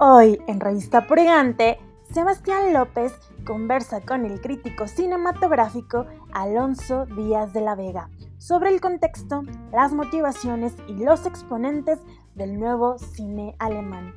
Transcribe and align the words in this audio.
Hoy 0.00 0.40
en 0.46 0.60
Revista 0.60 1.08
Pregante, 1.08 1.80
Sebastián 2.12 2.72
López 2.72 3.12
conversa 3.44 4.00
con 4.00 4.24
el 4.24 4.40
crítico 4.40 4.86
cinematográfico 4.86 6.06
Alonso 6.32 7.04
Díaz 7.06 7.52
de 7.52 7.62
la 7.62 7.74
Vega 7.74 8.08
sobre 8.36 8.70
el 8.70 8.80
contexto, 8.80 9.42
las 9.72 9.92
motivaciones 9.92 10.74
y 10.86 10.92
los 10.92 11.26
exponentes 11.26 11.98
del 12.36 12.60
nuevo 12.60 12.96
cine 12.98 13.56
alemán. 13.58 14.14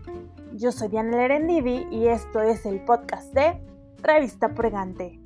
Yo 0.54 0.72
soy 0.72 0.90
Diana 0.90 1.18
Lerendivi 1.18 1.88
y 1.90 2.10
esto 2.10 2.42
es 2.42 2.64
el 2.68 2.86
podcast 2.86 3.34
de 3.34 3.60
Revista 4.04 4.50
Pregante. 4.50 5.20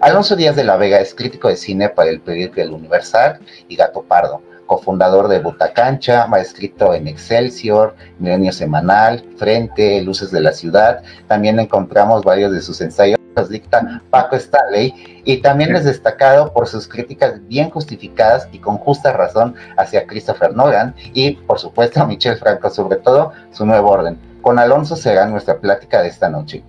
Alonso 0.00 0.34
Díaz 0.34 0.56
de 0.56 0.64
la 0.64 0.78
Vega 0.78 0.98
es 0.98 1.14
crítico 1.14 1.48
de 1.48 1.56
cine 1.56 1.90
para 1.90 2.08
el 2.08 2.22
periódico 2.22 2.62
El 2.62 2.72
Universal 2.72 3.38
y 3.68 3.76
Gato 3.76 4.02
Pardo, 4.02 4.40
cofundador 4.64 5.28
de 5.28 5.40
Butacancha, 5.40 6.26
ha 6.30 6.40
escrito 6.40 6.94
en 6.94 7.06
Excelsior, 7.06 7.94
Milenio 8.18 8.50
Semanal, 8.50 9.22
Frente, 9.36 10.00
Luces 10.00 10.30
de 10.30 10.40
la 10.40 10.52
Ciudad. 10.52 11.02
También 11.28 11.60
encontramos 11.60 12.24
varios 12.24 12.50
de 12.50 12.62
sus 12.62 12.80
ensayos, 12.80 13.18
los 13.36 13.50
dicta 13.50 14.02
Paco 14.08 14.36
Stanley, 14.36 15.22
y 15.26 15.42
también 15.42 15.76
es 15.76 15.84
destacado 15.84 16.50
por 16.54 16.66
sus 16.66 16.88
críticas 16.88 17.34
bien 17.46 17.68
justificadas 17.68 18.48
y 18.52 18.58
con 18.58 18.78
justa 18.78 19.12
razón 19.12 19.54
hacia 19.76 20.06
Christopher 20.06 20.54
Nolan 20.56 20.94
y, 21.12 21.32
por 21.32 21.58
supuesto, 21.58 22.00
a 22.00 22.06
Michel 22.06 22.38
Franco, 22.38 22.70
sobre 22.70 22.96
todo 22.96 23.32
su 23.50 23.66
nuevo 23.66 23.90
orden. 23.90 24.18
Con 24.40 24.58
Alonso 24.58 24.96
será 24.96 25.26
nuestra 25.26 25.58
plática 25.58 26.00
de 26.00 26.08
esta 26.08 26.30
noche. 26.30 26.64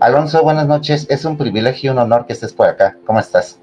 Alonso, 0.00 0.42
buenas 0.42 0.66
noches. 0.66 1.06
Es 1.10 1.24
un 1.24 1.36
privilegio 1.36 1.90
y 1.90 1.92
un 1.92 1.98
honor 1.98 2.26
que 2.26 2.32
estés 2.32 2.52
por 2.52 2.68
acá. 2.68 2.96
¿Cómo 3.04 3.18
estás? 3.18 3.60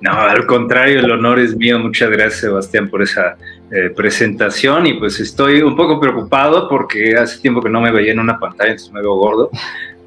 No, 0.00 0.12
al 0.12 0.46
contrario, 0.46 1.00
el 1.00 1.10
honor 1.10 1.38
es 1.38 1.56
mío. 1.56 1.78
Muchas 1.78 2.10
gracias, 2.10 2.40
Sebastián, 2.40 2.88
por 2.88 3.02
esa 3.02 3.36
eh, 3.70 3.90
presentación. 3.90 4.86
Y 4.86 4.94
pues 4.94 5.20
estoy 5.20 5.62
un 5.62 5.76
poco 5.76 6.00
preocupado 6.00 6.68
porque 6.68 7.16
hace 7.16 7.40
tiempo 7.40 7.62
que 7.62 7.70
no 7.70 7.80
me 7.80 7.90
veía 7.90 8.12
en 8.12 8.20
una 8.20 8.38
pantalla, 8.38 8.70
entonces 8.70 8.92
me 8.92 9.00
veo 9.00 9.14
gordo. 9.14 9.50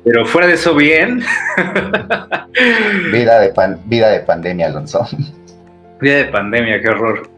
Pero 0.03 0.25
fuera 0.25 0.47
de 0.47 0.53
eso, 0.53 0.75
bien. 0.75 1.23
vida, 3.11 3.39
de 3.39 3.53
vida 3.85 4.09
de 4.09 4.19
pandemia, 4.19 4.67
Alonso. 4.67 5.07
Vida 5.99 6.17
de 6.17 6.25
pandemia, 6.25 6.81
qué 6.81 6.89
horror. 6.89 7.32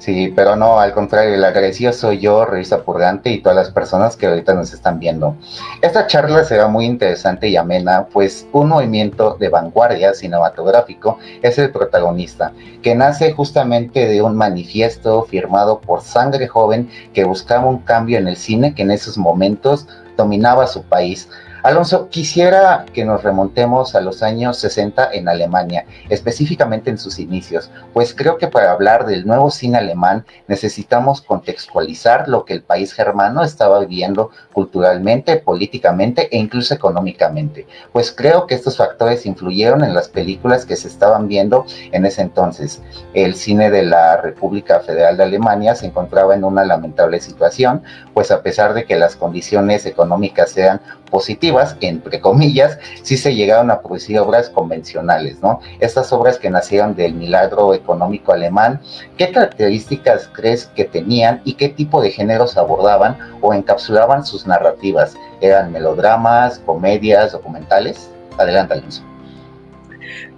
Sí, 0.00 0.32
pero 0.34 0.56
no, 0.56 0.80
al 0.80 0.94
contrario, 0.94 1.34
el 1.34 1.44
agradecido 1.44 1.92
soy 1.92 2.20
yo, 2.20 2.46
Revista 2.46 2.82
Purgante 2.84 3.28
y 3.28 3.42
todas 3.42 3.54
las 3.54 3.70
personas 3.70 4.16
que 4.16 4.26
ahorita 4.26 4.54
nos 4.54 4.72
están 4.72 4.98
viendo. 4.98 5.36
Esta 5.82 6.06
charla 6.06 6.42
será 6.42 6.68
muy 6.68 6.86
interesante 6.86 7.48
y 7.48 7.56
amena, 7.58 8.06
pues 8.10 8.46
un 8.52 8.70
movimiento 8.70 9.36
de 9.38 9.50
vanguardia 9.50 10.14
cinematográfico 10.14 11.18
es 11.42 11.58
el 11.58 11.70
protagonista, 11.70 12.52
que 12.82 12.94
nace 12.94 13.32
justamente 13.32 14.06
de 14.06 14.22
un 14.22 14.36
manifiesto 14.36 15.22
firmado 15.24 15.80
por 15.80 16.00
sangre 16.00 16.48
joven 16.48 16.88
que 17.12 17.24
buscaba 17.24 17.66
un 17.66 17.80
cambio 17.80 18.18
en 18.18 18.26
el 18.26 18.36
cine 18.36 18.74
que 18.74 18.82
en 18.82 18.92
esos 18.92 19.18
momentos 19.18 19.86
dominaba 20.16 20.66
su 20.66 20.82
país 20.82 21.28
Alonso, 21.62 22.08
quisiera 22.08 22.86
que 22.92 23.04
nos 23.04 23.22
remontemos 23.22 23.94
a 23.94 24.00
los 24.00 24.22
años 24.22 24.56
60 24.58 25.10
en 25.12 25.28
Alemania, 25.28 25.84
específicamente 26.08 26.88
en 26.88 26.96
sus 26.96 27.18
inicios, 27.18 27.70
pues 27.92 28.14
creo 28.14 28.38
que 28.38 28.48
para 28.48 28.72
hablar 28.72 29.04
del 29.04 29.26
nuevo 29.26 29.50
cine 29.50 29.78
alemán 29.78 30.24
necesitamos 30.48 31.20
contextualizar 31.20 32.28
lo 32.28 32.46
que 32.46 32.54
el 32.54 32.62
país 32.62 32.94
germano 32.94 33.42
estaba 33.42 33.80
viviendo 33.80 34.30
culturalmente, 34.54 35.36
políticamente 35.36 36.34
e 36.34 36.38
incluso 36.38 36.72
económicamente, 36.72 37.66
pues 37.92 38.10
creo 38.10 38.46
que 38.46 38.54
estos 38.54 38.78
factores 38.78 39.26
influyeron 39.26 39.84
en 39.84 39.94
las 39.94 40.08
películas 40.08 40.64
que 40.64 40.76
se 40.76 40.88
estaban 40.88 41.28
viendo 41.28 41.66
en 41.92 42.06
ese 42.06 42.22
entonces. 42.22 42.82
El 43.12 43.34
cine 43.34 43.70
de 43.70 43.82
la 43.82 44.16
República 44.16 44.80
Federal 44.80 45.18
de 45.18 45.24
Alemania 45.24 45.74
se 45.74 45.86
encontraba 45.86 46.34
en 46.34 46.44
una 46.44 46.64
lamentable 46.64 47.20
situación, 47.20 47.82
pues 48.14 48.30
a 48.30 48.42
pesar 48.42 48.72
de 48.72 48.84
que 48.84 48.96
las 48.96 49.16
condiciones 49.16 49.84
económicas 49.84 50.50
sean 50.50 50.80
positivas, 51.10 51.76
entre 51.80 52.20
comillas, 52.20 52.78
sí 53.02 53.16
se 53.16 53.34
llegaron 53.34 53.70
a 53.70 53.80
producir 53.80 54.18
obras 54.18 54.48
convencionales, 54.48 55.40
¿no? 55.42 55.60
Estas 55.80 56.12
obras 56.12 56.38
que 56.38 56.50
nacieron 56.50 56.94
del 56.94 57.14
milagro 57.14 57.74
económico 57.74 58.32
alemán, 58.32 58.80
¿qué 59.16 59.30
características 59.32 60.30
crees 60.32 60.66
que 60.66 60.84
tenían 60.84 61.42
y 61.44 61.54
qué 61.54 61.68
tipo 61.68 62.00
de 62.00 62.10
géneros 62.10 62.56
abordaban 62.56 63.18
o 63.40 63.52
encapsulaban 63.52 64.24
sus 64.24 64.46
narrativas? 64.46 65.14
¿Eran 65.40 65.72
melodramas, 65.72 66.58
comedias, 66.60 67.32
documentales? 67.32 68.10
Adelante, 68.38 68.74
Alonso. 68.74 69.02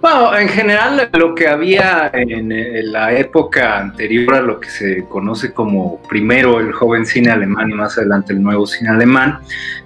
Bueno, 0.01 0.37
en 0.37 0.49
general 0.49 1.09
lo 1.13 1.33
que 1.33 1.47
había 1.47 2.11
en, 2.13 2.91
la 2.91 3.13
época 3.13 3.79
anterior 3.79 4.35
a 4.35 4.41
lo 4.41 4.59
que 4.59 4.69
se 4.69 5.05
conoce 5.05 5.53
como 5.53 6.01
primero 6.09 6.59
el 6.59 6.73
joven 6.73 7.05
cine 7.05 7.31
alemán 7.31 7.69
y 7.69 7.73
más 7.73 7.97
adelante 7.97 8.33
el 8.33 8.43
nuevo 8.43 8.65
cine 8.65 8.89
alemán, 8.89 9.39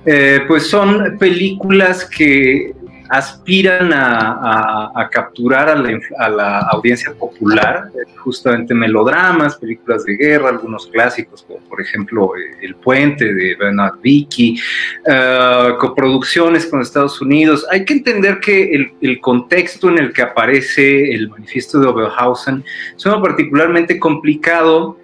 eh, 0.06 0.42
pues 0.48 0.70
son 0.70 1.18
películas 1.18 2.06
que 2.06 2.74
aspiran 3.10 3.92
a, 3.94 5.10
capturar 5.12 5.70
a 5.70 6.30
la, 6.30 6.60
audiencia 6.72 7.14
popular, 7.14 7.90
justamente 8.18 8.74
melodramas, 8.74 9.58
películas 9.58 10.04
de 10.06 10.16
guerra, 10.16 10.50
algunos 10.50 10.88
clásicos, 10.88 11.44
como 11.44 11.60
por 11.68 11.82
ejemplo 11.82 12.32
eh, 12.36 12.58
El 12.62 12.76
Puente 12.76 13.34
de 13.34 13.56
Bernard 13.56 14.00
Vicky, 14.02 14.60
eh, 15.06 15.70
coproducciones 15.80 16.66
con 16.66 16.82
Estados 16.82 17.22
Unidos. 17.22 17.66
Hay 17.72 17.86
que 17.86 17.94
entender 17.94 18.40
que 18.40 18.74
el, 18.74 18.92
el, 19.02 19.20
contexto 19.22 19.90
en 19.90 20.00
el 20.00 20.14
que 20.14 20.22
aparece 20.22 21.14
el 21.14 21.30
manifiesto 21.30 21.80
de 21.80 21.88
Oberhausen 21.88 22.64
es 22.96 23.06
uno 23.06 23.22
particularmente 23.22 24.00
complicado 24.00 24.98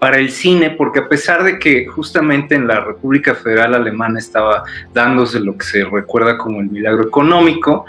para 0.00 0.18
el 0.18 0.30
cine, 0.30 0.70
porque 0.70 1.00
a 1.00 1.08
pesar 1.08 1.44
de 1.44 1.58
que 1.58 1.86
justamente 1.86 2.54
en 2.54 2.66
la 2.66 2.80
República 2.80 3.34
Federal 3.34 3.74
Alemana 3.74 4.18
estaba 4.18 4.64
dándose 4.94 5.38
lo 5.38 5.56
que 5.58 5.66
se 5.66 5.84
recuerda 5.84 6.38
como 6.38 6.60
el 6.60 6.70
milagro 6.70 7.02
económico, 7.02 7.84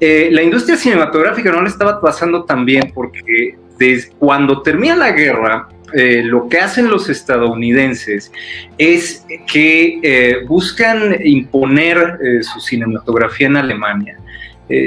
eh, 0.00 0.28
la 0.32 0.42
industria 0.42 0.76
cinematográfica 0.76 1.52
no 1.52 1.62
le 1.62 1.68
estaba 1.68 2.00
pasando 2.00 2.42
tan 2.42 2.64
bien, 2.64 2.90
porque 2.92 3.56
desde 3.78 4.10
cuando 4.18 4.60
termina 4.60 4.96
la 4.96 5.12
guerra, 5.12 5.68
eh, 5.94 6.22
lo 6.24 6.48
que 6.48 6.58
hacen 6.58 6.90
los 6.90 7.08
estadounidenses 7.08 8.32
es 8.76 9.24
que 9.46 10.00
eh, 10.02 10.44
buscan 10.48 11.16
imponer 11.24 12.18
su 12.42 12.60
cinematografía 12.60 13.46
en 13.46 13.56
Alemania. 13.56 14.18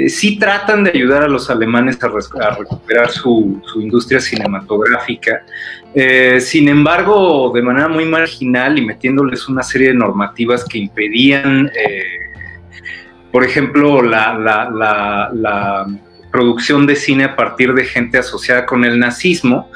Sí 0.08 0.36
tratan 0.36 0.82
de 0.82 0.90
ayudar 0.90 1.22
a 1.22 1.28
los 1.28 1.48
alemanes 1.48 1.96
a, 2.02 2.08
recuperar 2.08 3.08
su, 3.08 3.62
industria 3.76 4.18
cinematográfica, 4.18 5.44
eh, 5.98 6.42
sin 6.42 6.68
embargo, 6.68 7.50
de 7.54 7.62
manera 7.62 7.88
muy 7.88 8.04
marginal 8.04 8.78
y 8.78 8.84
metiéndoles 8.84 9.48
una 9.48 9.62
serie 9.62 9.88
de 9.88 9.94
normativas 9.94 10.62
que 10.62 10.76
impedían, 10.76 11.72
eh, 11.74 12.04
por 13.32 13.42
ejemplo, 13.42 14.02
la, 14.02 15.86
producción 16.30 16.86
de 16.86 16.96
cine 16.96 17.24
a 17.24 17.34
partir 17.34 17.72
de 17.72 17.86
gente 17.86 18.18
asociada 18.18 18.66
con 18.66 18.84
el 18.84 18.98
nazismo, 18.98 19.70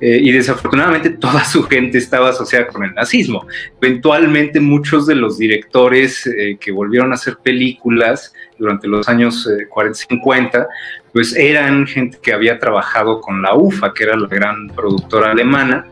y 0.00 0.30
desafortunadamente 0.30 1.10
toda 1.20 1.44
su 1.44 1.64
gente 1.64 1.98
estaba 1.98 2.28
asociada 2.28 2.68
con 2.68 2.84
el 2.84 2.94
nazismo. 2.94 3.44
Eventualmente 3.80 4.60
muchos 4.60 5.08
de 5.08 5.16
los 5.16 5.38
directores 5.38 6.30
que 6.60 6.70
volvieron 6.70 7.10
a 7.10 7.14
hacer 7.14 7.38
películas 7.42 8.32
durante 8.58 8.86
los 8.86 9.08
años 9.08 9.48
40 9.70 9.98
y 9.98 10.06
50, 10.08 10.68
pues 11.14 11.36
eran 11.36 11.86
gente 11.86 12.18
que 12.20 12.32
había 12.32 12.58
trabajado 12.58 13.20
con 13.20 13.40
la 13.40 13.54
UFA, 13.54 13.94
que 13.94 14.02
era 14.02 14.16
la 14.16 14.26
gran 14.26 14.66
productora 14.66 15.30
alemana, 15.30 15.86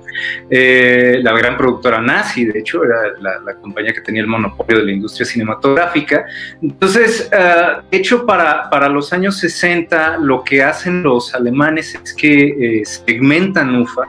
eh, 0.51 1.21
la 1.23 1.33
gran 1.33 1.57
productora 1.57 2.01
nazi, 2.01 2.45
de 2.45 2.59
hecho, 2.59 2.83
era 2.83 2.97
la, 3.21 3.55
compañía 3.55 3.93
que 3.93 4.01
tenía 4.01 4.23
el 4.23 4.27
monopolio 4.27 4.81
de 4.81 4.87
la 4.87 4.91
industria 4.91 5.25
cinematográfica. 5.25 6.27
Entonces, 6.61 7.31
eh, 7.33 7.83
de 7.89 7.97
hecho, 7.97 8.27
para, 8.27 8.69
para, 8.69 8.89
los 8.89 9.13
años 9.13 9.39
60, 9.39 10.19
lo 10.19 10.43
que 10.43 10.61
hacen 10.61 11.05
los 11.05 11.33
alemanes 11.37 11.95
es 11.95 12.13
que 12.13 12.81
eh, 12.81 12.85
segmentan 12.85 13.77
UFA, 13.77 14.09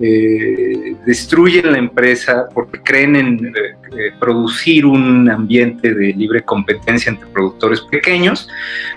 eh, 0.00 0.96
destruyen 1.06 1.70
la 1.70 1.78
empresa 1.78 2.48
porque 2.52 2.80
creen 2.82 3.14
en 3.14 3.46
eh, 3.46 3.52
eh, 3.96 4.12
producir 4.18 4.86
un 4.86 5.30
ambiente 5.30 5.94
de 5.94 6.12
libre 6.12 6.42
competencia 6.42 7.10
entre 7.10 7.28
productores 7.28 7.80
pequeños, 7.82 8.48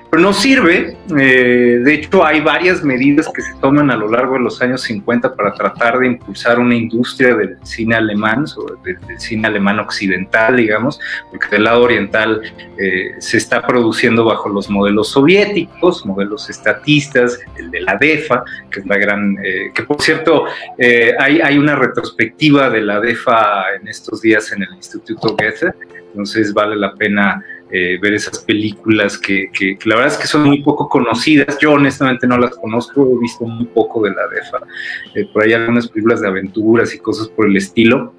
pero 0.09 0.23
no 0.23 0.33
sirve. 0.33 0.95
de 1.07 1.93
hecho, 1.93 2.25
hay 2.25 2.41
varias 2.41 2.83
medidas 2.83 3.29
que 3.33 3.41
se 3.41 3.53
toman 3.55 3.91
a 3.91 3.95
lo 3.95 4.09
largo 4.09 4.33
de 4.33 4.41
los 4.41 4.61
años 4.61 4.81
50 4.81 5.35
para 5.35 5.53
tratar 5.53 5.99
de 5.99 6.07
impulsar 6.07 6.59
una 6.59 6.75
industria 6.75 7.35
del 7.35 7.57
cine 7.63 7.95
alemán, 7.95 8.45
del, 8.83 9.19
cine 9.19 9.47
alemán 9.47 9.79
occidental, 9.79 10.55
digamos, 10.57 10.99
porque 11.29 11.47
del 11.49 11.65
lado 11.65 11.83
oriental 11.83 12.41
se 13.19 13.37
está 13.37 13.65
produciendo 13.65 14.23
bajo 14.25 14.49
los 14.49 14.69
modelos 14.69 15.09
soviéticos, 15.09 16.05
modelos 16.05 16.49
estatistas, 16.49 17.39
el 17.57 17.71
de 17.71 17.81
la 17.81 17.97
DEFA, 17.97 18.43
que 18.69 18.79
es 18.81 18.85
la 18.85 18.97
gran, 18.97 19.35
que 19.73 19.83
por 19.83 20.01
cierto, 20.01 20.45
eh, 20.77 21.13
hay, 21.19 21.57
una 21.57 21.75
retrospectiva 21.75 22.69
de 22.69 22.81
la 22.81 22.99
DEFA 22.99 23.75
en 23.79 23.87
estos 23.87 24.21
días 24.21 24.51
en 24.51 24.63
el 24.63 24.73
Instituto 24.75 25.35
Goethe, 25.35 25.73
entonces 26.09 26.53
vale 26.53 26.75
la 26.75 26.93
pena 26.93 27.43
eh, 27.69 27.97
ver 28.01 28.13
esas 28.13 28.39
películas 28.39 29.17
que, 29.17 29.49
que, 29.51 29.77
la 29.85 29.95
verdad 29.95 30.13
es 30.13 30.19
que 30.19 30.27
son 30.27 30.43
muy 30.43 30.61
poco 30.63 30.87
conocidas. 30.87 31.57
Yo 31.59 31.73
honestamente 31.73 32.25
no 32.25 32.37
las 32.37 32.55
conozco, 32.55 33.05
he 33.05 33.19
visto 33.21 33.45
muy 33.45 33.65
poco 33.65 34.03
de 34.03 34.11
la 34.11 34.27
DEFA. 34.27 34.59
Eh, 35.15 35.25
por 35.33 35.43
ahí 35.43 35.53
algunas 35.53 35.87
películas 35.89 36.21
de 36.21 36.27
aventuras 36.27 36.93
y 36.93 36.99
cosas 36.99 37.27
por 37.29 37.47
el 37.47 37.57
estilo. 37.57 38.13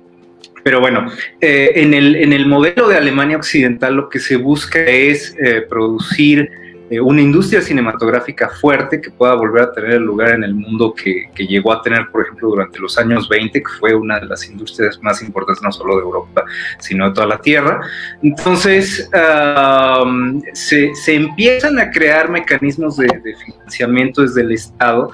Pero 0.62 0.80
bueno, 0.80 1.10
eh, 1.40 1.72
en, 1.76 1.94
el, 1.94 2.16
en 2.16 2.32
el 2.32 2.46
modelo 2.46 2.88
de 2.88 2.96
Alemania 2.96 3.38
Occidental 3.38 3.94
lo 3.94 4.08
que 4.08 4.18
se 4.18 4.36
busca 4.36 4.80
es 4.80 5.34
producir 5.68 6.50
eh, 6.90 7.00
una 7.00 7.20
industria 7.20 7.60
cinematográfica 7.60 8.48
fuerte 8.48 9.00
que 9.00 9.10
pueda 9.10 9.34
volver 9.34 9.62
a 9.62 9.72
tener 9.72 9.92
el 9.92 10.02
lugar 10.02 10.34
en 10.34 10.44
el 10.44 10.54
mundo 10.54 10.94
que, 10.94 11.28
llegó 11.36 11.72
a 11.72 11.82
tener, 11.82 12.08
por 12.10 12.22
ejemplo, 12.22 12.48
durante 12.48 12.78
los 12.78 12.98
años 12.98 13.28
20, 13.28 13.62
que 13.62 13.70
fue 13.78 13.94
una 13.94 14.18
de 14.18 14.26
las 14.26 14.48
industrias 14.48 14.98
más 15.02 15.22
importantes 15.22 15.62
no 15.62 15.72
solo 15.72 15.96
de 15.96 16.02
Europa, 16.02 16.44
sino 16.78 17.08
de 17.08 17.14
toda 17.14 17.26
la 17.26 17.38
Tierra. 17.38 17.80
Entonces, 18.22 19.08
se, 20.52 21.14
empiezan 21.14 21.78
a 21.78 21.90
crear 21.90 22.30
mecanismos 22.30 22.96
de 22.96 23.08
financiamiento 23.44 24.22
desde 24.22 24.42
el 24.42 24.52
Estado, 24.52 25.10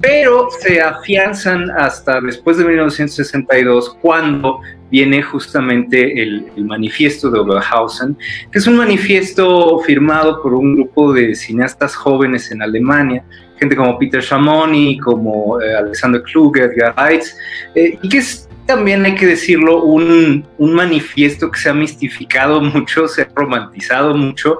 pero 0.00 0.48
se 0.60 0.80
afianzan 0.80 1.70
hasta 1.70 2.20
después 2.20 2.58
de 2.58 2.64
1962, 2.64 3.96
cuando 4.00 4.60
viene 4.90 5.22
justamente 5.22 6.22
el, 6.22 6.50
manifiesto 6.58 7.30
de 7.30 7.38
Oberhausen, 7.40 8.16
que 8.50 8.58
es 8.58 8.66
un 8.66 8.76
manifiesto 8.76 9.78
firmado 9.80 10.42
por 10.42 10.54
un 10.54 10.74
grupo 10.74 11.12
de 11.12 11.34
cineastas 11.34 11.94
jóvenes 11.94 12.50
en 12.50 12.62
Alemania, 12.62 13.24
gente 13.58 13.76
como 13.76 13.98
Peter 13.98 14.22
Schamoni, 14.22 14.98
como 14.98 15.60
eh, 15.60 15.74
Alexander 15.74 16.22
Kluge, 16.22 16.62
Edgar 16.62 16.94
Reitz, 16.96 17.36
eh, 17.74 17.98
y 18.02 18.08
que 18.08 18.18
es 18.18 18.48
también 18.66 19.04
hay 19.04 19.14
que 19.14 19.26
decirlo, 19.26 19.84
un, 19.84 20.44
un, 20.58 20.74
manifiesto 20.74 21.50
que 21.52 21.60
se 21.60 21.68
ha 21.68 21.74
mistificado 21.74 22.60
mucho, 22.60 23.06
se 23.06 23.22
ha 23.22 23.28
romantizado 23.32 24.12
mucho, 24.16 24.58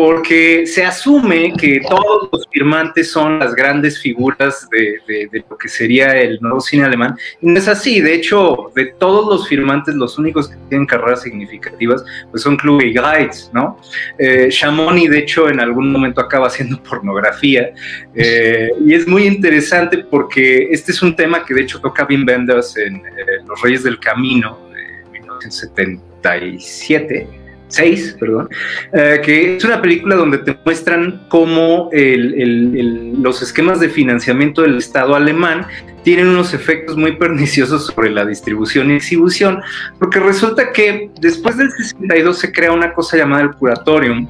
porque 0.00 0.66
se 0.66 0.82
asume 0.82 1.52
que 1.60 1.82
todos 1.86 2.30
los 2.32 2.48
firmantes 2.50 3.10
son 3.10 3.38
las 3.38 3.54
grandes 3.54 4.00
figuras 4.00 4.66
de, 4.70 5.28
lo 5.46 5.58
que 5.58 5.68
sería 5.68 6.18
el 6.18 6.38
nuevo 6.40 6.58
cine 6.58 6.84
alemán. 6.84 7.18
Y 7.42 7.48
no 7.48 7.58
es 7.58 7.68
así, 7.68 8.00
de 8.00 8.14
hecho, 8.14 8.72
de 8.74 8.94
todos 8.98 9.28
los 9.28 9.46
firmantes, 9.46 9.94
los 9.94 10.18
únicos 10.18 10.48
que 10.48 10.56
tienen 10.70 10.86
carreras 10.86 11.20
significativas, 11.20 12.02
pues 12.30 12.42
son 12.42 12.56
Kluge 12.56 12.86
y 12.86 12.94
Geitz, 12.94 13.50
¿no? 13.52 13.78
Eh, 14.18 14.48
de 14.48 15.18
hecho, 15.18 15.50
en 15.50 15.60
algún 15.60 15.92
momento 15.92 16.22
acaba 16.22 16.46
haciendo 16.46 16.82
pornografía. 16.82 17.70
Eh, 18.14 18.70
y 18.82 18.94
es 18.94 19.06
muy 19.06 19.26
interesante 19.26 19.98
porque 19.98 20.68
este 20.70 20.92
es 20.92 21.02
un 21.02 21.14
tema 21.14 21.44
que 21.44 21.52
de 21.52 21.60
hecho 21.60 21.78
toca 21.78 22.06
Wim 22.08 22.26
Wenders 22.26 22.74
en 22.78 22.96
eh, 22.96 23.44
Los 23.46 23.60
Reyes 23.60 23.82
del 23.82 24.00
Camino 24.00 24.58
de 24.72 25.20
1977 25.20 27.39
6, 27.70 28.16
perdón, 28.20 28.48
eh, 28.92 29.20
que 29.24 29.56
es 29.56 29.64
una 29.64 29.80
película 29.80 30.16
donde 30.16 30.38
te 30.38 30.56
muestran 30.64 31.22
cómo 31.28 31.90
los 31.92 33.42
esquemas 33.42 33.80
de 33.80 33.88
financiamiento 33.88 34.62
del 34.62 34.78
Estado 34.78 35.14
alemán 35.14 35.66
tienen 36.02 36.28
unos 36.28 36.54
efectos 36.54 36.96
muy 36.96 37.16
perniciosos 37.16 37.86
sobre 37.86 38.10
la 38.10 38.24
distribución 38.24 38.90
y 38.90 38.94
exhibición, 38.94 39.60
porque 39.98 40.20
resulta 40.20 40.72
que 40.72 41.10
después 41.20 41.56
del 41.56 41.70
62 41.70 42.38
se 42.38 42.52
crea 42.52 42.72
una 42.72 42.92
cosa 42.92 43.16
llamada 43.16 43.42
el 43.42 43.52
curatorium, 43.52 44.28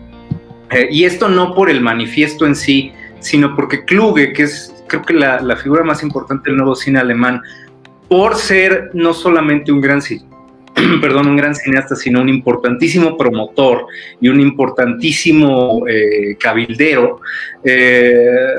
eh, 0.71 0.89
y 0.91 1.05
esto 1.05 1.29
no 1.29 1.55
por 1.55 1.71
el 1.71 1.81
manifiesto 1.81 2.47
en 2.47 2.55
sí, 2.55 2.93
sino 3.21 3.55
porque 3.57 3.85
Kluge, 3.85 4.33
que 4.33 4.45
es 4.45 4.75
creo 4.91 5.03
que 5.03 5.15
la, 5.15 5.57
figura 5.57 5.85
más 5.85 6.03
importante 6.03 6.51
del 6.51 6.59
nuevo 6.59 6.75
cine 6.75 6.99
alemán, 6.99 7.41
por 8.09 8.35
ser 8.35 8.91
no 8.93 9.15
solamente 9.15 9.71
un 9.73 9.81
gran 9.81 10.03
perdón, 11.01 11.29
un 11.29 11.37
gran 11.37 11.55
cineasta, 11.55 11.97
sino 11.97 12.21
un 12.21 12.29
importantísimo 12.29 13.17
promotor 13.17 13.87
y 14.21 14.29
un 14.29 14.41
importantísimo 14.41 15.87
eh, 15.89 16.37
cabildero, 16.39 17.21
eh, 17.65 18.55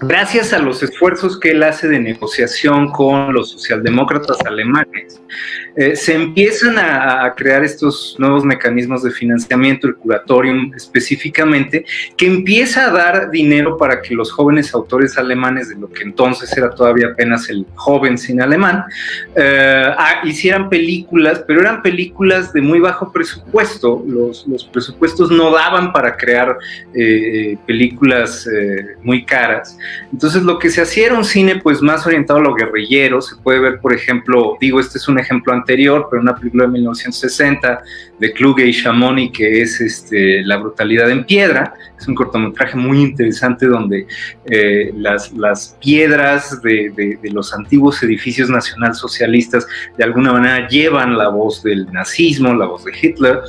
gracias 0.00 0.52
a 0.52 0.58
los 0.58 0.82
esfuerzos 0.82 1.38
que 1.38 1.50
él 1.50 1.62
hace 1.62 1.88
de 1.88 1.98
negociación 1.98 2.90
con 2.90 3.32
los 3.32 3.50
socialdemócratas 3.50 4.38
alemanes, 4.46 5.20
eh, 5.76 5.96
se 5.96 6.14
empiezan 6.14 6.78
a, 6.78 7.32
crear 7.36 7.64
estos 7.64 8.14
nuevos 8.18 8.44
mecanismos 8.44 9.02
de 9.02 9.10
financiamiento, 9.10 9.88
el 9.88 9.96
curatorium 9.96 10.72
específicamente, 10.74 11.84
que 12.16 12.26
empieza 12.26 12.86
a 12.86 12.90
dar 12.90 13.30
dinero 13.30 13.76
para 13.76 14.00
que 14.00 14.14
los 14.14 14.30
jóvenes 14.30 14.72
autores 14.72 15.18
alemanes, 15.18 15.70
de 15.70 15.76
lo 15.76 15.90
que 15.90 16.04
entonces 16.04 16.56
era 16.56 16.70
todavía 16.70 17.08
apenas 17.08 17.48
el 17.50 17.66
joven 17.74 18.18
cine 18.18 18.44
alemán, 18.44 18.84
eh, 19.34 19.90
hicieran 20.24 20.68
películas, 20.68 21.42
pero 21.46 21.60
eran 21.60 21.82
películas 21.82 22.52
de 22.52 22.60
muy 22.60 22.78
bajo 22.78 23.10
presupuesto. 23.10 24.04
Los, 24.06 24.46
presupuestos 24.72 25.30
no 25.30 25.50
daban 25.50 25.92
para 25.92 26.16
crear 26.16 26.56
eh, 26.94 27.56
películas 27.66 28.48
muy 29.02 29.24
caras. 29.24 29.76
Entonces 30.12 30.42
lo 30.42 30.58
que 30.58 30.70
se 30.70 30.82
hacía 30.82 31.06
era 31.06 31.14
un 31.16 31.24
cine 31.24 31.60
pues 31.60 31.82
más 31.82 32.06
orientado 32.06 32.38
a 32.38 32.42
lo 32.42 32.54
guerrillero, 32.54 33.20
se 33.20 33.36
puede 33.36 33.58
ver 33.58 33.80
por 33.80 33.92
ejemplo, 33.92 34.56
digo 34.60 34.80
este 34.80 34.98
es 34.98 35.08
un 35.08 35.18
ejemplo 35.18 35.52
anterior, 35.64 36.08
pero 36.10 36.20
una 36.22 36.36
película 36.36 36.64
de 36.64 36.72
1960 36.72 37.82
de 38.18 38.32
Kluge 38.32 38.66
y 38.66 38.72
Shamoni 38.72 39.32
que 39.32 39.62
es 39.62 39.80
este, 39.80 40.42
La 40.44 40.58
brutalidad 40.58 41.10
en 41.10 41.24
piedra, 41.24 41.74
es 41.98 42.06
un 42.06 42.14
cortometraje 42.14 42.76
muy 42.76 43.00
interesante 43.00 43.66
donde 43.66 44.06
eh, 44.44 44.92
las, 44.94 45.32
las, 45.32 45.76
piedras 45.80 46.60
de, 46.62 47.18
los 47.32 47.54
antiguos 47.54 48.02
edificios 48.02 48.50
nacionalsocialistas 48.50 49.66
de 49.96 50.04
alguna 50.04 50.32
manera 50.32 50.68
llevan 50.68 51.16
la 51.16 51.28
voz 51.28 51.62
del 51.62 51.90
nazismo, 51.92 52.54
la 52.54 52.66
voz 52.66 52.84
de 52.84 52.92
Hitler. 53.00 53.40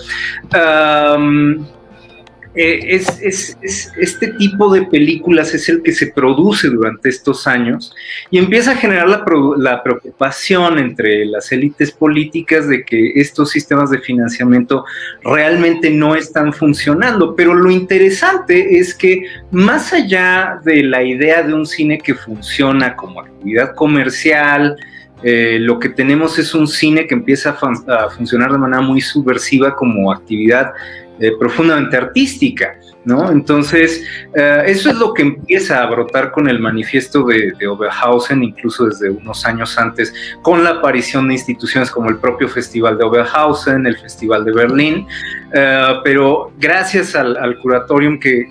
Eh, 2.56 2.96
es, 2.96 3.58
este 4.00 4.28
tipo 4.34 4.74
de 4.74 4.84
películas 4.84 5.54
es 5.54 5.68
el 5.68 5.84
que 5.84 5.92
se 5.92 6.08
produce 6.08 6.70
durante 6.70 7.10
estos 7.10 7.48
años 7.48 7.94
y 8.32 8.38
empieza 8.38 8.72
a 8.72 8.76
generar 8.76 9.10
la, 9.10 9.84
preocupación 9.84 10.80
entre 10.80 11.26
las 11.26 11.52
élites 11.52 11.92
políticas 11.92 12.70
de 12.70 12.86
que 12.86 13.12
estos 13.16 13.52
sistemas 13.52 13.90
de 13.90 14.00
financiamiento 14.00 14.86
realmente 15.24 15.90
no 15.90 16.16
están 16.16 16.54
funcionando. 16.54 17.36
Pero 17.36 17.54
lo 17.54 17.70
interesante 17.70 18.80
es 18.80 18.96
que 18.96 19.26
más 19.52 19.92
allá 19.92 20.62
de 20.64 20.84
la 20.84 21.04
idea 21.04 21.44
de 21.44 21.54
un 21.54 21.66
cine 21.66 21.98
que 21.98 22.16
funciona 22.16 22.96
como 22.96 23.20
actividad 23.20 23.76
comercial, 23.76 24.78
eh, 25.24 25.58
lo 25.60 25.80
que 25.80 25.90
tenemos 25.90 26.40
es 26.40 26.54
un 26.54 26.68
cine 26.68 27.08
que 27.08 27.16
empieza 27.16 27.58
a 27.88 28.10
funcionar 28.10 28.52
de 28.52 28.58
manera 28.58 28.82
muy 28.82 29.02
subversiva 29.02 29.76
como 29.76 30.12
actividad 30.12 30.72
eh, 31.20 31.32
profundamente 31.40 31.96
artística, 31.96 32.78
¿no? 33.06 33.32
Entonces, 33.32 34.04
eh, 34.34 34.64
eso 34.66 34.90
es 34.90 34.98
lo 34.98 35.14
que 35.14 35.22
empieza 35.22 35.82
a 35.82 35.86
brotar 35.86 36.32
con 36.32 36.50
el 36.50 36.60
manifiesto 36.60 37.24
de, 37.24 37.68
Oberhausen, 37.68 38.44
incluso 38.44 38.88
desde 38.88 39.10
unos 39.10 39.46
años 39.46 39.78
antes, 39.78 40.14
con 40.42 40.64
la 40.64 40.72
aparición 40.72 41.28
de 41.28 41.36
instituciones 41.36 41.90
como 41.90 42.10
el 42.10 42.18
propio 42.18 42.50
Festival 42.50 42.98
de 42.98 43.06
Oberhausen, 43.06 43.86
el 43.86 43.98
Festival 43.98 44.44
de 44.44 44.52
Berlín, 44.52 45.08
eh, 45.56 46.00
pero 46.04 46.52
gracias 46.60 47.16
al, 47.16 47.58
curatorium 47.60 48.20
que, 48.20 48.46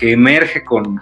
emerge 0.00 0.62
con, 0.64 1.00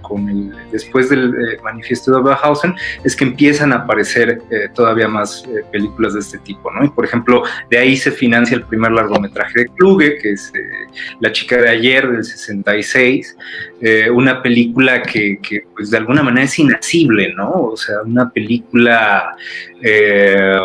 después 0.73 1.11
del 1.11 1.35
manifiesto 1.62 2.11
de 2.11 2.17
Oberhausen, 2.19 2.75
es 3.05 3.15
que 3.15 3.25
empiezan 3.25 3.73
a 3.73 3.77
aparecer 3.77 4.43
todavía 4.75 5.09
más 5.09 5.45
películas 5.71 6.15
de 6.15 6.21
este 6.21 6.39
tipo, 6.39 6.71
¿no? 6.73 6.85
Y 6.85 6.89
por 6.89 7.05
ejemplo, 7.05 7.43
de 7.71 7.79
ahí 7.79 7.97
se 7.97 8.11
financia 8.11 8.57
el 8.57 8.65
primer 8.65 8.93
largometraje 8.93 9.61
de 9.61 9.67
Kluge, 9.77 10.19
que 10.19 10.33
es 10.33 10.53
la 11.21 11.31
chica 11.33 11.57
de 11.57 11.69
ayer 11.69 12.11
del 12.11 12.25
66, 12.25 13.37
eh, 13.81 14.11
una 14.11 14.43
película 14.43 15.03
que, 15.03 15.39
pues 15.75 15.91
de 15.91 15.97
alguna 15.97 16.23
manera 16.23 16.45
es 16.45 16.59
inacible, 16.59 17.33
¿no? 17.35 17.50
O 17.50 17.77
sea, 17.77 17.97
una 18.05 18.31
película 18.31 19.37
eh, 19.83 20.57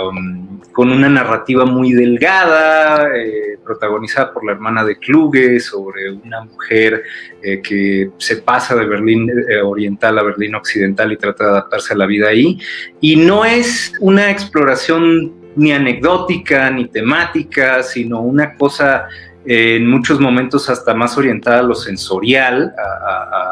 con 0.72 0.92
una 0.92 1.08
narrativa 1.08 1.66
muy 1.66 1.94
delgada, 1.94 3.08
eh, 3.16 3.58
protagonizada 3.64 4.34
por 4.34 4.46
la 4.46 4.52
hermana 4.54 4.84
de 4.84 4.98
Kluge, 4.98 5.60
sobre 5.60 6.12
una 6.12 6.44
mujer 6.44 7.04
que 7.42 8.10
se 8.18 8.38
pasa 8.38 8.76
de 8.76 8.86
Berlín 8.86 9.32
oriental 9.64 10.18
a 10.18 10.24
Berlín 10.24 10.56
occidental 10.56 11.12
y 11.12 11.18
trata 11.18 11.44
de 11.44 11.50
adaptarse 11.52 11.94
a 11.94 11.98
la 11.98 12.08
vida 12.08 12.30
ahí. 12.30 12.60
Y 13.02 13.18
no 13.18 13.46
es 13.46 13.94
una 14.00 14.32
exploración 14.32 15.32
ni 15.56 15.72
anecdótica 15.72 16.70
ni 16.70 16.88
temática, 16.88 17.82
sino 17.84 18.22
una 18.22 18.56
cosa 18.56 19.08
en 19.46 19.88
muchos 19.88 20.20
momentos 20.20 20.70
hasta 20.70 20.94
más 20.94 21.18
orientada 21.18 21.60
a 21.60 21.64
lo 21.64 21.76
sensorial, 21.76 22.74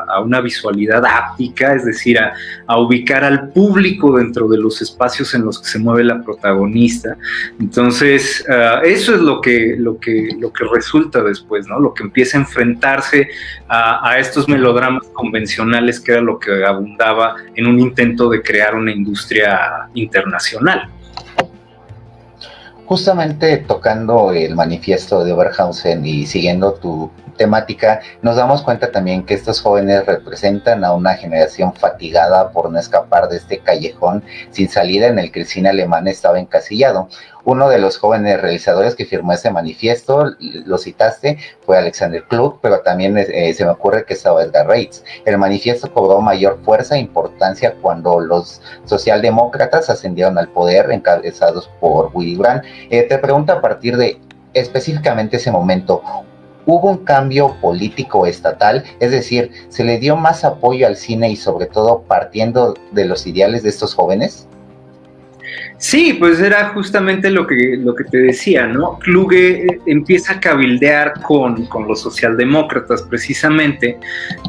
a, 0.07 0.19
una 0.21 0.41
visualidad 0.41 1.03
áptica, 1.05 1.73
es 1.73 1.85
decir, 1.85 2.17
a, 2.19 2.79
ubicar 2.79 3.23
al 3.23 3.49
público 3.49 4.17
dentro 4.17 4.47
de 4.47 4.57
los 4.57 4.81
espacios 4.81 5.33
en 5.33 5.45
los 5.45 5.59
que 5.59 5.67
se 5.67 5.79
mueve 5.79 6.03
la 6.03 6.21
protagonista. 6.23 7.17
Entonces, 7.59 8.45
ah, 8.49 8.81
eso 8.83 9.15
es 9.15 9.21
lo 9.21 9.41
que, 9.41 9.75
lo, 9.77 9.99
que, 9.99 10.29
lo 10.39 10.51
que 10.51 10.65
resulta 10.71 11.23
después, 11.23 11.67
¿no? 11.67 11.79
Lo 11.79 11.93
que 11.93 12.03
empieza 12.03 12.37
a 12.37 12.41
enfrentarse 12.41 13.29
a, 13.67 14.17
estos 14.19 14.47
melodramas 14.47 15.07
convencionales, 15.13 15.99
que 15.99 16.11
era 16.13 16.21
lo 16.21 16.39
que 16.39 16.63
abundaba 16.63 17.35
en 17.55 17.67
un 17.67 17.79
intento 17.79 18.29
de 18.29 18.41
crear 18.41 18.75
una 18.75 18.91
industria 18.91 19.89
internacional. 19.93 20.89
Justamente 22.85 23.57
tocando 23.57 24.33
el 24.33 24.55
manifiesto 24.55 25.23
de 25.23 25.31
Oberhausen 25.31 26.05
y 26.05 26.25
siguiendo 26.25 26.73
tu 26.73 27.09
temática, 27.37 28.01
nos 28.21 28.35
damos 28.35 28.61
cuenta 28.61 28.91
también 28.91 29.23
que 29.23 29.33
estos 29.33 29.61
jóvenes 29.61 30.05
representan 30.05 30.83
a 30.83 30.93
una 30.93 31.15
generación 31.15 31.73
fatigada 31.73 32.51
por 32.51 32.71
no 32.71 32.79
escapar 32.79 33.29
de 33.29 33.37
este 33.37 33.59
callejón 33.59 34.23
sin 34.51 34.69
salida 34.69 35.07
en 35.07 35.17
el 35.17 35.31
que 35.31 35.41
el 35.41 35.45
cine 35.47 35.69
alemán 35.69 36.07
estaba 36.07 36.39
encasillado. 36.39 37.07
Uno 37.45 37.67
de 37.67 37.77
los 37.77 37.97
jóvenes 37.97 38.41
realizadores 38.41 38.95
que 38.95 39.05
firmó 39.05 39.33
ese 39.33 39.51
manifiesto, 39.51 40.31
lo 40.39 40.77
citaste, 40.77 41.37
fue 41.65 41.77
Alexander 41.77 42.23
Klug, 42.23 42.59
pero 42.61 42.79
también 42.81 43.17
eh, 43.17 43.53
se 43.53 43.65
me 43.65 43.71
ocurre 43.71 44.05
que 44.05 44.13
estaba 44.13 44.43
Edgar 44.43 44.67
Reitz. 44.67 45.03
El 45.25 45.37
manifiesto 45.37 45.91
cobró 45.93 46.21
mayor 46.21 46.59
fuerza 46.63 46.95
e 46.95 46.99
importancia 46.99 47.75
cuando 47.81 48.21
los 48.21 48.61
socialdemócratas 48.85 49.89
ascendieron 49.89 50.37
al 50.37 50.49
poder, 50.49 50.89
encabezados 50.91 51.69
por 51.81 52.11
Willy 52.13 52.37
Brandt. 52.37 52.63
Eh, 52.89 53.03
te 53.03 53.17
pregunto 53.17 53.51
a 53.51 53.61
partir 53.61 53.97
de 53.97 54.21
específicamente 54.53 55.37
ese 55.37 55.51
momento, 55.51 56.01
hubo 56.65 56.91
un 56.91 56.97
cambio 56.97 57.57
político 57.59 58.25
estatal, 58.25 58.83
es 58.99 59.11
decir, 59.11 59.51
se 59.69 59.83
le 59.83 59.97
dio 59.97 60.15
más 60.15 60.43
apoyo 60.45 60.87
al 60.87 60.95
cine 60.95 61.29
y 61.29 61.35
sobre 61.35 61.65
todo 61.65 62.03
partiendo 62.03 62.75
de 62.91 63.05
los 63.05 63.27
ideales 63.27 63.63
de 63.63 63.69
estos 63.69 63.93
jóvenes? 63.93 64.47
Sí, 65.77 66.15
pues 66.17 66.39
era 66.39 66.69
justamente 66.69 67.29
lo 67.29 67.45
que, 67.45 67.75
lo 67.77 67.93
que 67.93 68.05
te 68.05 68.17
decía, 68.17 68.67
¿no? 68.67 68.97
Kluge 68.99 69.65
eh, 69.65 69.79
empieza 69.85 70.33
a 70.33 70.39
cabildear 70.39 71.21
con, 71.21 71.67
los 71.87 72.01
socialdemócratas 72.01 73.01
precisamente, 73.01 73.97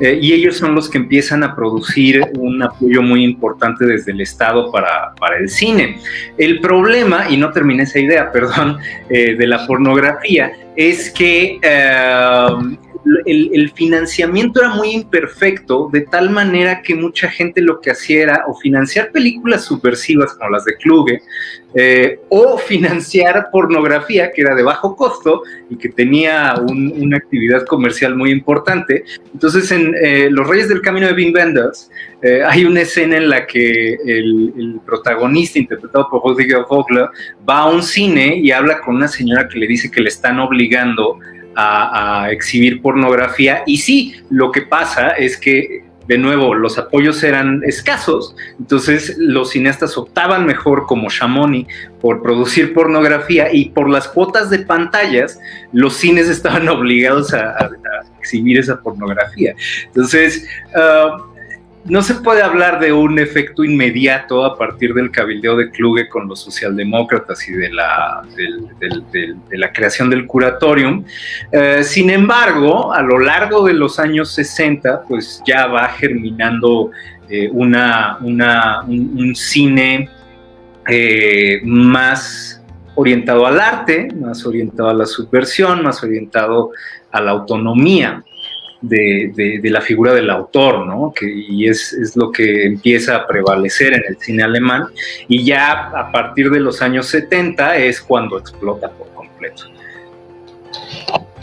eh, 0.01 0.19
y 0.23 0.33
ellos 0.33 0.57
son 0.57 0.77
los 0.77 0.89
que 0.89 0.99
empiezan 0.99 1.43
a 1.43 1.57
producir 1.57 2.25
un 2.39 2.63
apoyo 2.63 3.03
muy 3.03 3.25
importante 3.25 3.85
desde 3.85 4.13
el 4.13 4.21
Estado 4.21 4.71
para, 4.71 5.13
el 5.39 5.49
cine. 5.49 5.99
El 6.39 6.61
problema, 6.61 7.27
y 7.29 7.37
no 7.37 7.51
terminé 7.51 7.83
esa 7.83 7.99
idea, 7.99 8.31
perdón, 8.33 8.79
eh, 9.09 9.35
de 9.35 9.47
la 9.49 9.67
pornografía, 9.67 10.53
es 10.77 11.11
que 11.11 11.59
el, 13.27 13.71
financiamiento 13.75 14.61
era 14.61 14.75
muy 14.75 14.91
imperfecto, 14.91 15.89
de 15.93 16.03
tal 16.03 16.31
manera 16.31 16.83
que 16.83 16.95
mucha 16.95 17.29
gente 17.29 17.61
lo 17.61 17.81
que 17.81 17.91
hacía 17.91 18.23
era 18.23 18.45
o 18.47 18.55
financiar 18.55 19.11
películas 19.11 19.65
subversivas 19.65 20.35
como 20.35 20.51
las 20.51 20.65
de 20.65 20.77
Kluge, 20.77 21.23
eh, 21.75 22.21
o 22.29 22.57
financiar 22.57 23.49
pornografía 23.51 24.31
que 24.31 24.43
era 24.43 24.55
de 24.55 24.63
bajo 24.63 24.95
costo 24.95 25.43
y 25.69 25.77
que 25.77 25.89
tenía 25.89 26.55
una 26.69 27.17
actividad 27.17 27.67
comercial 27.67 28.15
muy 28.15 28.31
importante. 28.31 29.05
Entonces, 29.33 29.71
en 29.73 29.93
eh, 30.01 30.29
Los 30.31 30.47
Reyes 30.47 30.69
del 30.69 30.81
Camino 30.81 31.09
de 31.09 31.15
Bing 31.15 31.35
Wenders 31.35 31.91
eh, 32.23 32.43
hay 32.47 32.65
una 32.65 32.83
escena 32.83 33.17
en 33.17 33.29
la 33.29 33.47
que 33.47 33.95
el, 33.95 34.81
protagonista, 34.87 35.59
interpretado 35.59 36.09
por 36.09 36.23
Rodrigo 36.23 36.65
Vogler, 36.69 37.09
va 37.49 37.61
a 37.61 37.71
un 37.71 37.83
cine 37.83 38.37
y 38.37 38.51
habla 38.51 38.81
con 38.81 38.97
una 38.97 39.09
señora 39.09 39.49
que 39.49 39.59
le 39.59 39.67
dice 39.67 39.91
que 39.91 40.01
le 40.01 40.09
están 40.09 40.39
obligando 40.39 41.19
a, 41.57 42.29
exhibir 42.31 42.83
pornografía. 42.83 43.63
Y 43.67 43.79
sí, 43.79 44.17
lo 44.31 44.53
que 44.53 44.63
pasa 44.63 45.11
es 45.11 45.37
que 45.37 45.85
de 46.07 46.19
nuevo, 46.19 46.55
los 46.55 46.77
apoyos 46.77 47.23
eran 47.23 47.63
escasos, 47.65 48.37
entonces 48.59 49.17
los 49.19 49.53
cineastas 49.53 49.97
optaban 49.97 50.45
mejor 50.45 50.85
como 50.85 51.09
Shamoni 51.09 51.67
por 51.99 52.23
producir 52.23 52.75
pornografía 52.75 53.51
y 53.51 53.71
por 53.71 53.89
las 53.89 54.09
cuotas 54.09 54.51
de 54.51 54.59
pantallas, 54.59 55.41
los 55.73 55.95
cines 55.95 56.29
estaban 56.29 56.69
obligados 56.69 57.33
a, 57.33 57.71
exhibir 58.19 58.59
esa 58.59 58.81
pornografía. 58.81 59.55
Entonces, 59.87 60.47
uh, 60.75 61.34
no 61.85 62.03
se 62.03 62.15
puede 62.15 62.43
hablar 62.43 62.81
de 62.81 62.93
un 62.93 63.19
efecto 63.19 63.63
inmediato 63.63 64.45
a 64.45 64.57
partir 64.57 64.95
del 64.95 65.11
cabildeo 65.11 65.57
de 65.57 65.71
Kluge 65.71 66.09
con 66.09 66.27
los 66.27 66.41
socialdemócratas 66.41 67.47
y 67.49 67.53
de 67.53 67.71
la, 67.71 68.23
de 68.37 69.59
la 69.59 69.73
creación 69.73 70.09
del 70.09 70.27
curatorium. 70.27 71.05
Eh, 71.53 71.85
sin 71.85 72.09
embargo, 72.09 72.93
a 72.93 73.03
lo 73.03 73.19
largo 73.19 73.67
de 73.67 73.75
los 73.75 73.99
años 73.99 74.31
60, 74.31 75.03
pues 75.07 75.43
ya 75.47 75.67
va 75.67 75.89
germinando 75.89 76.91
eh, 77.29 77.51
una, 77.53 78.19
un, 78.21 79.35
cine 79.35 80.09
eh, 80.89 81.61
más 81.65 82.63
orientado 82.95 83.47
al 83.47 83.61
arte, 83.61 84.09
más 84.19 84.47
orientado 84.47 84.89
a 84.89 84.95
la 84.95 85.07
subversión, 85.07 85.83
más 85.83 86.03
orientado 86.03 86.71
a 87.11 87.21
la 87.21 87.33
autonomía 87.33 88.25
de, 88.89 89.61
la 89.65 89.81
figura 89.81 90.13
del 90.13 90.31
autor, 90.31 90.87
¿no? 90.87 91.13
Que, 91.15 91.27
y 91.27 91.69
es, 91.69 91.93
es, 91.93 92.17
lo 92.17 92.31
que 92.31 92.67
empieza 92.67 93.17
a 93.17 93.27
prevalecer 93.27 93.95
en 93.95 94.03
el 94.09 94.17
cine 94.19 94.43
alemán, 94.43 94.87
y 95.29 95.45
ya 95.45 95.91
a 95.91 96.13
partir 96.13 96.51
de 96.51 96.61
los 96.61 96.83
años 96.83 97.07
70 97.07 97.77
es 97.79 98.01
cuando 98.01 98.39
explota. 98.39 98.93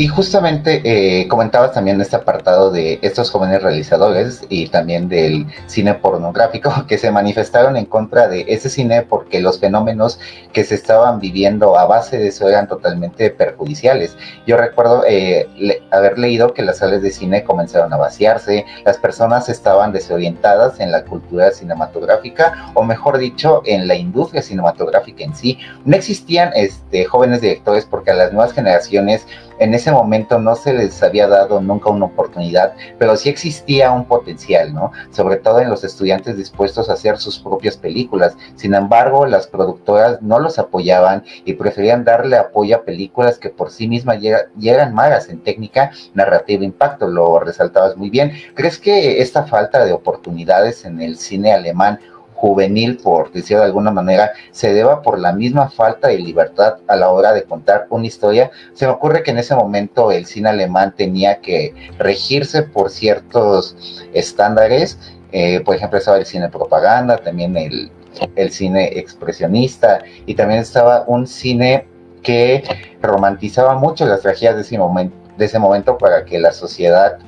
Y 0.02 0.08
justamente 0.08 0.82
eh, 0.84 1.28
comentabas 1.28 1.74
también 1.74 2.02
este 2.02 2.16
apartado 2.16 2.72
de 2.72 2.98
estos 3.04 3.30
jóvenes 3.30 3.62
realizadores 3.62 4.42
y 4.50 4.68
también 4.68 5.08
del 5.08 5.46
cine 5.68 5.94
pornográfico 5.94 6.74
que 6.88 6.98
se 6.98 7.12
manifestaron 7.12 7.78
en 7.78 7.86
contra 7.86 8.28
de 8.28 8.46
ese 8.48 8.72
cine 8.72 9.04
porque 9.04 9.40
los 9.40 9.60
fenómenos 9.60 10.20
que 10.54 10.64
se 10.64 10.74
estaban 10.74 11.20
viviendo 11.20 11.78
a 11.78 11.86
base 11.86 12.18
de 12.18 12.30
eso 12.30 12.50
eran 12.50 12.68
totalmente 12.68 13.30
perjudiciales. 13.30 14.18
Yo 14.48 14.58
recuerdo 14.58 15.04
eh, 15.08 15.48
haber 15.92 16.18
leído 16.18 16.52
que 16.56 16.64
las 16.64 16.80
salas 16.80 17.04
de 17.04 17.12
cine 17.12 17.44
comenzaron 17.44 17.94
a 17.94 17.98
vaciarse, 17.98 18.66
las 18.84 18.98
personas 18.98 19.50
estaban 19.50 19.92
desorientadas 19.92 20.80
en 20.80 20.92
la 20.92 21.04
cultura 21.04 21.52
cinematográfica 21.52 22.72
o 22.74 22.84
mejor 22.84 23.20
dicho 23.20 23.62
en 23.66 23.88
la 23.88 23.94
industria 23.94 24.42
cinematográfica 24.42 25.24
en 25.24 25.36
sí. 25.36 25.60
No 25.86 25.96
existían 25.96 26.54
este, 26.56 27.06
jóvenes 27.06 27.42
directores 27.42 27.86
porque 27.86 28.10
a 28.10 28.16
las 28.16 28.34
nuevas 28.34 28.54
generaciones 28.54 29.28
en 29.62 29.76
ese 29.76 29.92
momento 29.92 30.40
no 30.40 30.56
se 30.56 30.74
les 30.74 31.04
había 31.04 31.28
dado 31.28 31.62
nunca 31.62 31.92
una 31.92 32.06
oportunidad, 32.06 32.74
pero 32.98 33.16
sí 33.16 33.30
existía 33.30 33.92
un 33.92 34.06
potencial, 34.06 34.74
¿no? 34.74 34.92
Sobre 35.12 35.38
todo 35.38 35.60
en 35.60 35.70
los 35.70 35.84
estudiantes 35.84 36.36
dispuestos 36.36 36.90
a 36.90 36.94
hacer 36.94 37.20
sus 37.20 37.38
propias 37.38 37.78
películas. 37.78 38.36
Sin 38.56 38.74
embargo, 38.74 39.28
las 39.28 39.46
productoras 39.46 40.20
no 40.24 40.40
los 40.40 40.58
apoyaban 40.58 41.24
y 41.46 41.54
preferían 41.54 42.04
darle 42.04 42.38
apoyo 42.38 42.76
a 42.76 42.84
películas 42.84 43.38
que 43.38 43.50
por 43.50 43.70
sí 43.70 43.88
mismas 43.88 44.20
llegan 44.20 44.96
malas 44.96 45.30
en 45.30 45.44
técnica, 45.44 45.92
narrativa, 46.16 46.66
impacto, 46.66 47.06
lo 47.06 47.40
resaltabas 47.40 47.96
muy 47.96 48.10
bien. 48.10 48.34
¿Crees 48.56 48.80
que 48.80 49.22
esta 49.22 49.44
falta 49.44 49.86
de 49.86 49.94
oportunidades 49.94 50.86
en 50.86 51.00
el 51.02 51.18
cine 51.18 51.54
alemán 51.54 52.00
juvenil, 52.42 52.98
por 52.98 53.32
decirlo 53.32 53.60
de 53.60 53.68
alguna 53.68 53.92
manera, 53.92 54.32
se 54.50 54.74
deba 54.74 55.04
por 55.04 55.20
la 55.20 55.32
misma 55.32 55.70
falta 55.70 56.08
de 56.08 56.18
libertad 56.18 56.78
a 56.88 56.96
la 56.96 57.12
hora 57.12 57.34
de 57.34 57.44
contar 57.44 57.86
una 57.92 58.08
historia. 58.08 58.50
Se 58.74 58.88
me 58.88 58.92
ocurre 58.92 59.22
que 59.22 59.30
en 59.30 59.38
ese 59.38 59.54
momento 59.54 60.12
el 60.12 60.26
cine 60.26 60.50
alemán 60.50 60.96
tenía 60.98 61.40
que 61.40 61.76
regirse 62.00 62.64
por 62.64 62.90
ciertos 62.90 63.76
estándares, 64.14 64.98
eh, 65.32 65.60
por 65.60 65.76
ejemplo 65.76 66.00
estaba 66.00 66.18
el 66.18 66.26
cine 66.26 66.50
propaganda, 66.50 67.18
también 67.18 67.56
el, 67.56 67.92
el 68.36 68.52
cine 68.52 68.98
expresionista 68.98 70.00
y 70.26 70.34
también 70.34 70.62
estaba 70.62 71.04
un 71.06 71.28
cine 71.28 71.86
que 72.24 72.64
romantizaba 73.02 73.76
mucho 73.76 74.06
las 74.08 74.22
tragedias 74.22 74.56
de 74.56 74.62
ese 74.62 74.80
momento, 74.80 75.16
de 75.38 75.46
ese 75.46 75.60
momento 75.60 75.96
para 75.98 76.26
que 76.26 76.40
la 76.40 76.52
sociedad 76.52 77.20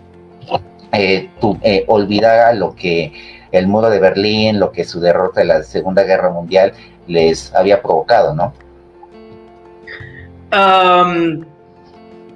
eh, 0.96 1.28
eh, 1.64 1.86
olvidara 1.88 2.54
lo 2.54 2.76
que 2.76 3.12
el 3.54 3.68
muro 3.68 3.90
de 3.90 4.00
Berlín, 4.00 4.60
lo 4.60 4.72
que 4.72 4.84
su 4.84 5.00
derrota 5.00 5.40
de 5.42 5.46
la 5.46 5.64
Segunda 5.64 6.04
Guerra 6.04 6.32
Mundial 6.32 6.74
les 7.08 7.54
había 7.54 7.82
provocado, 7.82 8.36
¿no? 8.36 8.54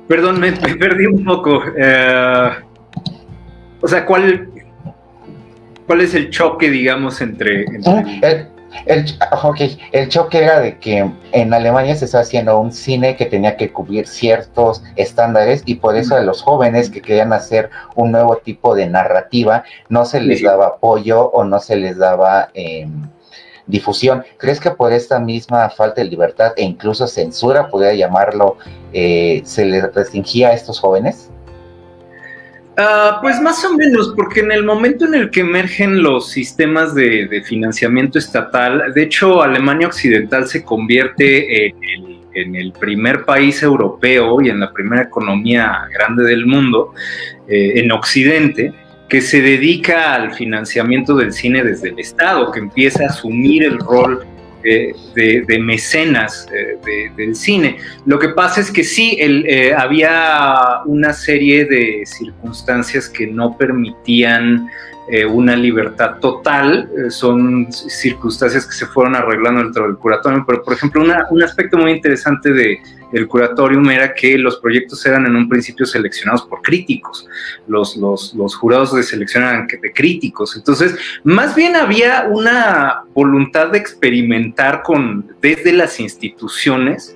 perdón, 0.07 0.39
me, 0.39 0.51
perdí 0.51 1.05
un 1.05 1.23
poco. 1.23 1.61
Eh, 1.77 2.49
o 3.79 3.87
sea, 3.87 4.05
¿cuál, 4.05 4.49
¿cuál 5.85 6.01
es 6.01 6.15
el 6.15 6.31
choque, 6.31 6.69
digamos, 6.71 7.21
entre... 7.21 7.65
El, 7.65 8.47
el 8.85 10.09
choque 10.09 10.37
era 10.37 10.59
de 10.59 10.77
que 10.79 11.09
en 11.31 11.53
Alemania 11.53 11.95
se 11.95 12.05
estaba 12.05 12.23
haciendo 12.23 12.59
un 12.59 12.71
cine 12.71 13.15
que 13.15 13.25
tenía 13.25 13.57
que 13.57 13.71
cubrir 13.71 14.07
ciertos 14.07 14.83
estándares 14.95 15.63
y 15.65 15.75
por 15.75 15.95
eso 15.95 16.15
a 16.15 16.21
los 16.21 16.41
jóvenes 16.41 16.89
que 16.89 17.01
querían 17.01 17.33
hacer 17.33 17.69
un 17.95 18.11
nuevo 18.11 18.37
tipo 18.37 18.75
de 18.75 18.87
narrativa 18.87 19.63
no 19.89 20.05
se 20.05 20.21
les 20.21 20.41
daba 20.41 20.67
apoyo 20.67 21.29
o 21.31 21.43
no 21.43 21.59
se 21.59 21.75
les 21.75 21.97
daba 21.97 22.49
em, 22.53 23.09
difusión. 23.65 24.23
¿Crees 24.37 24.59
que 24.59 24.71
por 24.71 24.93
esta 24.93 25.19
misma 25.19 25.69
falta 25.69 26.01
de 26.01 26.09
libertad 26.09 26.53
e 26.55 26.63
incluso 26.63 27.07
censura, 27.07 27.69
podría 27.69 27.93
llamarlo, 27.93 28.57
eh, 28.93 29.41
se 29.45 29.65
les 29.65 29.93
restringía 29.93 30.49
a 30.49 30.53
estos 30.53 30.79
jóvenes? 30.79 31.29
Ah, 32.79 33.17
pues 33.23 33.41
más 33.41 33.65
o 33.65 33.75
menos, 33.75 34.13
porque 34.15 34.41
en 34.41 34.51
el 34.51 34.63
momento 34.63 35.05
en 35.05 35.15
el 35.15 35.31
que 35.31 35.39
emergen 35.39 36.03
los 36.03 36.29
sistemas 36.29 36.93
de, 36.93 37.41
financiamiento 37.43 38.19
estatal, 38.19 38.93
de 38.93 39.01
hecho 39.01 39.41
Alemania 39.41 39.87
Occidental 39.87 40.47
se 40.47 40.63
convierte 40.63 41.65
en 42.35 42.55
el, 42.55 42.71
primer 42.73 43.25
país 43.25 43.63
europeo 43.63 44.39
y 44.43 44.49
en 44.49 44.59
la 44.59 44.71
primera 44.71 45.01
economía 45.01 45.87
grande 45.91 46.23
del 46.23 46.45
mundo, 46.45 46.93
eh, 47.47 47.73
en 47.77 47.91
Occidente, 47.91 48.75
que 49.09 49.21
se 49.21 49.41
dedica 49.41 50.13
al 50.13 50.35
financiamiento 50.35 51.15
del 51.15 51.33
cine 51.33 51.63
desde 51.63 51.89
el 51.89 51.97
Estado, 51.97 52.51
que 52.51 52.59
empieza 52.59 53.05
a 53.05 53.07
asumir 53.07 53.63
el 53.63 53.79
rol 53.79 54.23
de, 54.63 55.59
mecenas 55.61 56.47
del 57.15 57.35
cine. 57.35 57.77
Lo 58.05 58.19
que 58.19 58.29
pasa 58.29 58.61
es 58.61 58.71
que 58.71 58.83
sí, 58.83 59.19
había 59.75 60.81
una 60.85 61.13
serie 61.13 61.65
de 61.65 62.03
circunstancias 62.05 63.09
que 63.09 63.27
no 63.27 63.57
permitían 63.57 64.69
eh, 65.09 65.25
una 65.25 65.55
libertad 65.55 66.19
total, 66.19 66.89
eh, 66.97 67.09
son 67.09 67.71
circunstancias 67.71 68.65
que 68.65 68.73
se 68.73 68.85
fueron 68.87 69.15
arreglando 69.15 69.63
dentro 69.63 69.87
del 69.87 69.95
curatorio, 69.95 70.43
pero 70.45 70.61
por 70.61 70.73
ejemplo 70.73 71.01
un 71.29 71.43
aspecto 71.43 71.77
muy 71.77 71.91
interesante 71.91 72.51
de, 72.51 72.81
del 73.11 73.27
curatorium 73.27 73.89
era 73.89 74.13
que 74.13 74.37
los 74.37 74.57
proyectos 74.57 75.05
eran 75.05 75.25
en 75.25 75.35
un 75.35 75.47
principio 75.49 75.85
seleccionados 75.85 76.43
por 76.43 76.61
críticos, 76.61 77.27
los, 77.67 77.95
los, 77.97 78.33
los 78.33 78.55
jurados 78.55 78.93
de 78.93 79.03
selección 79.03 79.43
eran 79.43 79.67
de 79.67 79.93
críticos, 79.93 80.55
entonces 80.55 80.95
más 81.23 81.55
bien 81.55 81.75
había 81.75 82.27
una 82.29 83.03
voluntad 83.13 83.71
de 83.71 83.77
experimentar 83.77 84.83
con, 84.83 85.35
desde 85.41 85.73
las 85.73 85.99
instituciones 85.99 87.15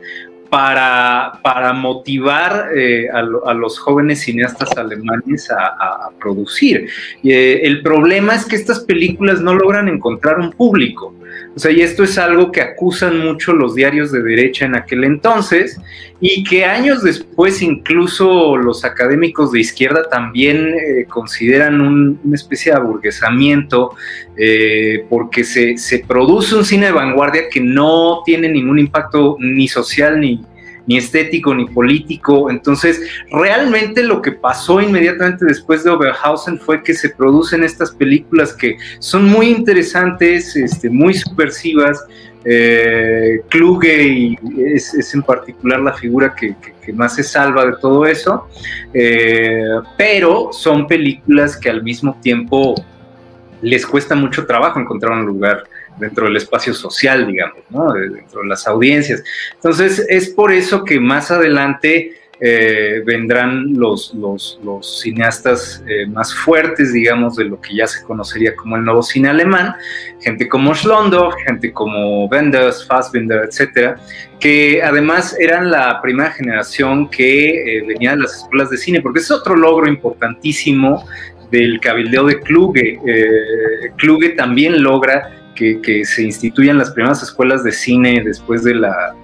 para, 0.52 1.40
para 1.44 1.72
motivar 1.72 2.72
eh, 2.76 3.08
a, 3.10 3.54
los 3.54 3.80
jóvenes 3.80 4.20
cineastas 4.20 4.78
alemanes 4.78 5.50
a, 5.50 6.10
producir. 6.20 6.90
Eh, 7.24 7.62
el 7.64 7.82
problema 7.82 8.36
es 8.36 8.46
que 8.46 8.58
estas 8.58 8.82
películas 8.82 9.40
no 9.40 9.56
logran 9.56 9.88
encontrar 9.88 10.40
un 10.40 10.52
público. 10.52 11.16
O 11.54 11.60
sea, 11.60 11.72
y 11.72 11.82
esto 11.82 12.04
es 12.04 12.18
algo 12.18 12.52
que 12.52 12.62
acusan 12.62 13.20
mucho 13.20 13.54
los 13.54 13.76
diarios 13.76 14.12
de 14.12 14.22
derecha 14.22 14.66
en 14.66 14.76
aquel 14.76 15.04
entonces 15.04 15.80
y 16.22 16.44
que 16.44 16.64
años 16.64 17.04
después 17.04 17.62
incluso 17.62 18.56
los 18.56 18.86
académicos 18.86 19.52
de 19.52 19.60
izquierda 19.60 20.08
también 20.10 20.70
eh, 20.70 21.06
consideran 21.10 21.82
una 21.82 22.36
especie 22.36 22.72
de 22.72 22.78
aburguesamiento 22.78 23.96
porque 25.10 25.44
se, 25.44 25.78
se, 25.78 26.00
produce 26.00 26.56
un 26.56 26.66
cine 26.66 26.88
de 26.88 26.94
vanguardia 26.94 27.50
que 27.50 27.60
no 27.60 28.22
tiene 28.26 28.50
ningún 28.50 28.80
impacto 28.80 29.36
ni 29.40 29.68
social 29.68 30.20
ni, 30.20 30.44
ni 30.88 30.98
estético 30.98 31.54
ni 31.54 31.66
político. 31.66 32.50
Entonces, 32.50 33.02
realmente 33.32 34.04
lo 34.04 34.22
que 34.22 34.32
pasó 34.32 34.82
inmediatamente 34.82 35.46
después 35.46 35.84
de 35.84 35.92
Oberhausen 35.92 36.60
fue 36.60 36.84
que 36.84 36.94
se 36.94 37.10
producen 37.10 37.64
estas 37.64 37.92
películas 37.92 38.54
que 38.54 38.78
son 39.00 39.26
muy 39.26 39.50
interesantes, 39.50 40.56
este, 40.56 40.90
muy 40.90 41.14
subversivas. 41.14 42.04
Eh, 42.44 43.42
Kluge 43.50 44.36
es, 44.58 45.14
en 45.14 45.22
particular 45.22 45.80
la 45.80 45.94
figura 45.94 46.36
que, 46.36 46.56
más 46.94 47.16
se 47.16 47.24
salva 47.24 47.66
de 47.66 47.74
todo 47.80 48.06
eso, 48.06 48.48
eh, 48.94 49.64
pero 49.98 50.50
son 50.52 50.88
películas 50.88 51.56
que 51.56 51.70
al 51.70 51.84
mismo 51.84 52.18
tiempo 52.22 52.76
les 53.62 53.86
cuesta 53.86 54.16
mucho 54.16 54.46
trabajo 54.46 54.80
encontrar 54.80 55.14
un 55.14 55.26
lugar 55.26 55.64
dentro 56.02 56.26
del 56.26 56.36
espacio 56.36 56.74
social, 56.74 57.28
digamos, 57.28 57.60
dentro 57.70 58.42
de 58.42 58.48
las 58.48 58.68
audiencias. 58.68 59.24
Entonces, 59.54 60.06
es 60.10 60.30
por 60.30 60.52
eso 60.52 60.84
que 60.84 61.00
más 61.00 61.32
adelante 61.32 62.22
eh, 62.44 63.04
vendrán 63.06 63.76
los, 63.76 64.16
los, 64.16 65.00
cineastas 65.00 65.84
eh, 65.88 66.08
más 66.08 66.34
fuertes, 66.34 66.92
digamos, 66.92 67.36
de 67.36 67.46
lo 67.46 67.62
que 67.62 67.76
ya 67.76 67.86
se 67.86 68.04
conocería 68.04 68.56
como 68.56 68.78
el 68.78 68.84
nuevo 68.84 69.04
cine 69.04 69.30
alemán, 69.30 69.76
gente 70.22 70.50
como 70.50 70.74
Schlondorf, 70.74 71.36
gente 71.46 71.72
como 71.72 72.26
Wenders, 72.26 72.88
Fassbinder, 72.88 73.44
etcétera, 73.48 73.96
que 74.40 74.82
además 74.82 75.38
eran 75.40 75.70
la 75.70 76.02
primera 76.02 76.32
generación 76.32 77.12
que 77.12 77.78
eh, 77.78 77.84
venía 77.86 78.16
de 78.16 78.24
las 78.24 78.38
escuelas 78.38 78.72
de 78.72 78.78
cine, 78.78 79.02
porque 79.02 79.20
es 79.20 79.30
otro 79.30 79.56
logro 79.56 79.88
importantísimo 79.88 81.06
del 81.52 81.80
cabildeo 81.80 82.26
de 82.26 82.40
Kluge. 82.40 82.98
Kluge 83.98 84.30
también 84.30 84.82
logra 84.82 85.41
que, 85.82 86.06
se 86.06 86.24
instituyan 86.24 86.78
las 86.78 86.92
primeras 86.92 87.22
escuelas 87.22 87.64
de 87.64 87.72
cine 87.72 88.22
después 88.24 88.64
de 88.64 88.76
la, 88.76 89.16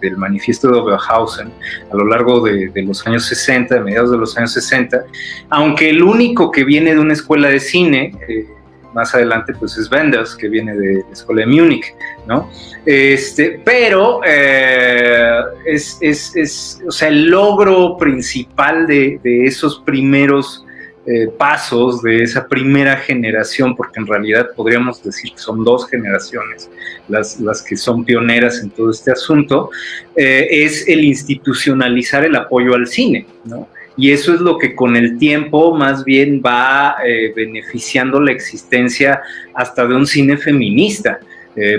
del 0.00 0.16
manifiesto 0.16 0.68
de 0.68 0.78
Oberhausen 0.78 1.52
a 1.92 1.96
lo 1.96 2.06
largo 2.06 2.40
de, 2.40 2.70
los 2.82 3.06
años 3.06 3.26
60, 3.26 3.74
de 3.74 3.80
mediados 3.82 4.10
de 4.10 4.18
los 4.18 4.36
años 4.36 4.52
60, 4.52 5.04
aunque 5.50 5.90
el 5.90 6.02
único 6.02 6.50
que 6.50 6.64
viene 6.64 6.94
de 6.94 7.00
una 7.00 7.12
escuela 7.12 7.48
de 7.48 7.60
cine, 7.60 8.12
eh, 8.28 8.46
más 8.94 9.14
adelante 9.14 9.52
pues 9.58 9.76
es 9.76 9.90
Wenders, 9.90 10.36
que 10.36 10.48
viene 10.48 10.74
de 10.76 11.02
la 11.06 11.12
escuela 11.12 11.40
de 11.40 11.46
Múnich, 11.48 11.94
¿no? 12.26 12.48
Este, 12.86 13.60
pero 13.64 14.20
eh, 14.24 15.40
es, 15.66 15.98
es, 16.00 16.36
es, 16.36 16.82
o 16.86 16.92
sea, 16.92 17.08
el 17.08 17.26
logro 17.26 17.96
principal 17.98 18.86
de, 18.86 19.18
de 19.22 19.46
esos 19.46 19.80
primeros 19.80 20.64
eh, 21.06 21.28
pasos 21.36 22.00
de 22.00 22.22
esa 22.22 22.48
primera 22.48 22.96
generación, 22.96 23.76
porque 23.76 24.00
en 24.00 24.06
realidad 24.06 24.48
podríamos 24.56 25.02
decir 25.02 25.32
que 25.32 25.38
son 25.38 25.62
dos 25.62 25.86
generaciones 25.90 26.70
las, 27.08 27.62
que 27.62 27.76
son 27.76 28.06
pioneras 28.06 28.62
en 28.62 28.70
todo 28.70 28.90
este 28.90 29.12
asunto, 29.12 29.68
eh, 30.16 30.48
es 30.50 30.88
el 30.88 31.04
institucionalizar 31.04 32.24
el 32.24 32.34
apoyo 32.36 32.74
al 32.74 32.86
cine, 32.86 33.26
¿no? 33.44 33.68
Y 33.98 34.12
eso 34.12 34.32
es 34.32 34.40
lo 34.40 34.56
que 34.56 34.74
con 34.74 34.96
el 34.96 35.18
tiempo 35.18 35.76
más 35.76 36.06
bien 36.06 36.40
va 36.42 36.96
eh, 37.06 37.34
beneficiando 37.36 38.18
la 38.18 38.32
existencia 38.32 39.20
hasta 39.52 39.86
de 39.86 39.94
un 39.94 40.06
cine 40.06 40.38
feminista, 40.38 41.20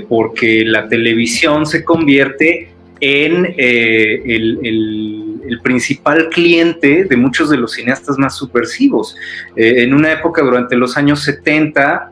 porque 0.08 0.64
la 0.64 0.88
televisión 0.88 1.66
se 1.66 1.84
convierte 1.84 2.70
en 3.02 3.54
el 3.58 5.25
principal 5.62 6.30
cliente 6.30 7.06
de 7.06 7.18
muchos 7.18 7.50
de 7.50 7.58
los 7.58 7.74
cineastas 7.74 8.18
más 8.18 8.36
subversivos. 8.36 9.16
Eh, 9.56 9.84
en 9.84 9.94
una 9.94 10.12
época 10.12 10.42
durante 10.42 10.76
los 10.76 10.98
años 10.98 11.22
70, 11.24 12.12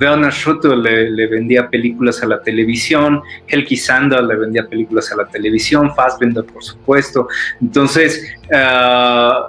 Werner 0.00 0.32
Schutter 0.32 0.76
le, 0.76 1.26
vendía 1.26 1.68
películas 1.68 2.22
a 2.22 2.26
la 2.26 2.40
televisión, 2.42 3.22
Helki 3.46 3.76
Sander 3.76 4.22
le 4.22 4.36
vendía 4.36 4.66
películas 4.66 5.10
a 5.12 5.16
la 5.16 5.26
televisión, 5.26 5.94
Fassbinder, 5.94 6.44
por 6.44 6.62
supuesto. 6.62 7.28
Entonces, 7.60 8.22
ah, 8.52 9.48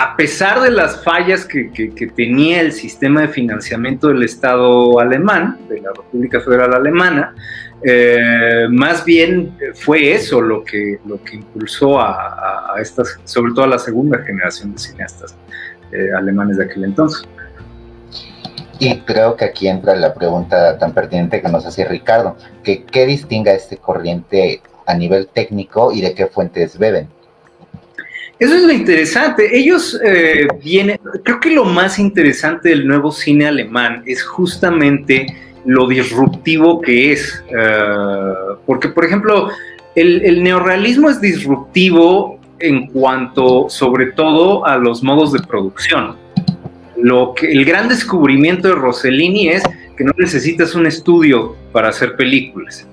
a 0.00 0.16
pesar 0.16 0.60
de 0.60 0.70
las 0.70 1.02
fallas 1.04 1.44
que, 1.44 1.92
tenía 2.16 2.60
el 2.62 2.72
sistema 2.72 3.22
de 3.22 3.28
financiamiento 3.28 4.08
del 4.08 4.22
Estado 4.22 4.98
alemán, 4.98 5.58
de 5.68 5.80
la 5.80 5.90
República 5.94 6.40
Federal 6.40 6.72
Alemana, 6.74 7.34
eh, 7.82 8.66
más 8.70 9.04
bien 9.04 9.56
fue 9.74 10.12
eso 10.12 10.40
lo 10.40 10.62
que, 10.64 10.98
lo 11.06 11.22
que 11.22 11.36
impulsó 11.36 12.00
a, 12.00 12.74
estas, 12.80 13.18
sobre 13.24 13.52
todo 13.52 13.64
a 13.64 13.68
la 13.68 13.78
segunda 13.78 14.18
generación 14.22 14.72
de 14.72 14.78
cineastas 14.78 15.34
eh, 15.92 16.10
alemanes 16.16 16.58
de 16.58 16.64
aquel 16.64 16.84
entonces. 16.84 17.26
Y 18.78 18.98
creo 19.00 19.36
que 19.36 19.44
aquí 19.44 19.68
entra 19.68 19.94
la 19.94 20.14
pregunta 20.14 20.78
tan 20.78 20.92
pertinente 20.94 21.42
que 21.42 21.48
nos 21.48 21.66
hacía 21.66 21.86
Ricardo, 21.86 22.36
que 22.62 22.84
qué 22.84 23.04
distinga 23.06 23.52
este 23.52 23.76
corriente 23.76 24.62
a 24.86 24.94
nivel 24.94 25.28
técnico 25.28 25.92
y 25.92 26.00
de 26.00 26.14
qué 26.14 26.26
fuentes 26.26 26.78
beben. 26.78 27.08
Eso 28.38 28.54
es 28.54 28.62
lo 28.62 28.72
interesante. 28.72 29.54
Ellos 29.54 30.00
eh, 30.02 30.48
vienen, 30.62 30.98
creo 31.22 31.40
que 31.40 31.50
lo 31.50 31.66
más 31.66 31.98
interesante 31.98 32.70
del 32.70 32.86
nuevo 32.86 33.12
cine 33.12 33.46
alemán 33.46 34.02
es 34.06 34.22
justamente 34.22 35.26
lo 35.64 35.86
disruptivo 35.86 36.80
que 36.80 37.12
es. 37.12 37.42
Eh, 37.48 38.34
porque, 38.66 38.88
por 38.88 39.04
ejemplo, 39.04 39.50
el, 39.94 40.42
neorrealismo 40.42 41.10
es 41.10 41.20
disruptivo 41.20 42.38
en 42.58 42.86
cuanto, 42.88 43.68
sobre 43.68 44.12
todo, 44.12 44.66
a 44.66 44.76
los 44.76 45.02
modos 45.02 45.32
de 45.32 45.40
producción. 45.40 46.16
Lo 46.96 47.34
que, 47.34 47.50
el 47.50 47.64
gran 47.64 47.88
descubrimiento 47.88 48.68
de 48.68 48.74
Rossellini 48.74 49.48
es 49.48 49.62
que 49.96 50.04
no 50.04 50.12
necesitas 50.16 50.74
un 50.74 50.86
estudio 50.86 51.56
para 51.72 51.88
hacer 51.88 52.16
películas. 52.16 52.86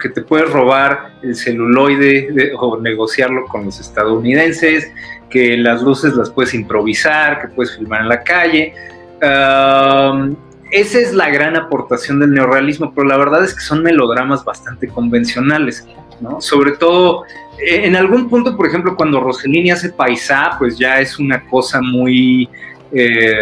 que 0.00 0.08
te 0.08 0.22
puedes 0.22 0.50
robar 0.50 1.12
el 1.22 1.36
celuloide 1.36 2.52
o 2.58 2.80
negociarlo 2.80 3.46
con 3.46 3.64
los 3.64 3.78
estadounidenses, 3.78 4.90
que 5.30 5.56
las 5.56 5.82
luces 5.82 6.14
las 6.14 6.30
puedes 6.30 6.52
improvisar, 6.54 7.40
que 7.40 7.48
puedes 7.48 7.76
filmar 7.76 8.02
en 8.02 8.08
la 8.08 8.22
calle. 8.22 8.74
Um, 9.22 10.36
esa 10.70 10.98
es 10.98 11.14
la 11.14 11.30
gran 11.30 11.56
aportación 11.56 12.20
del 12.20 12.32
neorrealismo, 12.32 12.92
pero 12.94 13.06
la 13.06 13.16
verdad 13.16 13.44
es 13.44 13.54
que 13.54 13.60
son 13.60 13.82
melodramas 13.82 14.44
bastante 14.44 14.88
convencionales, 14.88 15.86
¿no? 16.20 16.40
Sobre 16.40 16.72
todo, 16.72 17.24
eh, 17.58 17.84
en 17.84 17.96
algún 17.96 18.28
punto, 18.28 18.56
por 18.56 18.66
ejemplo, 18.66 18.94
cuando 18.96 19.20
Rossellini 19.20 19.70
hace 19.70 19.90
Paisá, 19.90 20.56
pues 20.58 20.78
ya 20.78 21.00
es 21.00 21.18
una 21.18 21.44
cosa 21.46 21.80
muy 21.80 22.48
eh, 22.92 23.32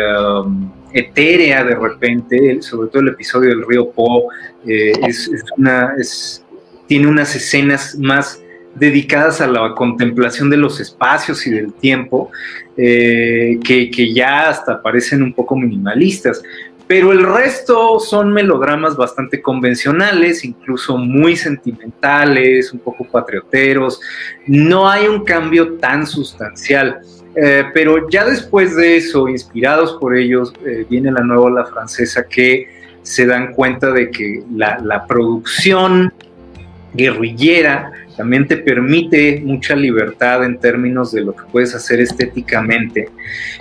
etérea 0.93 1.65
de 1.65 1.75
repente, 1.75 2.63
sobre 2.63 2.89
todo 2.89 3.03
el 3.03 3.09
episodio 3.09 3.51
del 3.51 3.67
río 3.67 3.91
Po, 3.91 4.29
eh, 4.67 4.93
es, 5.07 5.31
una, 5.57 5.95
tiene 6.87 7.09
unas 7.09 7.35
escenas 7.35 7.97
más 7.99 8.41
dedicadas 8.77 9.41
a 9.41 9.47
la 9.47 9.75
contemplación 9.75 10.51
de 10.51 10.59
los 10.59 10.81
espacios 10.81 11.47
y 11.47 11.51
del 11.51 11.73
tiempo, 11.73 12.31
que, 12.77 13.59
que, 13.65 14.13
ya 14.13 14.51
hasta 14.51 14.83
parecen 14.83 15.23
un 15.23 15.33
poco 15.33 15.57
minimalistas 15.57 16.43
pero 16.87 17.11
el 17.11 17.25
resto 17.25 17.99
son 17.99 18.33
melodramas 18.33 18.97
bastante 18.97 19.43
convencionales, 19.43 20.45
incluso 20.45 20.97
muy 20.97 21.37
sentimentales, 21.37 22.73
un 22.73 22.79
poco 22.79 23.05
patrioteros. 23.05 24.01
No 24.47 24.89
hay 24.89 25.09
un 25.09 25.25
cambio 25.25 25.75
tan 25.75 26.07
sustancial. 26.07 27.01
Eh, 27.35 27.65
pero 27.75 28.09
ya 28.09 28.25
después 28.25 28.77
de 28.77 28.97
eso, 28.97 29.29
inspirados 29.29 29.95
por 30.01 30.17
ellos, 30.17 30.53
eh, 30.65 30.87
viene 30.89 31.11
la 31.11 31.21
nueva 31.21 31.43
ola 31.43 31.67
francesa 31.67 32.27
que 32.27 32.69
se 33.03 33.27
dan 33.27 33.53
cuenta 33.53 33.91
de 33.91 34.11
que 34.11 34.43
la, 34.55 34.79
la 34.79 35.07
producción 35.07 36.13
guerrillera 36.95 37.93
también 38.17 38.47
te 38.47 38.57
permite 38.57 39.41
mucha 39.45 39.77
libertad 39.77 40.45
en 40.45 40.59
términos 40.59 41.13
de 41.13 41.23
lo 41.23 41.35
que 41.35 41.45
puedes 41.51 41.75
hacer 41.75 42.01
estéticamente. 42.01 43.11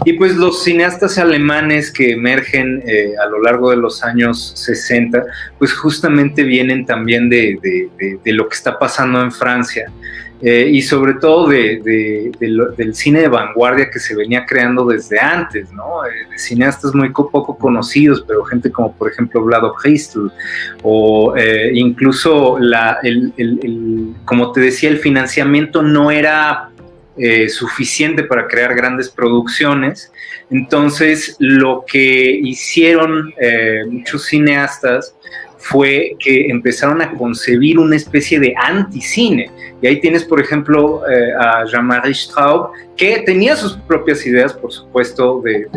Y 0.05 0.13
pues 0.13 0.35
los 0.35 0.63
cineastas 0.63 1.17
alemanes 1.17 1.91
que 1.91 2.13
emergen 2.13 2.81
eh, 2.85 3.13
a 3.21 3.29
lo 3.29 3.41
largo 3.41 3.71
de 3.71 3.77
los 3.77 4.03
años 4.03 4.53
60, 4.55 5.23
pues 5.57 5.73
justamente 5.73 6.43
vienen 6.43 6.85
también 6.85 7.29
de, 7.29 7.59
de 8.23 8.33
lo 8.33 8.47
que 8.47 8.55
está 8.55 8.79
pasando 8.79 9.21
en 9.21 9.31
Francia. 9.31 9.91
Eh, 10.41 10.69
y 10.69 10.81
sobre 10.81 11.13
todo 11.13 11.47
de, 11.47 12.31
del 12.77 12.93
cine 12.93 13.21
de 13.21 13.29
vanguardia 13.29 13.89
que 13.89 13.99
se 13.99 14.13
venía 14.13 14.45
creando 14.45 14.85
desde 14.85 15.17
antes, 15.17 15.71
¿no? 15.71 16.05
Eh, 16.05 16.37
cineastas 16.37 16.93
muy 16.93 17.09
poco 17.09 17.57
conocidos, 17.57 18.23
pero 18.27 18.43
gente 18.43 18.69
como 18.69 18.93
por 18.93 19.09
ejemplo 19.09 19.41
Vlado 19.41 19.73
Heistel, 19.81 20.29
o 20.83 21.35
eh, 21.37 21.71
incluso 21.73 22.57
como 24.25 24.51
te 24.51 24.59
decía, 24.59 24.89
el 24.89 24.99
financiamiento 24.99 25.81
no 25.81 26.11
era 26.11 26.69
suficiente 27.47 28.23
para 28.23 28.45
crear 28.45 28.75
grandes 28.75 29.09
producciones. 29.09 30.11
Entonces, 30.49 31.37
lo 31.39 31.85
que 31.87 32.29
hicieron 32.43 33.33
muchos 33.89 34.25
cineastas 34.25 35.15
fue 35.65 36.15
que 36.19 36.45
empezaron 36.45 37.01
a 37.01 37.11
concebir 37.15 37.79
una 37.79 37.95
especie 37.95 38.39
de 38.39 38.53
anticine. 38.55 39.49
Y 39.81 39.87
ahí 39.87 39.99
tienes, 39.99 40.23
por 40.23 40.39
ejemplo, 40.39 41.01
eh, 41.09 41.33
a 41.33 41.65
Jean-Marie 41.65 42.13
Straub, 42.13 42.69
que 42.95 43.23
tenía 43.25 43.55
sus 43.55 43.75
propias 43.75 44.23
ideas, 44.27 44.53
por 44.53 44.71
supuesto, 44.71 45.41
de, 45.41 45.67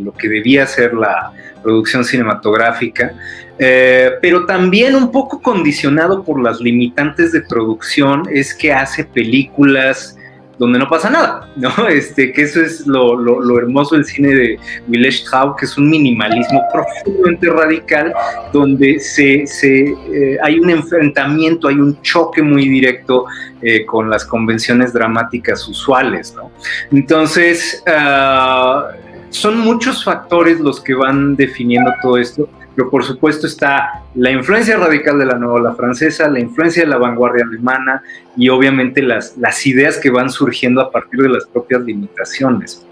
lo 0.00 0.12
que 0.14 0.30
debía 0.30 0.66
ser 0.66 0.94
la 0.94 1.30
producción 1.62 2.06
cinematográfica, 2.06 3.12
eh, 3.58 4.12
pero 4.22 4.46
también 4.46 4.94
un 4.94 5.12
poco 5.12 5.42
condicionado 5.42 6.24
por 6.24 6.40
las 6.42 6.58
limitantes 6.58 7.30
de 7.32 7.42
producción, 7.42 8.22
es 8.32 8.54
que 8.54 8.72
hace 8.72 9.04
películas 9.04 10.17
donde 10.58 10.78
no 10.78 10.88
pasa 10.88 11.08
nada, 11.10 11.48
¿no? 11.56 11.70
Este, 11.88 12.32
que 12.32 12.42
eso 12.42 12.60
es 12.60 12.86
lo, 12.86 13.16
lo, 13.16 13.58
hermoso 13.58 13.94
del 13.94 14.04
cine 14.04 14.34
de 14.34 14.58
Willem 14.88 15.12
Straub, 15.12 15.56
que 15.56 15.64
es 15.64 15.78
un 15.78 15.88
minimalismo 15.88 16.62
profundamente 16.72 17.48
radical, 17.50 18.12
donde 18.52 19.00
se, 19.00 19.46
se 19.46 19.84
eh, 20.12 20.38
hay 20.42 20.58
un 20.58 20.70
enfrentamiento, 20.70 21.68
hay 21.68 21.76
un 21.76 22.00
choque 22.02 22.42
muy 22.42 22.68
directo 22.68 23.26
eh, 23.62 23.84
con 23.86 24.10
las 24.10 24.24
convenciones 24.24 24.92
dramáticas 24.92 25.66
usuales, 25.68 26.34
¿no? 26.34 26.50
Entonces, 26.92 27.82
uh, 27.86 29.08
son 29.30 29.58
muchos 29.60 30.04
factores 30.04 30.60
los 30.60 30.80
que 30.80 30.94
van 30.94 31.36
definiendo 31.36 31.92
todo 32.02 32.18
esto 32.18 32.48
pero 32.78 32.90
por 32.90 33.04
supuesto 33.04 33.48
está 33.48 34.04
la 34.14 34.30
influencia 34.30 34.76
radical 34.76 35.18
de 35.18 35.26
la 35.26 35.34
nueva 35.34 35.54
ola 35.54 35.74
francesa, 35.74 36.28
la 36.28 36.38
influencia 36.38 36.84
de 36.84 36.88
la 36.88 36.96
vanguardia 36.96 37.44
alemana 37.44 38.04
y 38.36 38.50
obviamente 38.50 39.02
las, 39.02 39.36
las 39.36 39.66
ideas 39.66 39.96
que 39.96 40.10
van 40.10 40.30
surgiendo 40.30 40.80
a 40.80 40.92
partir 40.92 41.22
de 41.22 41.28
las 41.28 41.44
propias 41.46 41.80
limitaciones. 41.80 42.86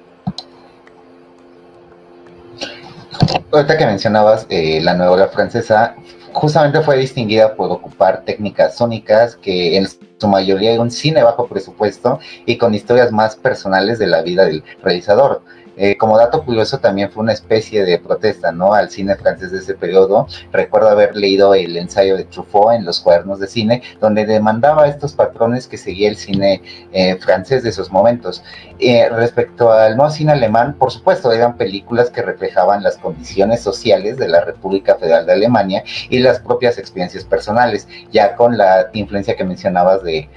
Ahorita 3.53 3.79
que 3.79 3.87
mencionabas 3.87 4.49
eh, 4.49 4.81
la 4.83 4.95
nueva 4.95 5.13
ola 5.13 5.29
francesa, 5.29 5.95
justamente 6.33 6.81
fue 6.81 6.99
distinguida 6.99 7.55
por 7.55 7.71
ocupar 7.71 8.25
técnicas 8.25 8.77
sónicas 8.77 9.37
que 9.37 9.77
en 9.77 9.87
su 9.87 10.27
mayoría 10.27 10.73
era 10.73 10.83
un 10.83 10.91
cine 10.91 11.23
bajo 11.23 11.47
presupuesto 11.47 12.19
y 12.45 12.59
con 12.59 12.75
historias 12.75 13.13
más 13.13 13.37
personales 13.37 14.01
de 14.01 14.09
la 14.09 14.23
vida 14.23 14.47
del 14.47 14.65
realizador. 14.83 15.43
Eh, 15.77 15.97
como 15.99 16.17
dato 16.17 16.43
curioso, 16.45 16.79
también 16.79 17.11
fue 17.11 17.23
una 17.23 17.33
especie 17.33 17.85
de 17.85 17.99
protesta, 17.99 18.51
¿no? 18.51 18.73
Al 18.73 18.91
cine 18.91 19.15
francés 19.17 19.53
de 19.53 19.59
ese 19.59 19.75
periodo. 19.75 20.27
Recuerdo 20.53 20.89
haber 20.89 21.15
leído 21.17 21.55
el 21.55 21.77
ensayo 21.77 22.17
de 22.17 22.25
Truffaut 22.25 22.73
en 22.73 22.85
los 22.85 23.01
cuadernos 23.01 23.41
de 23.41 23.47
cine, 23.47 23.83
donde 24.01 24.25
demandaba 24.25 24.89
estos 24.89 25.13
patrones 25.13 25.67
que 25.67 25.77
seguía 25.77 26.09
el 26.09 26.17
cine 26.17 26.63
eh, 26.93 27.17
francés 27.17 27.63
de 27.63 27.71
esos 27.71 27.91
momentos. 27.91 28.43
Eh, 28.79 29.09
respecto 29.11 29.73
al 29.73 29.97
nuevo 29.97 30.11
cine 30.11 30.33
alemán, 30.33 30.77
por 30.79 30.91
supuesto, 30.91 31.31
eran 31.33 31.57
películas 31.57 32.11
que 32.11 32.23
reflejaban 32.23 32.83
las 32.83 32.97
condiciones 32.97 33.61
sociales 33.61 34.17
de 34.17 34.29
la 34.29 34.45
República 34.45 34.97
Federal 34.97 35.27
de 35.27 35.33
Alemania 35.33 35.85
y 36.09 36.19
las 36.19 36.41
propias 36.41 36.79
experiencias 36.79 37.25
personales, 37.25 37.87
ya 38.13 38.35
con 38.35 38.57
la 38.57 38.89
influencia 38.93 39.37
que 39.37 39.45
mencionabas 39.45 40.03
de 40.03 40.29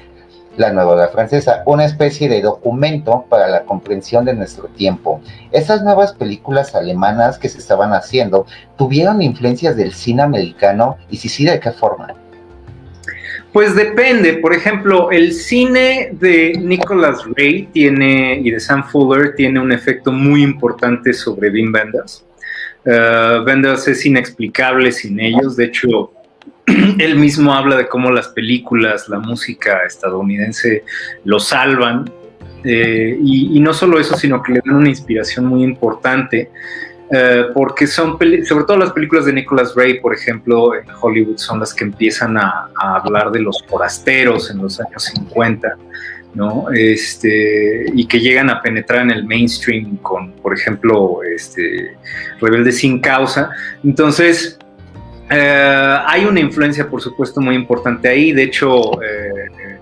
la 0.60 0.74
nueva 0.74 0.92
ola 0.92 1.08
francesa, 1.08 1.64
una 1.66 1.86
especie 1.86 2.28
de 2.28 2.42
documento 2.42 3.26
para 3.30 3.48
la 3.48 3.64
comprensión 3.64 4.26
de 4.26 4.34
nuestro 4.34 4.68
tiempo. 4.68 5.22
Esas 5.52 5.84
nuevas 5.84 6.14
películas 6.14 6.76
alemanas 6.76 7.40
que 7.40 7.48
se 7.48 7.60
estaban 7.60 7.94
haciendo 7.94 8.46
tuvieron 8.78 9.22
influencias 9.22 9.78
del 9.78 9.94
cine 9.94 10.22
americano 10.22 10.98
y 11.10 11.18
si 11.18 11.30
sí, 11.30 11.46
¿de 11.46 11.60
qué 11.60 11.72
forma? 11.72 12.14
Pues 13.54 13.74
depende, 13.74 14.34
por 14.34 14.54
ejemplo, 14.54 15.10
el 15.12 15.34
cine 15.34 16.10
de 16.12 16.54
Nicholas 16.60 17.24
Ray 17.36 17.68
tiene 17.72 18.40
y 18.44 18.52
de 18.52 18.60
Sam 18.60 18.84
Fuller 18.84 19.36
tiene 19.36 19.60
un 19.60 19.72
efecto 19.72 20.12
muy 20.12 20.44
importante 20.44 21.14
sobre 21.14 21.50
Wim 21.50 21.74
Wenders. 21.74 22.26
Uh, 22.86 23.50
es 23.88 24.06
inexplicable 24.06 24.92
sin 24.92 25.20
ellos, 25.20 25.56
de 25.56 25.66
hecho, 25.66 26.12
él 27.00 27.16
mismo 27.16 27.54
habla 27.54 27.76
de 27.76 27.88
cómo 27.88 28.12
las 28.12 28.30
películas, 28.30 29.10
la 29.10 29.20
música 29.20 29.84
estadounidense 29.86 30.84
lo 31.24 31.40
salvan. 31.40 32.12
Eh, 32.64 33.18
y, 33.24 33.60
no 33.60 33.74
solo 33.74 34.00
eso, 34.00 34.18
sino 34.18 34.44
que 34.44 34.54
le 34.54 34.62
dan 34.66 34.76
una 34.76 34.90
inspiración 34.90 35.46
muy 35.46 35.64
importante, 35.64 36.52
eh, 37.10 37.46
porque 37.54 37.88
son, 37.88 38.18
sobre 38.46 38.66
todo 38.66 38.78
las 38.78 38.92
películas 38.92 39.26
de 39.26 39.34
Nicholas 39.34 39.74
Ray, 39.76 40.00
por 40.02 40.14
ejemplo, 40.14 40.76
en 40.76 40.86
Hollywood, 41.00 41.38
son 41.38 41.62
las 41.62 41.74
que 41.74 41.86
empiezan 41.86 42.38
a, 42.38 42.70
hablar 42.76 43.32
de 43.32 43.40
los 43.40 43.64
forasteros 43.68 44.52
en 44.52 44.60
los 44.60 44.80
años 44.80 45.04
50. 45.04 45.78
¿no? 46.36 46.68
Este, 46.72 47.86
y 47.92 48.06
que 48.06 48.20
llegan 48.20 48.52
a 48.52 48.62
penetrar 48.62 49.02
en 49.02 49.10
el 49.10 49.26
mainstream 49.26 49.98
con, 49.98 50.32
por 50.34 50.54
ejemplo, 50.54 51.22
este, 51.24 51.98
Rebelde 52.40 52.72
sin 52.72 53.00
causa. 53.00 53.50
Entonces, 53.84 54.60
eh, 55.30 55.98
hay 56.06 56.26
una 56.26 56.40
influencia, 56.40 56.90
por 56.90 57.02
supuesto, 57.02 57.40
muy 57.40 57.56
importante 57.56 58.08
ahí. 58.08 58.32
De 58.32 58.44
hecho, 58.44 59.02
eh, 59.02 59.80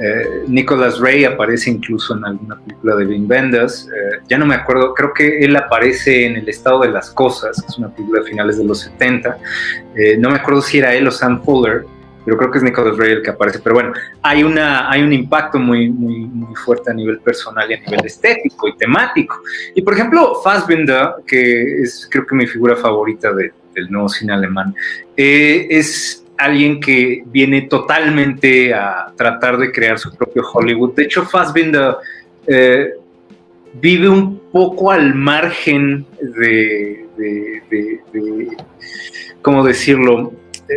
eh, 0.00 0.42
Nicholas 0.46 0.98
Ray 1.00 1.24
aparece 1.24 1.70
incluso 1.70 2.16
en 2.16 2.24
alguna 2.24 2.56
película 2.60 2.96
de 2.96 3.06
Wim 3.06 3.28
Wenders. 3.28 3.88
ya 4.28 4.38
no 4.38 4.46
me 4.46 4.54
acuerdo, 4.54 4.94
creo 4.94 5.12
que 5.12 5.38
él 5.40 5.56
aparece 5.56 6.26
en 6.26 6.36
El 6.36 6.48
estado 6.48 6.80
de 6.80 6.90
las 6.90 7.10
cosas, 7.10 7.60
que 7.60 7.68
es 7.68 7.78
una 7.78 7.88
película 7.88 8.20
de 8.20 8.26
finales 8.26 8.58
de 8.58 8.64
los 8.64 8.80
70. 8.80 9.38
no 10.18 10.30
me 10.30 10.36
acuerdo 10.36 10.62
si 10.62 10.78
era 10.78 10.94
él 10.94 11.06
o 11.06 11.10
Sam 11.10 11.42
Fuller, 11.42 11.84
pero 12.24 12.38
creo 12.38 12.50
que 12.50 12.58
es 12.58 12.64
Nicholas 12.64 12.96
Ray 12.96 13.12
el 13.12 13.22
que 13.22 13.30
aparece. 13.30 13.58
Pero 13.58 13.74
bueno, 13.74 13.92
hay, 14.22 14.42
una, 14.42 14.90
hay 14.90 15.02
un 15.02 15.12
impacto 15.12 15.58
muy, 15.58 15.90
muy, 15.90 16.20
muy 16.20 16.54
fuerte 16.54 16.90
a 16.90 16.94
nivel 16.94 17.20
personal 17.20 17.70
y 17.70 17.74
a 17.74 17.80
nivel 17.80 18.04
estético 18.04 18.68
y 18.68 18.76
temático. 18.76 19.40
Y 19.74 19.82
por 19.82 19.94
ejemplo, 19.94 20.40
Fassbinder, 20.42 21.10
que 21.26 21.82
es 21.82 22.08
creo 22.10 22.26
que 22.26 22.34
mi 22.34 22.46
figura 22.46 22.76
favorita 22.76 23.32
de, 23.32 23.52
del 23.74 23.90
nuevo 23.90 24.08
cine 24.08 24.32
alemán, 24.32 24.74
eh, 25.16 25.66
es 25.70 26.24
alguien 26.36 26.80
que 26.80 27.22
viene 27.26 27.62
totalmente 27.62 28.74
a 28.74 29.12
tratar 29.16 29.56
de 29.58 29.70
crear 29.72 29.98
su 29.98 30.14
propio 30.14 30.42
Hollywood. 30.52 30.94
De 30.94 31.04
hecho, 31.04 31.24
Fassbinder 31.24 31.96
eh, 32.46 32.94
vive 33.80 34.08
un 34.08 34.38
poco 34.50 34.90
al 34.90 35.14
margen 35.14 36.06
de, 36.20 37.06
de, 37.16 38.50
¿cómo 39.42 39.64
decirlo? 39.64 40.32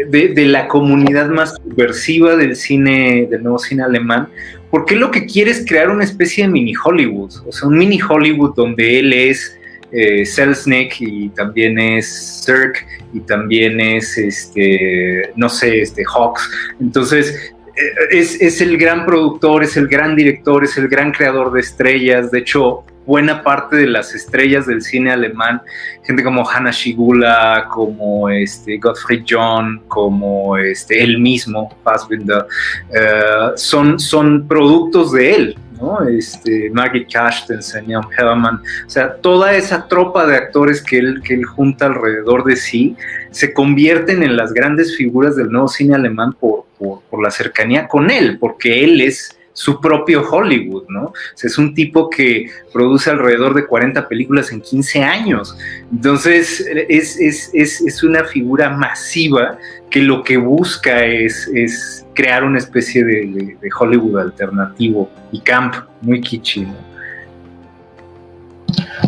De, 0.09 0.45
la 0.45 0.67
comunidad 0.67 1.29
más 1.29 1.55
subversiva 1.55 2.35
del 2.35 2.55
cine, 2.55 3.27
del 3.29 3.41
nuevo 3.43 3.57
cine 3.57 3.83
alemán, 3.83 4.27
porque 4.69 4.95
lo 4.95 5.11
que 5.11 5.25
quiere 5.25 5.51
es 5.51 5.65
crear 5.65 5.89
una 5.89 6.03
especie 6.03 6.43
de 6.43 6.51
mini 6.51 6.73
Hollywood, 6.75 7.31
o 7.47 7.51
sea, 7.51 7.69
un 7.69 7.77
mini 7.77 7.99
Hollywood 8.01 8.53
donde 8.53 8.99
él 8.99 9.13
es 9.13 9.57
eh, 9.97 10.25
Selznick 10.25 11.01
y 11.01 11.29
también 11.29 11.79
es 11.79 12.43
Cirque 12.45 12.81
y 13.13 13.19
también 13.21 13.79
es, 13.79 14.15
este, 14.17 15.31
no 15.35 15.49
sé, 15.49 15.81
este, 15.81 16.03
Hawks. 16.05 16.49
Entonces, 16.79 17.53
eh, 17.75 17.81
es, 18.11 18.39
es, 18.39 18.61
el 18.61 18.77
gran 18.77 19.07
productor, 19.07 19.63
es 19.63 19.75
el 19.75 19.87
gran 19.87 20.15
director, 20.15 20.63
es 20.63 20.77
el 20.77 20.87
gran 20.87 21.11
creador 21.11 21.51
de 21.51 21.61
estrellas. 21.61 22.29
De 22.29 22.39
hecho, 22.39 22.83
buena 23.07 23.41
parte 23.41 23.77
de 23.77 23.87
las 23.87 24.13
estrellas 24.13 24.67
del 24.67 24.83
cine 24.83 25.11
alemán, 25.11 25.61
gente 26.03 26.23
como 26.23 26.47
Hanna 26.47 26.71
Schigula, 26.71 27.67
como 27.73 28.29
este, 28.29 28.77
Gottfried 28.77 29.23
John, 29.27 29.81
como 29.87 30.57
este, 30.57 31.01
él 31.01 31.17
mismo, 31.17 31.75
Fassbinder, 31.83 32.45
eh, 32.93 33.51
son, 33.55 33.97
son 33.99 34.47
productos 34.47 35.13
de 35.13 35.35
él. 35.35 35.57
¿No? 35.79 36.07
Este, 36.07 36.69
Maggie 36.71 37.05
Carstensen, 37.05 37.87
Jan 37.87 38.03
Hellman, 38.17 38.61
o 38.85 38.89
sea, 38.89 39.15
toda 39.15 39.53
esa 39.53 39.87
tropa 39.87 40.25
de 40.25 40.35
actores 40.35 40.81
que 40.81 40.99
él, 40.99 41.21
que 41.23 41.35
él 41.35 41.45
junta 41.45 41.87
alrededor 41.87 42.43
de 42.43 42.55
sí 42.55 42.95
se 43.31 43.53
convierten 43.53 44.23
en 44.23 44.35
las 44.35 44.53
grandes 44.53 44.95
figuras 44.95 45.35
del 45.35 45.51
nuevo 45.51 45.67
cine 45.67 45.95
alemán 45.95 46.33
por, 46.33 46.65
por, 46.77 47.21
la 47.21 47.31
cercanía 47.31 47.87
con 47.87 48.11
él, 48.11 48.37
porque 48.39 48.83
él 48.83 49.01
es 49.01 49.37
su 49.53 49.81
propio 49.81 50.21
Hollywood, 50.29 50.83
¿no? 50.87 51.13
es 51.41 51.57
un 51.57 51.73
tipo 51.73 52.11
que 52.11 52.45
produce 52.71 53.09
alrededor 53.09 53.55
de 53.55 53.65
40 53.65 54.07
películas 54.07 54.51
en 54.51 54.61
15 54.61 55.01
años. 55.01 55.57
Entonces, 55.91 56.63
es, 56.87 57.17
es 57.53 58.03
una 58.03 58.23
figura 58.25 58.69
masiva 58.69 59.57
que 59.89 60.01
lo 60.01 60.23
que 60.23 60.37
busca 60.37 61.03
es, 61.05 61.49
es 61.53 62.05
crear 62.17 62.43
una 62.43 62.57
especie 62.57 63.03
de, 63.05 63.57
Hollywood 63.79 64.19
alternativo 64.19 65.07
y 65.31 65.39
camp, 65.39 65.75
muy 66.01 66.19
kitschy. 66.19 66.67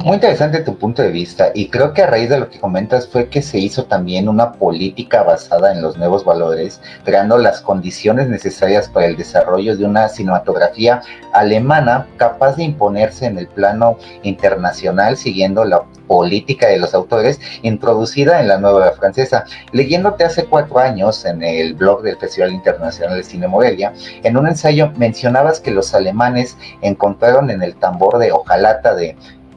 Muy 0.04 0.16
interesante 0.16 0.60
tu 0.60 0.78
punto 0.78 1.02
de 1.02 1.10
vista 1.10 1.52
y 1.54 1.68
creo 1.70 1.94
que 1.94 2.04
a 2.04 2.08
raíz 2.08 2.30
de 2.30 2.40
lo 2.40 2.50
que 2.50 2.60
comentas 2.60 3.08
fue 3.08 3.28
que 3.28 3.42
se 3.42 3.58
hizo 3.58 3.86
también 3.86 4.30
una 4.30 4.54
política 4.54 5.24
basada 5.24 5.72
en 5.72 5.82
los 5.82 5.98
nuevos 5.98 6.24
valores, 6.24 6.80
creando 7.04 7.38
las 7.40 7.62
condiciones 7.62 8.30
necesarias 8.30 8.88
para 8.88 9.08
el 9.08 9.18
desarrollo 9.18 9.76
de 9.76 9.86
una 9.86 10.08
cinematografía 10.08 11.02
alemana 11.34 12.08
capaz 12.18 12.56
de 12.56 12.64
imponerse 12.64 13.26
en 13.26 13.40
el 13.40 13.48
plano 13.48 13.98
internacional 14.22 15.18
siguiendo 15.18 15.66
la 15.66 15.84
política 16.08 16.68
de 16.68 16.78
los 16.78 16.94
autores 16.94 17.40
introducida 17.64 18.40
en 18.40 18.48
la 18.48 18.58
nueva 18.58 18.92
francesa. 18.92 19.46
Leyéndote 19.72 20.24
hace 20.24 20.46
cuatro 20.46 20.80
años 20.80 21.26
en 21.26 21.44
el 21.44 21.74
blog 21.74 22.04
del 22.04 22.18
Festival 22.18 22.52
Internacional 22.52 23.18
de 23.18 23.24
Cine 23.24 23.48
Morelia, 23.48 23.94
en 24.24 24.38
un 24.38 24.48
ensayo 24.48 24.92
mencionabas 24.98 25.60
que 25.60 25.72
los 25.72 25.94
alemanes 25.94 26.58
encontraron 26.82 27.50
en 27.50 27.64
el 27.64 27.76
tambor 27.76 28.18
de 28.20 28.32
hojalata 28.32 28.94
de 28.96 29.16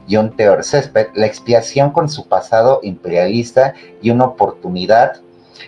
John 0.09 0.35
Theodor 0.35 0.63
Césped 0.63 1.07
la 1.15 1.25
expiación 1.25 1.91
con 1.91 2.09
su 2.09 2.27
pasado 2.27 2.79
imperialista 2.83 3.73
y 4.01 4.09
una 4.09 4.25
oportunidad 4.25 5.21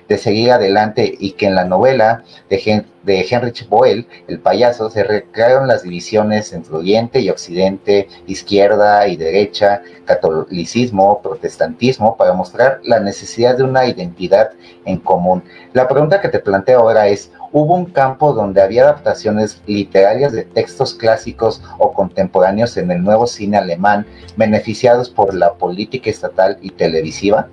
de 0.07 0.17
seguir 0.17 0.51
adelante 0.51 1.15
y 1.19 1.31
que 1.31 1.47
en 1.47 1.55
la 1.55 1.65
novela 1.65 2.23
de, 2.49 2.85
de 3.03 3.21
Heinrich 3.21 3.67
Boel, 3.67 4.07
El 4.27 4.39
payaso, 4.39 4.89
se 4.89 5.03
recrearon 5.03 5.67
las 5.67 5.83
divisiones 5.83 6.53
entre 6.53 6.75
Oriente 6.75 7.19
y 7.19 7.29
Occidente, 7.29 8.07
izquierda 8.27 9.07
y 9.07 9.15
derecha, 9.15 9.81
catolicismo, 10.05 11.21
protestantismo, 11.21 12.17
para 12.17 12.33
mostrar 12.33 12.81
la 12.83 12.99
necesidad 12.99 13.57
de 13.57 13.63
una 13.63 13.87
identidad 13.87 14.51
en 14.85 14.97
común. 14.97 15.43
La 15.73 15.87
pregunta 15.87 16.21
que 16.21 16.29
te 16.29 16.39
planteo 16.39 16.79
ahora 16.79 17.07
es, 17.07 17.31
¿hubo 17.55 17.73
un 17.73 17.85
campo 17.85 18.33
donde 18.33 18.61
había 18.61 18.83
adaptaciones 18.83 19.61
literarias 19.65 20.33
de 20.33 20.43
textos 20.43 20.93
clásicos 20.93 21.63
o 21.77 21.93
contemporáneos 21.93 22.75
en 22.75 22.91
el 22.91 23.01
nuevo 23.01 23.27
cine 23.27 23.55
alemán 23.55 24.05
beneficiados 24.35 25.09
por 25.09 25.33
la 25.33 25.53
política 25.53 26.09
estatal 26.09 26.57
y 26.61 26.71
televisiva? 26.71 27.47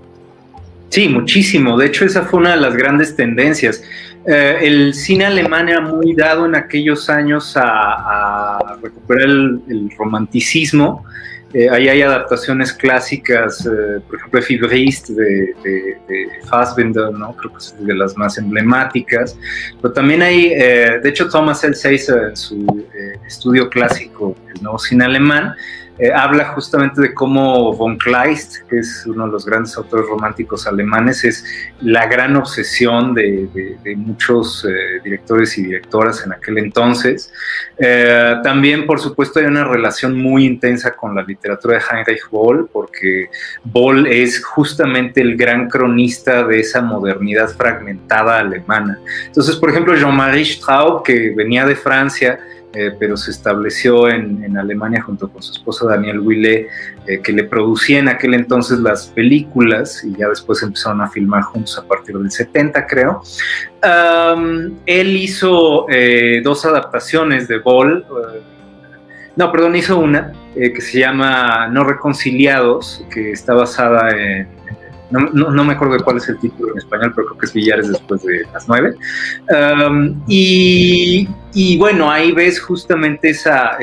Sí, 0.89 1.09
muchísimo. 1.09 1.79
De 1.79 1.87
hecho, 1.87 2.05
esa 2.05 2.23
fue 2.23 2.41
una 2.41 2.51
de 2.51 2.57
las 2.57 2.75
grandes 2.75 3.15
tendencias. 3.15 3.85
Eh, 4.27 4.59
el 4.63 4.93
cine 4.93 5.27
alemán 5.27 5.69
era 5.69 5.81
muy 5.81 6.15
dado 6.17 6.47
en 6.47 6.57
aquellos 6.57 7.09
años 7.09 7.53
a, 7.55 8.77
recuperar 8.83 9.29
el, 9.29 9.89
romanticismo. 9.97 11.05
Eh, 11.55 11.69
ahí 11.71 11.89
hay 11.89 12.03
adaptaciones 12.03 12.73
clásicas, 12.73 13.67
eh, 13.67 14.01
por 14.07 14.19
ejemplo, 14.19 14.43
Fibrist 14.43 15.09
de, 15.11 15.55
de, 15.63 15.99
de, 16.09 16.29
Fassbinder, 16.49 17.13
¿no? 17.13 17.37
creo 17.37 17.53
que 17.53 17.59
es 17.59 17.75
de 17.79 17.95
las 17.95 18.17
más 18.17 18.39
emblemáticas. 18.39 19.37
Pero 19.81 19.93
también 19.93 20.23
hay, 20.23 20.49
de 20.51 21.09
hecho, 21.09 21.29
Thomas 21.29 21.63
L. 21.65 21.77
en 21.85 22.37
su 22.37 22.87
estudio 23.27 23.69
clásico, 23.69 24.35
el 24.55 24.63
nuevo 24.63 24.79
cine 24.79 25.05
alemán, 25.05 25.55
eh, 26.03 26.13
habla 26.13 26.47
justamente 26.47 27.01
de 27.01 27.15
cómo 27.15 27.73
von 27.77 27.97
Kleist, 27.97 28.69
que 28.69 28.81
es 28.81 29.07
uno 29.07 29.27
de 29.27 29.31
los 29.31 29.47
grandes 29.47 29.77
autores 29.77 30.05
románticos 30.09 30.67
alemanes, 30.67 31.23
es 31.23 31.45
la 31.81 32.07
gran 32.07 32.35
obsesión 32.35 33.15
de, 33.15 33.77
muchos 33.97 34.65
eh, 34.65 35.01
directores 35.05 35.57
y 35.59 35.63
directoras 35.63 36.27
en 36.27 36.33
aquel 36.33 36.59
entonces. 36.59 37.33
Eh, 37.79 38.35
también, 38.43 38.85
por 38.85 38.99
supuesto, 38.99 39.39
hay 39.39 39.47
una 39.47 39.63
relación 39.63 40.19
muy 40.19 40.45
intensa 40.45 40.93
con 40.97 41.15
la 41.15 41.23
literatura 41.23 41.79
de 41.79 41.85
Heinrich 41.89 42.29
Boll, 42.33 42.69
porque 42.73 43.31
Boll 43.63 44.09
es 44.09 44.45
justamente 44.45 45.21
el 45.21 45.37
gran 45.37 45.69
cronista 45.69 46.43
de 46.43 46.59
esa 46.59 46.83
modernidad 46.83 47.49
fragmentada 47.49 48.41
alemana. 48.41 48.99
Entonces, 49.27 49.55
por 49.55 49.71
ejemplo, 49.71 49.95
Jean-Marie 49.95 50.47
Straub, 50.47 51.05
que 51.05 51.31
venía 51.31 51.65
de 51.65 51.77
Francia, 51.77 52.41
eh, 52.75 52.91
pero 52.99 53.19
se 53.19 53.31
estableció 53.31 54.09
en, 54.09 54.57
Alemania 54.57 55.03
junto 55.03 55.29
con 55.31 55.43
su 55.43 55.53
esposa 55.53 55.87
Daniel 55.87 56.21
Wille, 56.21 56.69
eh, 57.07 57.21
que 57.23 57.33
le 57.33 57.45
producía 57.45 57.99
en 57.99 58.09
aquel 58.09 58.35
entonces 58.35 58.79
las 58.79 59.09
películas 59.09 60.03
y 60.05 60.17
ya 60.17 60.29
después 60.29 60.63
empezaron 60.63 61.01
a 61.01 61.09
filmar 61.09 61.43
juntos 61.43 61.79
a 61.79 61.87
partir 61.87 62.17
del 62.17 62.31
70, 62.31 62.87
creo. 62.87 63.23
él 64.87 65.17
hizo 65.17 65.87
eh, 65.91 66.41
dos 66.43 66.65
adaptaciones 66.65 67.49
de 67.49 67.59
Ball. 67.59 68.05
no, 69.37 69.53
perdón, 69.53 69.77
hizo 69.77 69.99
una 69.99 70.33
que 70.55 70.81
se 70.81 71.01
llama 71.01 71.69
No 71.69 71.85
Reconciliados, 71.85 73.05
que 73.11 73.33
está 73.33 73.55
basada 73.55 74.11
en 74.11 74.49
no, 75.13 75.65
me 75.65 75.73
acuerdo 75.75 75.95
de 75.95 76.03
cuál 76.03 76.17
es 76.17 76.29
el 76.29 76.39
título 76.39 76.73
en 76.73 76.79
español, 76.79 77.13
pero 77.15 77.29
creo 77.29 77.39
que 77.39 77.47
es 77.47 77.53
Villares 77.53 77.89
después 77.89 78.23
de 78.23 78.47
las 78.53 78.69
nueve. 78.69 78.95
y, 80.27 81.79
bueno, 81.79 82.11
ahí 82.11 82.33
ves 82.33 82.61
justamente 82.61 83.31
esa, 83.31 83.77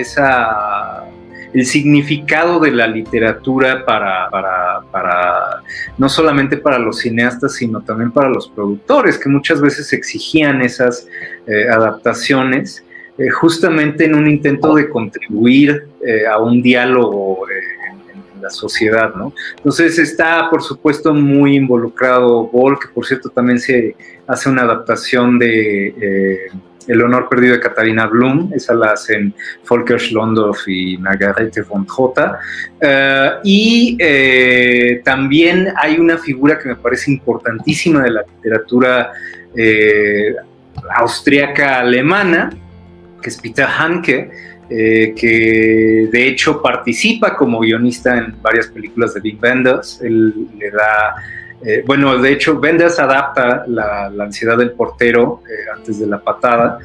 el 1.53 1.65
significado 1.65 2.59
de 2.59 2.71
la 2.71 2.87
literatura 2.87 3.85
para, 3.85 4.29
para, 4.29 5.61
no 5.97 6.09
solamente 6.09 6.57
para 6.57 6.79
los 6.79 6.99
cineastas, 6.99 7.55
sino 7.55 7.81
también 7.81 8.11
para 8.11 8.29
los 8.29 8.49
productores, 8.49 9.17
que 9.17 9.29
muchas 9.29 9.61
veces 9.61 9.93
exigían 9.93 10.61
esas 10.61 11.07
eh, 11.47 11.67
adaptaciones. 11.69 12.83
Eh, 13.17 13.29
justamente 13.31 14.05
en 14.05 14.15
un 14.15 14.29
intento 14.29 14.75
de 14.75 14.89
contribuir 14.89 15.87
eh, 16.05 16.25
a 16.25 16.37
un 16.37 16.61
diálogo 16.61 17.45
la 18.41 18.49
sociedad, 18.49 19.13
¿no? 19.15 19.33
Entonces 19.57 19.99
está, 19.99 20.49
por 20.49 20.61
supuesto, 20.61 21.13
muy 21.13 21.55
involucrado 21.55 22.47
Ball, 22.47 22.79
que 22.79 22.87
por 22.87 23.05
cierto 23.05 23.29
también 23.29 23.59
se 23.59 23.95
hace 24.27 24.49
una 24.49 24.63
adaptación 24.63 25.39
de 25.39 25.87
eh, 26.01 26.39
El 26.87 27.03
honor 27.03 27.29
perdido 27.29 27.53
de 27.53 27.59
Katarina 27.59 28.07
Blum, 28.07 28.51
esa 28.53 28.73
la 28.73 28.93
hacen 28.93 29.33
Volker 29.67 29.99
Schlondorf 29.99 30.67
y 30.67 30.97
Margarete 30.97 31.61
von 31.61 31.85
Jota. 31.85 32.39
Eh, 32.79 33.31
y 33.43 33.97
eh, 33.99 35.01
también 35.03 35.71
hay 35.75 35.99
una 35.99 36.17
figura 36.17 36.57
que 36.57 36.69
me 36.69 36.75
parece 36.75 37.11
importantísima 37.11 38.03
de 38.03 38.11
la 38.11 38.23
literatura 38.23 39.11
austriaca 40.95 41.79
alemana, 41.79 42.49
que 43.21 43.29
es 43.29 43.37
Peter 43.37 43.67
Hanke, 43.67 44.31
eh, 44.71 45.15
que 45.15 46.09
de 46.11 46.27
hecho 46.27 46.61
participa 46.61 47.35
como 47.35 47.59
guionista 47.59 48.15
en 48.19 48.39
varias 48.39 48.67
películas 48.67 49.15
de 49.15 49.21
Big 49.21 49.39
Benders. 49.39 49.99
Él 50.01 50.47
le 50.59 50.69
da, 50.69 51.15
eh, 51.65 51.83
bueno, 51.87 52.17
de 52.19 52.33
hecho, 52.33 52.59
Benders 52.59 52.99
adapta 52.99 53.63
la, 53.67 54.11
ansiedad 54.19 54.57
del 54.57 54.71
portero 54.71 55.41
eh, 55.49 55.69
antes 55.75 55.99
de 55.99 56.05
la 56.07 56.19
patada. 56.19 56.77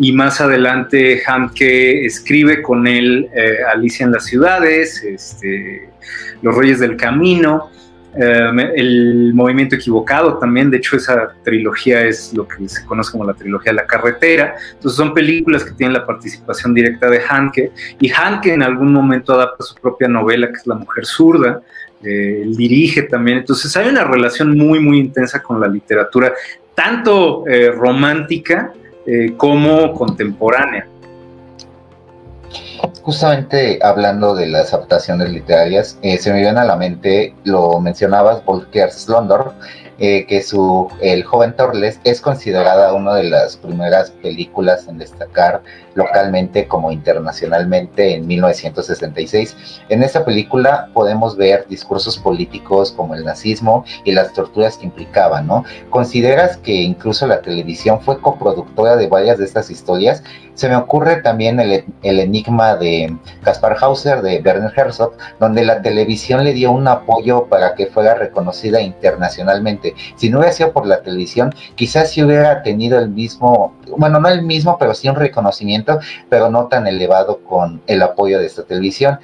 y 0.00 0.12
más 0.12 0.40
adelante 0.40 1.20
Hanke 1.26 2.04
escribe 2.06 2.62
con 2.62 2.86
él 2.86 3.28
Alicia 3.74 4.06
en 4.06 4.12
las 4.12 4.26
ciudades, 4.26 5.02
este, 5.02 5.88
Los 6.40 6.54
Reyes 6.54 6.78
del 6.78 6.96
Camino, 6.96 7.70
eh, 8.20 8.72
el 8.74 9.32
movimiento 9.32 9.76
equivocado 9.76 10.38
también, 10.38 10.70
de 10.70 10.78
hecho 10.78 10.96
esa 10.96 11.34
trilogía 11.44 12.02
es 12.02 12.34
lo 12.34 12.48
que 12.48 12.68
se 12.68 12.84
conoce 12.84 13.12
como 13.12 13.24
la 13.24 13.34
trilogía 13.34 13.70
de 13.70 13.76
la 13.76 13.86
carretera, 13.86 14.56
entonces 14.72 14.96
son 14.96 15.14
películas 15.14 15.64
que 15.64 15.70
tienen 15.72 15.92
la 15.92 16.04
participación 16.04 16.74
directa 16.74 17.08
de 17.08 17.20
Hanke 17.20 17.70
y 18.00 18.10
Hanke 18.10 18.52
en 18.52 18.62
algún 18.64 18.92
momento 18.92 19.34
adapta 19.34 19.62
su 19.62 19.76
propia 19.76 20.08
novela 20.08 20.48
que 20.48 20.54
es 20.54 20.66
La 20.66 20.74
mujer 20.74 21.06
zurda, 21.06 21.62
eh, 22.02 22.44
dirige 22.56 23.02
también, 23.02 23.38
entonces 23.38 23.76
hay 23.76 23.88
una 23.88 24.02
relación 24.02 24.56
muy 24.56 24.80
muy 24.80 24.98
intensa 24.98 25.40
con 25.40 25.60
la 25.60 25.68
literatura, 25.68 26.32
tanto 26.74 27.46
eh, 27.46 27.70
romántica 27.70 28.72
como 29.38 29.94
contemporánea. 29.94 30.86
Justamente 33.02 33.78
hablando 33.82 34.34
de 34.34 34.46
las 34.46 34.74
adaptaciones 34.74 35.30
literarias, 35.30 35.98
eh, 36.02 36.18
se 36.18 36.32
me 36.32 36.40
viene 36.40 36.60
a 36.60 36.64
la 36.64 36.76
mente, 36.76 37.34
lo 37.44 37.80
mencionabas, 37.80 38.44
Volker 38.44 38.90
Slondor, 38.90 39.54
eh, 39.98 40.26
que 40.26 40.42
su 40.42 40.88
El 41.00 41.24
joven 41.24 41.56
Torles 41.56 41.98
es 42.04 42.20
considerada 42.20 42.92
una 42.92 43.14
de 43.16 43.24
las 43.24 43.56
primeras 43.56 44.10
películas 44.10 44.86
en 44.86 44.98
destacar 44.98 45.62
localmente 45.94 46.68
como 46.68 46.92
internacionalmente 46.92 48.14
en 48.14 48.26
1966. 48.28 49.56
En 49.88 50.04
esta 50.04 50.24
película 50.24 50.90
podemos 50.94 51.36
ver 51.36 51.66
discursos 51.68 52.16
políticos 52.16 52.92
como 52.92 53.16
el 53.16 53.24
nazismo 53.24 53.84
y 54.04 54.12
las 54.12 54.32
torturas 54.32 54.76
que 54.76 54.86
implicaban, 54.86 55.48
¿no? 55.48 55.64
¿Consideras 55.90 56.56
que 56.58 56.74
incluso 56.74 57.26
la 57.26 57.42
televisión 57.42 58.00
fue 58.00 58.20
coproductora 58.20 58.94
de 58.94 59.08
varias 59.08 59.38
de 59.38 59.46
estas 59.46 59.68
historias? 59.68 60.22
Se 60.54 60.68
me 60.68 60.76
ocurre 60.76 61.16
también 61.22 61.58
el, 61.58 61.84
el 62.02 62.20
enigma 62.20 62.76
de 62.76 63.16
Caspar 63.42 63.76
Hauser 63.80 64.22
de 64.22 64.40
Werner 64.44 64.72
Herzog, 64.76 65.12
donde 65.40 65.64
la 65.64 65.82
televisión 65.82 66.44
le 66.44 66.52
dio 66.52 66.70
un 66.70 66.86
apoyo 66.86 67.46
para 67.46 67.74
que 67.74 67.86
fuera 67.86 68.14
reconocida 68.14 68.80
internacionalmente 68.80 69.87
importante. 69.88 70.16
Si 70.16 70.30
no 70.30 70.38
hubiera 70.38 70.52
sido 70.52 70.72
por 70.72 70.86
la 70.86 71.02
televisión, 71.02 71.54
quizás 71.74 72.10
si 72.10 72.22
hubiera 72.22 72.62
tenido 72.62 72.98
el 72.98 73.10
mismo, 73.10 73.74
bueno, 73.96 74.20
no 74.20 74.28
el 74.28 74.42
mismo, 74.42 74.78
pero 74.78 74.94
sí 74.94 75.08
un 75.08 75.16
reconocimiento, 75.16 75.98
pero 76.28 76.50
no 76.50 76.66
tan 76.66 76.86
elevado 76.86 77.38
con 77.38 77.80
el 77.86 78.02
apoyo 78.02 78.38
de 78.38 78.46
esta 78.46 78.62
televisión 78.64 79.18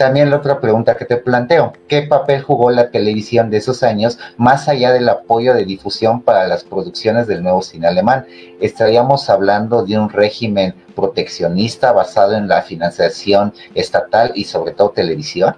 también 0.00 0.30
la 0.30 0.38
otra 0.38 0.62
pregunta 0.62 0.96
que 0.96 1.04
te 1.04 1.18
planteo, 1.18 1.74
¿qué 1.86 2.00
papel 2.00 2.40
jugó 2.40 2.70
la 2.70 2.90
televisión 2.90 3.50
de 3.50 3.58
esos 3.58 3.82
años 3.82 4.18
más 4.38 4.66
allá 4.66 4.94
del 4.94 5.06
apoyo 5.10 5.52
de 5.52 5.66
difusión 5.66 6.22
para 6.22 6.48
las 6.48 6.64
producciones 6.64 7.26
del 7.26 7.42
nuevo 7.42 7.60
cine 7.60 7.86
alemán? 7.86 8.24
¿Estaríamos 8.62 9.28
hablando 9.28 9.84
de 9.84 9.98
un 9.98 10.08
régimen 10.08 10.74
proteccionista 10.96 11.92
basado 11.92 12.34
en 12.34 12.48
la 12.48 12.62
financiación 12.62 13.52
estatal 13.74 14.32
y 14.34 14.44
sobre 14.44 14.72
todo 14.72 14.88
televisión? 14.88 15.54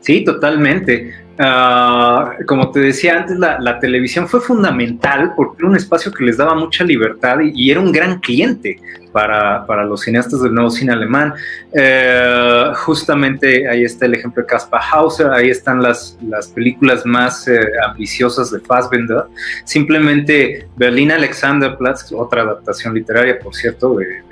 Sí, 0.00 0.24
totalmente. 0.24 1.12
Ah, 1.42 2.34
como 2.46 2.70
te 2.70 2.80
decía 2.80 3.16
antes, 3.16 3.38
la, 3.38 3.80
televisión 3.80 4.28
fue 4.28 4.42
fundamental 4.42 5.32
porque 5.34 5.56
era 5.60 5.68
un 5.68 5.76
espacio 5.76 6.12
que 6.12 6.22
les 6.22 6.36
daba 6.36 6.54
mucha 6.54 6.84
libertad 6.84 7.38
y, 7.40 7.70
era 7.70 7.80
un 7.80 7.92
gran 7.92 8.20
cliente 8.20 8.78
para, 9.10 9.84
los 9.84 10.02
cineastas 10.02 10.42
del 10.42 10.52
nuevo 10.52 10.68
cine 10.68 10.92
alemán. 10.92 11.32
Eh, 11.72 12.72
justamente 12.84 13.66
ahí 13.66 13.84
está 13.84 14.04
el 14.04 14.16
ejemplo 14.16 14.42
de 14.42 14.48
Caspar 14.48 14.82
Hauser, 14.92 15.30
ahí 15.30 15.48
están 15.48 15.82
las, 15.82 16.18
las 16.28 16.48
películas 16.48 17.06
más 17.06 17.48
eh, 17.48 17.58
ambiciosas 17.88 18.50
de 18.50 18.60
Fassbender. 18.60 19.22
Simplemente 19.64 20.68
Berlin 20.76 21.10
Alexanderplatz, 21.10 22.12
otra 22.12 22.42
adaptación 22.42 22.92
literaria, 22.92 23.38
por 23.38 23.54
cierto, 23.54 23.94
de 23.94 24.22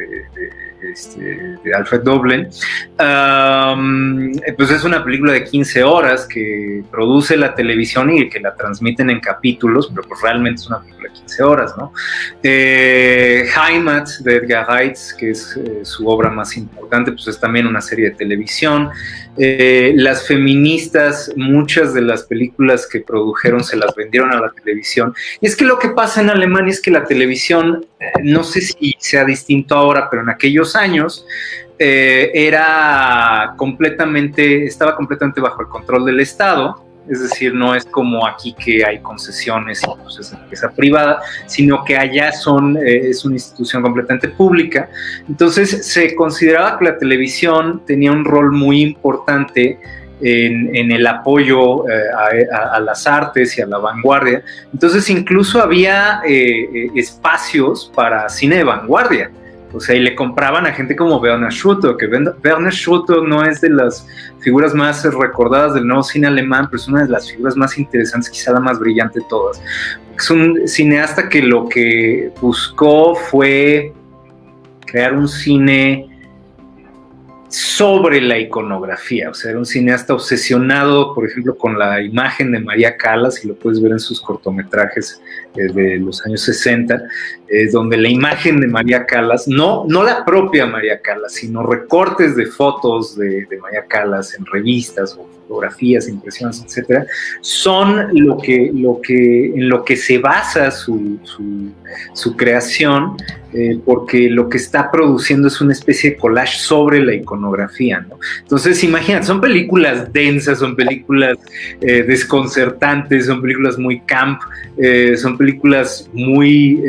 este, 0.93 1.21
de 1.63 1.75
Alfred 1.75 2.03
Doblin, 2.03 2.49
pues 4.57 4.71
es 4.71 4.85
una 4.85 5.05
película 5.05 5.33
de 5.33 5.45
15 5.45 5.83
horas 5.85 6.27
que 6.27 6.83
produce 6.91 7.37
la 7.37 7.55
televisión 7.55 8.11
y 8.11 8.29
que 8.29 8.41
la 8.41 8.55
transmiten 8.55 9.11
en 9.11 9.21
capítulos, 9.21 9.89
pero 9.95 10.07
pues 10.07 10.21
realmente 10.23 10.61
es 10.61 10.67
una 10.69 10.81
película 10.81 11.09
de 11.09 11.21
15 11.21 11.43
horas, 11.43 11.75
¿no? 11.77 11.93
Eh, 12.43 13.49
Heimat 13.55 14.09
de 14.21 14.37
Edgar 14.37 14.69
Reitz, 14.69 15.15
que 15.15 15.31
es 15.31 15.57
eh, 15.57 15.81
su 15.85 16.09
obra 16.09 16.31
más 16.31 16.57
importante, 16.57 17.13
pues 17.13 17.29
es 17.29 17.39
también 17.39 17.67
una 17.67 17.81
serie 17.81 18.11
de 18.11 18.17
televisión. 18.17 18.91
Eh, 19.39 19.93
las 19.97 20.27
feministas, 20.27 21.33
muchas 21.37 21.95
de 21.95 22.01
las 22.01 22.25
películas 22.25 22.87
que 22.87 23.01
produjeron 23.01 23.63
se 23.63 23.77
las 23.77 23.95
vendieron 23.95 24.33
a 24.33 24.41
la 24.41 24.51
televisión. 24.51 25.15
Y 25.41 25.47
es 25.47 25.55
que 25.55 25.65
lo 25.65 25.79
que 25.79 25.91
pasa 25.91 26.21
en 26.21 26.31
Alemania 26.31 26.73
es 26.73 26.81
que 26.81 26.91
la 26.91 27.05
televisión, 27.05 27.87
no 28.23 28.43
sé 28.43 28.61
si 28.63 28.95
sea 28.99 29.25
distinto 29.25 29.75
ahora, 29.75 30.09
pero 30.11 30.23
en 30.23 30.31
aquellos 30.31 30.75
años 30.75 31.25
eh, 31.79 32.31
era 32.35 33.55
completamente, 33.57 34.65
estaba 34.65 34.97
completamente 34.97 35.41
bajo 35.41 35.63
el 35.63 35.69
control 35.69 36.07
del 36.07 36.19
Estado, 36.19 36.88
es 37.09 37.23
decir, 37.23 37.55
no 37.55 37.75
es 37.75 37.85
como 37.85 38.27
aquí 38.27 38.53
que 38.53 38.85
hay 38.85 38.99
concesiones 39.01 39.83
y 39.83 39.87
pues 40.03 40.19
es 40.19 40.33
empresa 40.33 40.71
privada, 40.71 41.21
sino 41.47 41.85
que 41.85 41.97
allá 41.97 42.33
son, 42.33 42.77
eh, 42.77 43.09
es 43.11 43.25
una 43.25 43.35
institución 43.35 43.83
completamente 43.83 44.29
pública. 44.29 44.89
Entonces 45.29 45.87
se 45.87 46.15
consideraba 46.15 46.79
que 46.79 46.85
la 46.85 46.99
televisión 46.99 47.83
tenía 47.87 48.13
un 48.13 48.25
rol 48.25 48.53
muy 48.53 48.83
importante 48.83 49.79
en, 50.21 50.91
el 50.91 51.07
apoyo 51.07 51.89
eh, 51.89 52.47
a, 52.53 52.81
las 52.81 53.07
artes 53.07 53.57
y 53.57 53.63
a 53.63 53.67
la 53.67 53.79
vanguardia. 53.79 54.43
Entonces 54.73 55.09
incluso 55.11 55.63
había 55.63 56.21
espacios 56.25 57.93
para 57.95 58.29
cine 58.29 58.57
de 58.57 58.65
vanguardia. 58.65 59.31
O 59.73 59.81
sea, 59.81 59.95
y 59.95 60.01
le 60.01 60.15
compraban 60.15 60.67
a 60.67 60.73
gente 60.73 60.97
como 60.97 61.19
Werner 61.19 61.53
Schutter, 61.53 61.97
que 61.97 62.07
Werner 62.07 62.73
Schutter 62.73 63.23
no 63.23 63.45
es 63.45 63.61
de 63.61 63.71
las 63.71 64.07
figuras 64.41 64.75
más 64.75 65.05
recordadas 65.05 65.75
del 65.75 65.87
nuevo 65.87 66.03
cine 66.03 66.27
alemán, 66.27 66.69
pero 66.71 66.81
es 66.81 66.89
una 66.89 67.03
de 67.03 67.09
las 67.09 67.31
figuras 67.31 67.57
más 67.57 67.77
interesantes, 67.77 68.31
quizá 68.31 68.53
la 68.53 68.61
más 68.61 68.79
brillante 68.79 69.21
de 69.21 69.27
todas. 69.29 69.61
Es 70.17 70.31
un 70.31 70.67
cineasta 70.67 71.29
que 71.29 71.43
lo 71.43 71.69
que 71.69 72.33
buscó 72.41 73.15
fue 73.15 73.93
crear 74.87 75.15
un 75.15 75.29
cine 75.29 76.09
sobre 77.49 78.21
la 78.21 78.39
iconografía, 78.39 79.31
o 79.31 79.35
sea, 79.35 79.51
era 79.51 79.59
un 79.59 79.65
cineasta 79.65 80.13
obsesionado, 80.13 81.15
por 81.15 81.27
ejemplo, 81.27 81.57
con 81.57 81.79
la 81.79 82.03
imagen 82.03 82.53
de 82.53 82.61
María 82.61 82.97
Callas, 82.97 83.43
y 83.43 83.49
lo 83.49 83.55
puedes 83.55 83.81
ver 83.81 83.93
en 83.93 83.99
sus 83.99 84.21
cortometrajes 84.21 85.21
eh, 85.57 85.73
de 85.73 85.97
los 85.97 86.25
años 86.27 86.43
60, 86.43 87.03
donde 87.73 87.97
la 87.97 88.09
imagen 88.09 88.61
de 88.61 88.67
María 88.67 89.07
Callas, 89.07 89.49
no, 89.49 89.85
no 89.89 90.03
la 90.03 90.25
propia 90.25 90.67
María 90.67 91.01
Callas, 91.01 91.33
sino 91.33 91.63
recortes 91.67 92.37
de 92.37 92.47
fotos 92.47 93.17
de, 93.17 93.47
María 93.61 93.85
Callas 93.89 94.35
en 94.35 94.45
revistas 94.47 95.17
o 95.19 95.27
fotografías, 95.49 96.09
impresiones, 96.09 96.63
etcétera, 96.65 97.07
son 97.41 98.09
lo 98.13 98.37
que, 98.37 98.71
lo 98.75 99.01
que, 99.01 99.47
en 99.47 99.69
lo 99.69 99.83
que 99.83 99.97
se 99.97 100.19
basa 100.19 100.71
su, 100.71 101.19
su, 102.13 102.37
creación, 102.37 103.17
eh, 103.55 103.79
porque 103.83 104.29
lo 104.29 104.51
que 104.51 104.59
está 104.59 104.91
produciendo 104.91 105.49
es 105.49 105.61
una 105.63 105.73
especie 105.73 106.11
de 106.11 106.17
collage 106.17 106.59
sobre 106.59 107.03
la 107.03 107.15
iconografía, 107.15 108.01
¿no? 108.01 108.19
Entonces, 108.43 108.85
imagínate, 108.85 109.25
son 109.25 109.41
películas 109.41 110.13
densas, 110.13 110.59
son 110.59 110.77
películas 110.77 111.39
eh, 111.81 112.03
desconcertantes, 112.03 113.27
son 113.27 113.41
películas 113.41 113.79
muy 113.79 114.01
camp, 114.01 114.43
eh, 114.77 115.17
son 115.17 115.39
películas 115.39 116.11
muy 116.13 116.83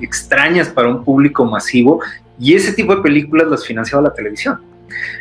extrañas 0.00 0.68
para 0.68 0.88
un 0.88 1.04
público 1.04 1.44
masivo, 1.44 2.00
y 2.40 2.54
ese 2.54 2.72
tipo 2.72 2.94
de 2.94 3.02
películas 3.02 3.48
las 3.48 3.66
financiaba 3.66 4.02
la 4.02 4.14
televisión. 4.14 4.60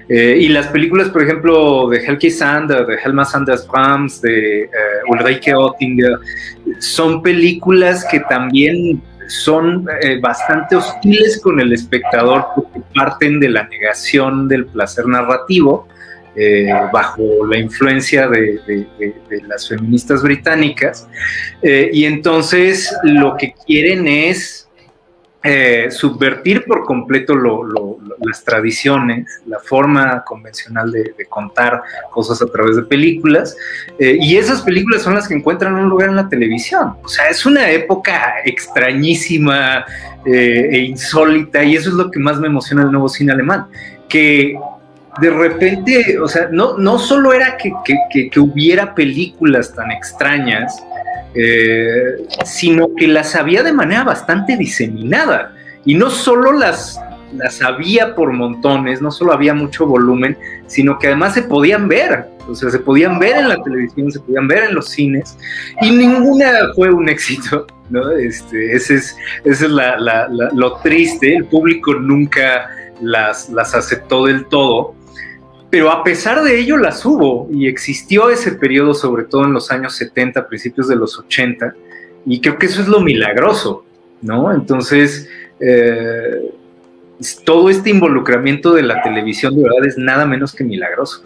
Eh, 0.10 0.38
y 0.40 0.48
las 0.50 0.68
películas, 0.68 1.10
por 1.10 1.24
ejemplo, 1.24 1.90
de 1.90 1.98
Helge 1.98 2.32
Sander, 2.32 2.86
de 2.86 2.96
Helma 2.96 3.26
Sanders 3.26 3.68
Brahms, 3.68 4.22
de 4.22 4.64
eh, 4.64 4.70
Ulrike 5.10 5.54
Oettinger, 5.54 6.20
son 6.80 7.22
películas 7.22 8.06
que 8.10 8.22
también 8.22 9.02
son 9.28 9.86
eh, 10.02 10.20
bastante 10.22 10.78
hostiles 10.78 11.42
con 11.42 11.60
el 11.60 11.74
espectador 11.74 12.46
porque 12.56 12.82
parten 12.96 13.42
de 13.42 13.50
la 13.50 13.68
negación 13.68 14.48
del 14.48 14.66
placer 14.68 15.06
narrativo 15.08 15.88
bajo 16.94 17.48
la 17.50 17.58
influencia 17.58 18.28
de, 18.28 18.60
de 19.00 19.42
las 19.48 19.68
feministas 19.68 20.22
británicas. 20.22 21.08
y 21.64 22.06
entonces 22.06 22.96
lo 23.02 23.36
que 23.38 23.56
quieren 23.66 24.08
es 24.08 24.67
eh, 25.50 25.90
subvertir 25.92 26.66
por 26.66 26.84
completo 26.84 27.34
las 28.20 28.44
tradiciones, 28.44 29.40
la 29.46 29.60
forma 29.60 30.22
convencional 30.26 30.92
de, 30.92 31.14
contar 31.30 31.82
cosas 32.12 32.42
a 32.42 32.48
través 32.48 32.76
de 32.76 32.82
películas, 32.82 33.56
eh, 33.98 34.18
y 34.20 34.36
esas 34.36 34.62
películas 34.62 35.04
son 35.04 35.16
las 35.16 35.26
que 35.26 35.36
encuentran 35.36 35.76
un 35.76 35.88
lugar 35.88 36.10
en 36.10 36.18
la 36.18 36.28
televisión. 36.28 36.96
O 37.02 37.08
sea, 37.08 37.30
es 37.30 37.46
una 37.46 37.70
época 37.72 38.42
extrañísima 38.44 39.86
eh, 40.26 40.68
e 40.70 40.80
insólita, 40.80 41.64
y 41.64 41.78
eso 41.78 41.92
es 41.92 41.96
lo 41.96 42.12
que 42.12 42.20
más 42.20 42.42
me 42.42 42.48
emociona 42.48 42.82
del 42.82 42.92
nuevo 42.92 43.08
cine 43.08 43.32
alemán, 43.32 43.68
que 44.10 44.60
de 45.22 45.30
repente, 45.30 46.20
o 46.20 46.28
sea, 46.28 46.50
no, 46.52 46.78
no 46.78 47.00
solo 47.00 47.32
era 47.32 47.56
que, 47.56 47.72
que 48.30 48.40
hubiera 48.42 48.94
películas 48.94 49.74
tan 49.74 49.92
extrañas, 49.92 50.84
eh, 51.34 52.26
sino 52.46 52.90
que 52.96 53.08
las 53.08 53.36
había 53.36 53.64
de 53.64 53.74
manera 53.74 54.04
bastante 54.04 54.58
diseminada. 54.58 55.54
Y 55.86 55.96
no 55.96 56.10
solo 56.10 56.52
las, 56.52 57.00
las 57.36 57.62
había 57.62 58.16
por 58.16 58.34
montones, 58.34 59.02
no 59.02 59.12
solo 59.12 59.34
había 59.34 59.54
mucho 59.54 59.86
volumen, 59.86 60.38
sino 60.68 60.98
que 61.00 61.08
además 61.08 61.34
se 61.34 61.44
podían 61.44 61.88
ver. 61.88 62.26
O 62.48 62.56
sea, 62.56 62.70
se 62.70 62.80
podían 62.80 63.20
ver 63.20 63.38
en 63.38 63.50
la 63.50 63.62
televisión, 63.62 64.12
se 64.12 64.20
podían 64.20 64.48
ver 64.48 64.64
en 64.64 64.76
los 64.76 64.90
cines, 64.90 65.38
y 65.82 65.92
ninguna 65.92 66.52
fue 66.76 66.90
un 66.90 67.10
éxito. 67.10 67.68
¿no? 67.90 68.12
Este, 68.12 68.76
ese 68.76 68.96
es, 68.96 69.18
ese 69.44 69.66
es 69.66 69.72
lo 69.72 70.74
triste, 70.78 71.36
el 71.36 71.46
público 71.46 71.94
nunca 71.94 72.70
las, 73.02 73.50
las 73.50 73.74
aceptó 73.76 74.26
del 74.26 74.46
todo 74.46 74.96
pero 75.70 75.92
a 75.92 76.04
pesar 76.04 76.42
de 76.44 76.60
ello 76.60 76.78
las 76.78 77.06
hubo 77.06 77.48
y 77.52 77.68
existió 77.68 78.30
ese 78.30 78.54
periodo, 78.54 78.94
sobre 78.94 79.26
todo 79.26 79.46
en 79.46 79.54
los 79.54 79.72
años 79.72 79.96
70, 79.96 80.48
principios 80.48 80.88
de 80.88 80.96
los 80.96 81.18
80, 81.20 81.74
y 82.26 82.40
creo 82.42 82.58
que 82.58 82.68
eso 82.68 82.82
es 82.82 82.88
lo 82.88 83.02
milagroso, 83.02 83.84
¿no? 84.22 84.54
Entonces, 84.54 85.30
eh, 85.60 86.52
todo 87.44 87.70
este 87.70 87.90
involucramiento 87.90 88.74
de 88.74 88.84
la 88.84 89.02
televisión 89.02 89.56
de 89.56 89.64
verdad 89.64 89.86
es 89.86 89.98
nada 89.98 90.26
menos 90.26 90.54
que 90.54 90.64
milagroso. 90.64 91.24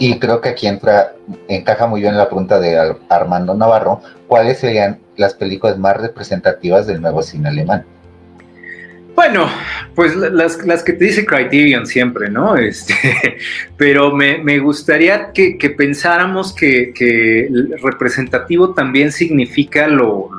Y 0.00 0.18
creo 0.18 0.40
que 0.40 0.48
aquí 0.48 0.66
entra, 0.66 1.12
encaja 1.46 1.86
muy 1.86 2.00
bien 2.00 2.16
la 2.16 2.26
pregunta 2.26 2.58
de 2.58 2.96
Armando 3.08 3.54
Navarro, 3.54 4.00
¿cuáles 4.26 4.58
serían 4.58 4.98
las 5.16 5.34
películas 5.34 5.78
más 5.78 5.96
representativas 5.96 6.88
del 6.88 7.00
nuevo 7.00 7.22
cine 7.22 7.50
alemán? 7.50 7.84
Bueno, 9.14 9.46
pues 9.94 10.16
las, 10.16 10.64
las, 10.64 10.82
que 10.82 10.94
te 10.94 11.04
dice 11.04 11.26
Criterion 11.26 11.86
siempre, 11.86 12.30
¿no? 12.30 12.56
Este, 12.62 13.38
pero 13.76 14.14
me, 14.14 14.38
me 14.38 14.58
gustaría 14.58 15.32
que, 15.32 15.58
que 15.58 15.70
pensáramos 15.70 16.54
que, 16.54 16.92
que, 16.94 17.48
representativo 17.82 18.72
también 18.72 19.12
significa 19.12 19.86
lo, 19.86 20.30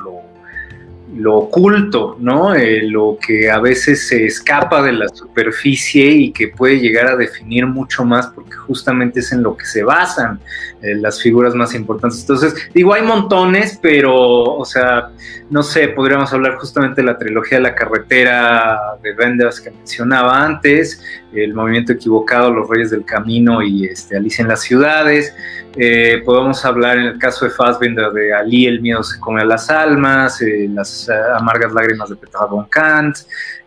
lo, 1.16 1.36
oculto, 1.36 2.16
¿no? 2.20 2.54
Eh, 2.54 2.82
lo 2.82 3.18
que 3.24 3.50
a 3.50 3.58
veces 3.58 4.08
se 4.08 4.26
escapa 4.26 4.82
de 4.82 4.92
la 4.92 5.08
superficie 5.08 6.06
y 6.10 6.32
que 6.32 6.48
puede 6.48 6.80
llegar 6.80 7.06
a 7.06 7.16
definir 7.16 7.66
mucho 7.66 8.04
más 8.04 8.28
porque 8.28 8.52
justamente 8.52 9.20
es 9.20 9.32
en 9.32 9.42
lo 9.42 9.56
que 9.56 9.66
se 9.66 9.82
basan 9.82 10.40
eh, 10.82 10.94
las 10.96 11.22
figuras 11.22 11.54
más 11.54 11.74
importantes. 11.74 12.20
Entonces, 12.20 12.54
digo, 12.74 12.92
hay 12.92 13.02
montones, 13.02 13.78
pero, 13.80 14.14
o 14.14 14.64
sea, 14.64 15.08
no 15.48 15.62
sé, 15.62 15.88
podríamos 15.88 16.32
hablar 16.32 16.56
justamente 16.56 17.00
de 17.00 17.06
la 17.06 17.16
trilogía 17.16 17.58
de 17.58 17.64
la 17.64 17.74
carretera 17.74 18.78
de 19.02 19.12
Vendors 19.14 19.60
que 19.60 19.70
mencionaba 19.70 20.44
antes, 20.44 21.02
el 21.32 21.54
movimiento 21.54 21.92
equivocado, 21.92 22.50
los 22.50 22.68
reyes 22.68 22.90
del 22.90 23.04
camino 23.04 23.62
y 23.62 23.86
este, 23.86 24.16
Alicia 24.16 24.42
en 24.42 24.48
las 24.48 24.60
ciudades. 24.60 25.34
Eh, 25.76 26.22
podemos 26.24 26.64
hablar 26.64 26.98
en 26.98 27.06
el 27.06 27.18
caso 27.18 27.46
de 27.46 27.50
Fassbinder 27.50 28.12
de 28.12 28.32
Ali, 28.32 28.66
el 28.66 28.80
miedo 28.80 29.02
se 29.02 29.18
come 29.18 29.42
a 29.42 29.44
las 29.44 29.70
almas, 29.70 30.40
eh, 30.40 30.68
amargas 31.08 31.72
lágrimas 31.72 32.10
de 32.10 32.16
Petra 32.16 32.44
von 32.46 32.66
Kant, 32.66 33.16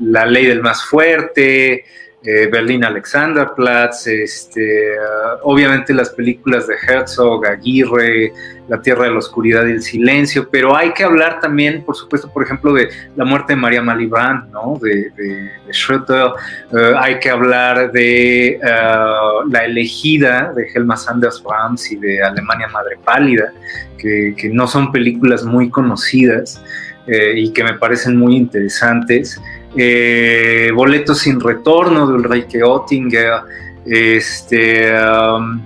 la 0.00 0.26
ley 0.26 0.46
del 0.46 0.62
más 0.62 0.84
fuerte, 0.84 1.84
eh, 2.24 2.48
Berlín 2.50 2.84
Alexanderplatz, 2.84 4.06
este, 4.08 4.90
uh, 4.92 5.38
obviamente 5.42 5.94
las 5.94 6.10
películas 6.10 6.66
de 6.66 6.74
Herzog, 6.74 7.46
Aguirre, 7.46 8.32
La 8.68 8.80
Tierra 8.80 9.04
de 9.04 9.10
la 9.12 9.18
Oscuridad 9.18 9.64
y 9.66 9.72
el 9.72 9.82
Silencio, 9.82 10.48
pero 10.50 10.74
hay 10.74 10.92
que 10.92 11.04
hablar 11.04 11.38
también, 11.40 11.84
por 11.84 11.94
supuesto, 11.94 12.32
por 12.32 12.42
ejemplo, 12.42 12.72
de 12.72 12.88
la 13.14 13.24
muerte 13.24 13.52
de 13.52 13.60
María 13.60 13.80
Malibran, 13.80 14.50
¿no? 14.50 14.76
de, 14.80 15.10
de, 15.10 15.50
Schröter, 15.68 16.32
uh, 16.72 16.98
hay 16.98 17.20
que 17.20 17.30
hablar 17.30 17.92
de 17.92 18.58
uh, 18.60 19.48
La 19.48 19.64
elegida 19.64 20.52
de 20.56 20.68
Helma 20.74 20.96
Sanders 20.96 21.40
Brahms 21.42 21.92
y 21.92 21.96
de 21.96 22.22
Alemania 22.24 22.66
Madre 22.68 22.98
Pálida, 23.04 23.52
que, 23.98 24.34
que 24.36 24.48
no 24.48 24.66
son 24.66 24.90
películas 24.90 25.44
muy 25.44 25.70
conocidas 25.70 26.60
eh, 27.06 27.34
y 27.36 27.52
que 27.52 27.62
me 27.62 27.74
parecen 27.74 28.16
muy 28.16 28.34
interesantes. 28.36 29.40
Eh, 29.76 30.70
Boletos 30.74 31.18
sin 31.20 31.40
retorno 31.40 32.06
de 32.06 32.14
Ulrike 32.14 32.62
Oettinger, 32.62 33.40
este, 33.84 34.92
um, 34.98 35.60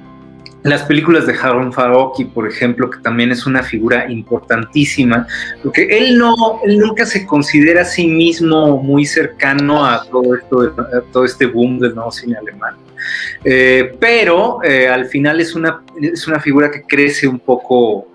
las 0.62 0.82
películas 0.82 1.26
de 1.26 1.34
Harun 1.34 1.72
Farocki, 1.72 2.26
por 2.26 2.46
ejemplo, 2.46 2.90
que 2.90 2.98
también 2.98 3.30
es 3.30 3.46
una 3.46 3.62
figura 3.62 4.10
importantísima, 4.10 5.26
porque 5.62 5.84
él 5.84 6.18
no, 6.18 6.34
nunca 6.66 7.06
se 7.06 7.24
considera 7.24 7.82
a 7.82 7.84
sí 7.86 8.06
mismo 8.06 8.82
muy 8.82 9.06
cercano 9.06 9.86
a 9.86 10.04
todo 10.04 10.34
esto, 10.34 10.74
todo 11.12 11.24
este 11.24 11.46
boom 11.46 11.78
del 11.78 11.94
nuevo 11.94 12.10
cine 12.10 12.36
alemán. 12.36 12.74
Eh, 13.44 13.96
pero 13.98 14.62
eh, 14.62 14.86
al 14.86 15.06
final 15.06 15.40
es 15.40 15.54
una, 15.54 15.82
es 15.98 16.28
una 16.28 16.38
figura 16.40 16.70
que 16.70 16.82
crece 16.82 17.26
un 17.26 17.38
poco 17.38 18.08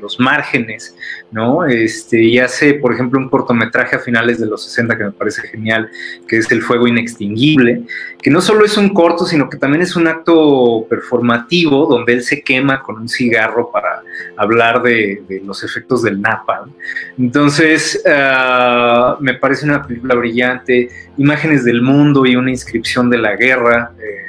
los 0.00 0.18
márgenes, 0.20 0.96
¿no? 1.30 1.64
Este, 1.64 2.22
y 2.22 2.38
hace, 2.38 2.74
por 2.74 2.92
ejemplo, 2.92 3.18
un 3.18 3.28
cortometraje 3.28 3.96
a 3.96 3.98
finales 3.98 4.40
de 4.40 4.46
los 4.46 4.64
60 4.64 4.96
que 4.96 5.04
me 5.04 5.12
parece 5.12 5.42
genial, 5.42 5.90
que 6.26 6.38
es 6.38 6.50
El 6.50 6.62
Fuego 6.62 6.86
Inextinguible, 6.86 7.82
que 8.20 8.30
no 8.30 8.40
solo 8.40 8.64
es 8.64 8.76
un 8.76 8.90
corto, 8.90 9.26
sino 9.26 9.48
que 9.48 9.56
también 9.56 9.82
es 9.82 9.96
un 9.96 10.06
acto 10.06 10.86
performativo 10.88 11.86
donde 11.86 12.14
él 12.14 12.22
se 12.22 12.42
quema 12.42 12.82
con 12.82 12.96
un 12.96 13.08
cigarro 13.08 13.70
para 13.70 14.02
hablar 14.36 14.82
de, 14.82 15.22
los 15.44 15.62
efectos 15.64 16.02
del 16.02 16.20
napalm. 16.20 16.72
Entonces, 17.18 18.02
uh, 18.04 19.22
me 19.22 19.34
parece 19.34 19.64
una 19.64 19.86
película 19.86 20.14
brillante, 20.14 20.88
imágenes 21.16 21.64
del 21.64 21.82
mundo 21.82 22.26
y 22.26 22.36
una 22.36 22.50
inscripción 22.50 23.10
de 23.10 23.18
la 23.18 23.36
guerra. 23.36 23.92
Eh, 23.98 24.27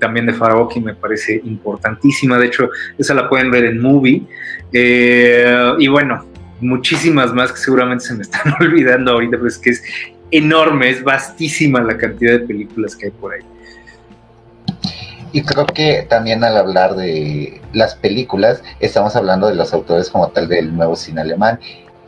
también 0.00 0.26
de 0.26 0.32
Farocki 0.32 0.80
me 0.80 0.94
parece 0.94 1.40
importantísima. 1.44 2.38
De 2.38 2.46
hecho, 2.46 2.70
esa 2.98 3.14
la 3.14 3.28
pueden 3.28 3.50
ver 3.50 3.66
en 3.66 3.80
Movie. 3.80 4.22
Eh, 4.72 5.72
y 5.78 5.88
bueno, 5.88 6.24
muchísimas 6.60 7.32
más 7.32 7.52
que 7.52 7.58
seguramente 7.58 8.04
se 8.04 8.14
me 8.14 8.22
están 8.22 8.54
olvidando 8.60 9.12
ahorita, 9.12 9.36
pero 9.36 9.48
es 9.48 9.58
que 9.58 9.70
es 9.70 9.82
enorme, 10.30 10.90
es 10.90 11.02
vastísima 11.02 11.80
la 11.80 11.96
cantidad 11.96 12.32
de 12.32 12.40
películas 12.40 12.96
que 12.96 13.06
hay 13.06 13.12
por 13.12 13.34
ahí. 13.34 13.42
Y 15.32 15.42
creo 15.42 15.66
que 15.66 16.06
también 16.08 16.42
al 16.42 16.56
hablar 16.56 16.96
de 16.96 17.60
las 17.72 17.94
películas, 17.94 18.64
estamos 18.80 19.14
hablando 19.14 19.46
de 19.46 19.54
los 19.54 19.72
autores 19.72 20.10
como 20.10 20.28
tal 20.28 20.48
del 20.48 20.74
nuevo 20.74 20.96
cine 20.96 21.20
alemán. 21.20 21.60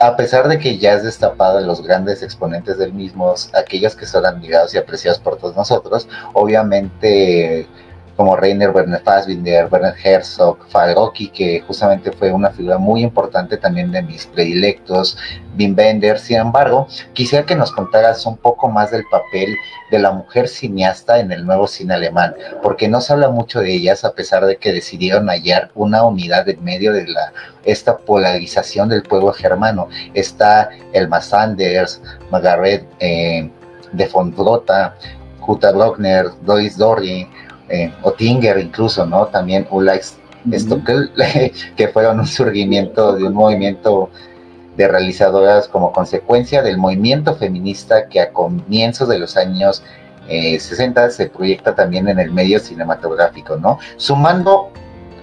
A 0.02 0.16
pesar 0.16 0.48
de 0.48 0.58
que 0.58 0.78
ya 0.78 0.94
es 0.94 1.04
destapado 1.04 1.60
los 1.60 1.80
grandes 1.80 2.24
exponentes 2.24 2.76
del 2.76 2.92
mismo, 2.92 3.32
aquellos 3.54 3.94
que 3.94 4.04
son 4.04 4.26
admirados 4.26 4.74
y 4.74 4.78
apreciados 4.78 5.20
por 5.20 5.36
todos 5.36 5.54
nosotros, 5.54 6.08
obviamente 6.32 7.68
como 8.16 8.36
Rainer 8.36 8.70
Werner 8.70 9.00
Fassbinder, 9.02 9.68
Werner 9.70 9.94
Herzog, 10.02 10.58
Farocki, 10.68 11.28
que 11.28 11.60
justamente 11.60 12.12
fue 12.12 12.32
una 12.32 12.50
figura 12.50 12.78
muy 12.78 13.02
importante 13.02 13.56
también 13.56 13.90
de 13.90 14.02
mis 14.02 14.26
predilectos, 14.26 15.16
Wim 15.58 15.74
Bender. 15.74 16.18
Sin 16.18 16.38
embargo, 16.38 16.86
quisiera 17.14 17.46
que 17.46 17.56
nos 17.56 17.72
contaras 17.72 18.24
un 18.26 18.36
poco 18.36 18.68
más 18.68 18.90
del 18.90 19.04
papel 19.10 19.56
de 19.90 19.98
la 19.98 20.12
mujer 20.12 20.48
cineasta 20.48 21.20
en 21.20 21.32
el 21.32 21.44
nuevo 21.46 21.66
cine 21.66 21.94
alemán, 21.94 22.34
porque 22.62 22.88
no 22.88 23.00
se 23.00 23.12
habla 23.12 23.30
mucho 23.30 23.60
de 23.60 23.72
ellas 23.72 24.04
a 24.04 24.14
pesar 24.14 24.46
de 24.46 24.56
que 24.56 24.72
decidieron 24.72 25.28
hallar 25.28 25.70
una 25.74 26.02
unidad 26.04 26.48
en 26.48 26.62
medio 26.62 26.92
de 26.92 27.06
la 27.06 27.32
esta 27.64 27.96
polarización 27.96 28.88
del 28.88 29.02
pueblo 29.02 29.32
germano. 29.32 29.88
Está 30.14 30.70
Elma 30.92 31.20
Sanders, 31.20 32.00
Margaret 32.30 32.86
eh, 33.00 33.48
de 33.92 34.06
von 34.08 34.34
Brota, 34.34 34.96
Jutta 35.40 35.72
Brockner, 35.72 36.26
Doris 36.42 36.76
Dorri, 36.76 37.28
eh, 37.72 37.90
Oettinger 38.02 38.58
incluso, 38.58 39.06
¿no? 39.06 39.26
También 39.26 39.66
Ulax 39.70 40.16
Stockel, 40.52 41.10
que 41.76 41.88
fueron 41.88 42.20
un 42.20 42.26
surgimiento 42.26 43.14
de 43.16 43.24
un 43.24 43.32
movimiento 43.32 44.10
de 44.76 44.88
realizadoras 44.88 45.68
como 45.68 45.90
consecuencia 45.90 46.62
del 46.62 46.76
movimiento 46.76 47.34
feminista 47.34 48.08
que 48.08 48.20
a 48.20 48.30
comienzos 48.30 49.08
de 49.08 49.18
los 49.18 49.36
años 49.36 49.82
60 50.28 51.06
eh, 51.06 51.10
se 51.10 51.26
proyecta 51.28 51.74
también 51.74 52.08
en 52.08 52.18
el 52.18 52.30
medio 52.30 52.58
cinematográfico, 52.60 53.56
¿no? 53.56 53.78
Sumando 53.96 54.70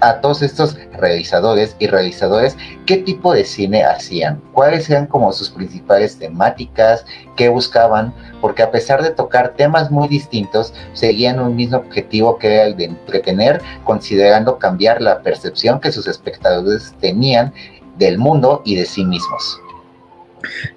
a 0.02 0.22
todos 0.22 0.42
estos 0.42 0.78
realizadores 0.98 1.76
y 1.80 1.88
realizadores 1.88 2.58
qué 2.86 2.98
tipo 2.98 3.34
de 3.34 3.46
cine 3.46 3.84
hacían, 3.84 4.42
cuáles 4.54 4.90
eran 4.90 5.08
como 5.08 5.32
sus 5.32 5.50
principales 5.50 6.18
temáticas, 6.18 7.06
qué 7.36 7.50
buscaban, 7.50 8.14
porque 8.42 8.64
a 8.64 8.72
pesar 8.72 9.02
de 9.04 9.12
tocar 9.12 9.54
temas 9.56 9.92
muy 9.92 10.08
distintos, 10.08 10.74
seguían 10.94 11.40
un 11.40 11.56
mismo 11.56 11.78
objetivo 11.78 12.38
que 12.38 12.56
era 12.56 12.66
el 12.66 12.78
de 12.78 12.86
entretener, 12.86 13.62
considerando 13.84 14.58
cambiar 14.58 15.02
la 15.02 15.22
percepción 15.22 15.80
que 15.80 15.92
sus 15.92 16.08
espectadores 16.08 16.94
tenían 17.00 17.54
del 17.98 18.18
mundo 18.18 18.62
y 18.66 18.76
de 18.76 18.86
sí 18.86 19.06
mismos. 19.06 19.60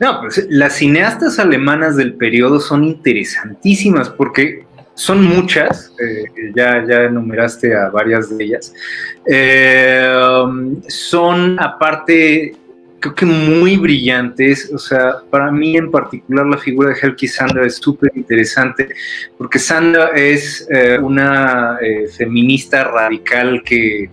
No, 0.01 0.21
pues 0.21 0.45
las 0.49 0.75
cineastas 0.75 1.39
alemanas 1.39 1.97
del 1.97 2.15
periodo 2.15 2.61
son 2.61 2.85
interesantísimas 2.85 4.09
porque 4.09 4.67
son 4.95 5.25
muchas, 5.25 5.93
eh, 5.99 6.53
ya, 6.55 6.85
ya 6.87 7.03
enumeraste 7.05 7.75
a 7.75 7.89
varias 7.89 8.37
de 8.37 8.45
ellas. 8.45 8.75
Eh, 9.27 10.07
son 10.89 11.59
aparte, 11.59 12.57
creo 13.03 13.15
que 13.15 13.27
muy 13.27 13.77
brillantes, 13.77 14.71
o 14.73 14.79
sea, 14.79 15.17
para 15.31 15.51
mí 15.51 15.77
en 15.77 15.91
particular 15.91 16.47
la 16.47 16.57
figura 16.57 16.91
de 16.91 17.01
Helki 17.01 17.29
Sandra 17.29 17.67
es 17.67 17.77
súper 17.77 18.11
interesante, 18.15 18.89
porque 19.37 19.59
Sandra 19.59 20.13
es 20.15 20.67
eh, 20.71 20.99
una 20.99 21.79
feminista 22.17 22.85
radical 22.85 23.63
que 23.65 24.09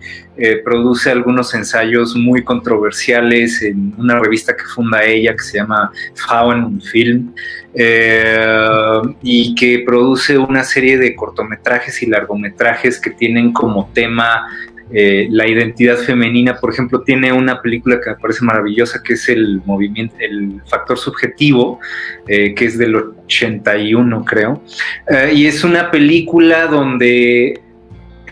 produce 0.64 1.10
algunos 1.10 1.52
ensayos 1.54 2.16
muy 2.16 2.42
controversiales 2.42 3.60
en 3.60 3.92
una 3.98 4.18
revista 4.18 4.56
que 4.56 4.64
funda 4.64 5.04
ella 5.04 5.34
que 5.34 5.42
se 5.42 5.58
llama 5.58 5.92
Frauen 6.14 6.80
Film. 6.80 7.34
Eh, 7.72 9.00
y 9.22 9.54
que 9.54 9.84
produce 9.86 10.36
una 10.36 10.64
serie 10.64 10.98
de 10.98 11.14
cortometrajes 11.14 12.02
y 12.02 12.06
largometrajes 12.06 12.98
que 12.98 13.10
tienen 13.10 13.52
como 13.52 13.88
tema 13.94 14.48
eh, 14.92 15.28
la 15.30 15.46
identidad 15.46 15.96
femenina. 15.96 16.56
Por 16.56 16.72
ejemplo, 16.72 17.02
tiene 17.02 17.32
una 17.32 17.60
película 17.62 18.00
que 18.00 18.10
me 18.10 18.16
parece 18.16 18.44
maravillosa 18.44 19.02
que 19.02 19.14
es 19.14 19.28
el 19.28 19.62
movimiento, 19.64 20.16
el 20.18 20.60
factor 20.66 20.98
subjetivo, 20.98 21.80
eh, 22.26 22.54
que 22.54 22.64
es 22.66 22.78
del 22.78 22.96
81 22.96 24.24
creo, 24.24 24.62
y 25.32 25.46
es 25.46 25.64
una 25.64 25.90
película 25.90 26.66
donde 26.66 27.60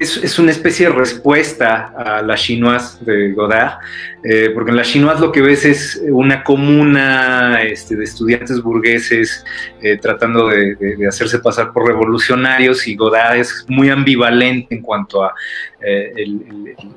es, 0.00 0.38
una 0.38 0.50
especie 0.50 0.88
de 0.88 0.94
respuesta 0.94 1.92
a 1.96 2.22
la 2.22 2.36
chinoise 2.36 3.04
de 3.04 3.32
Godard, 3.32 3.78
eh, 4.22 4.50
porque 4.54 4.70
en 4.70 4.76
la 4.76 4.82
chinoise 4.82 5.20
lo 5.20 5.32
que 5.32 5.40
ves 5.40 5.64
es 5.64 6.00
una 6.10 6.44
comuna 6.44 7.62
este, 7.62 7.96
de 7.96 8.04
estudiantes 8.04 8.62
burgueses 8.62 9.44
eh, 9.82 9.96
tratando 9.96 10.48
de, 10.48 10.76
hacerse 11.08 11.38
pasar 11.38 11.72
por 11.72 11.86
revolucionarios 11.86 12.86
y 12.86 12.94
Godard 12.94 13.38
es 13.38 13.64
muy 13.68 13.90
ambivalente 13.90 14.74
en 14.74 14.82
cuanto 14.82 15.24
a 15.24 15.34
eh, 15.80 16.12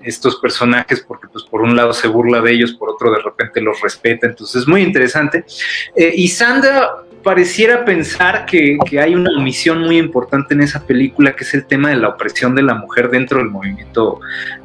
estos 0.04 0.38
personajes, 0.38 1.02
porque 1.02 1.28
pues 1.28 1.43
por 1.45 1.62
un 1.62 1.76
lado 1.76 1.93
se 1.93 2.08
burla 2.08 2.41
de 2.41 2.52
ellos, 2.52 2.74
por 2.74 2.89
otro 2.89 3.12
de 3.12 3.22
repente 3.22 3.62
los 3.62 3.80
respeta, 3.82 4.28
entonces 4.28 4.62
es 4.62 4.68
muy 4.68 4.82
interesante. 4.82 5.45
y 5.95 6.28
Sandra 6.28 6.89
pareciera 7.24 7.86
pensar 7.86 8.45
que, 8.45 8.78
hay 8.99 9.15
una 9.15 9.32
omisión 9.38 9.80
muy 9.82 9.97
importante 9.97 10.53
en 10.53 10.61
esa 10.61 10.86
película, 10.86 11.36
que 11.36 11.43
es 11.43 11.53
el 11.53 11.65
tema 11.65 11.89
de 11.89 11.97
la 11.97 12.09
opresión 12.09 12.55
de 12.55 12.63
la 12.63 12.76
mujer 12.76 13.09
dentro 13.09 13.39
del 13.39 13.49
movimiento, 13.49 14.19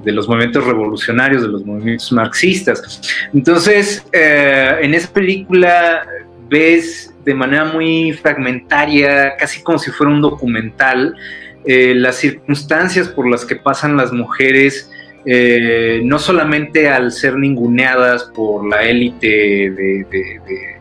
de 0.05 0.13
los 0.13 0.29
movimientos 0.29 0.65
revolucionarios, 0.65 1.43
de 1.43 1.49
los 1.49 1.65
movimientos 1.65 2.13
marxistas. 2.13 3.01
Entonces, 3.33 4.05
eh, 4.13 4.77
en 4.81 4.95
esa 4.95 5.13
película 5.13 6.07
ves 6.49 7.15
de 7.25 7.35
manera 7.35 7.65
muy 7.65 8.13
fragmentaria, 8.13 9.37
casi 9.37 9.63
como 9.63 9.79
si 9.79 9.91
fuera 9.91 10.13
un 10.13 10.21
documental, 10.21 11.15
eh, 11.65 11.95
las 11.97 12.17
circunstancias 12.17 13.09
por 13.09 13.29
las 13.29 13.45
que 13.45 13.57
pasan 13.57 13.97
las 13.97 14.13
mujeres 14.13 14.91
eh, 15.29 16.03
no 16.05 16.21
solamente 16.21 16.89
al 16.89 17.11
ser 17.11 17.37
ninguneadas 17.37 18.31
por 18.33 18.65
la 18.65 18.83
élite 18.83 19.27
de, 19.27 20.76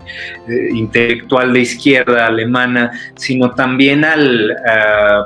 intelectual 0.47 1.53
de 1.53 1.61
izquierda 1.61 2.27
alemana, 2.27 2.91
sino 3.15 3.51
también 3.51 4.05
al, 4.05 4.55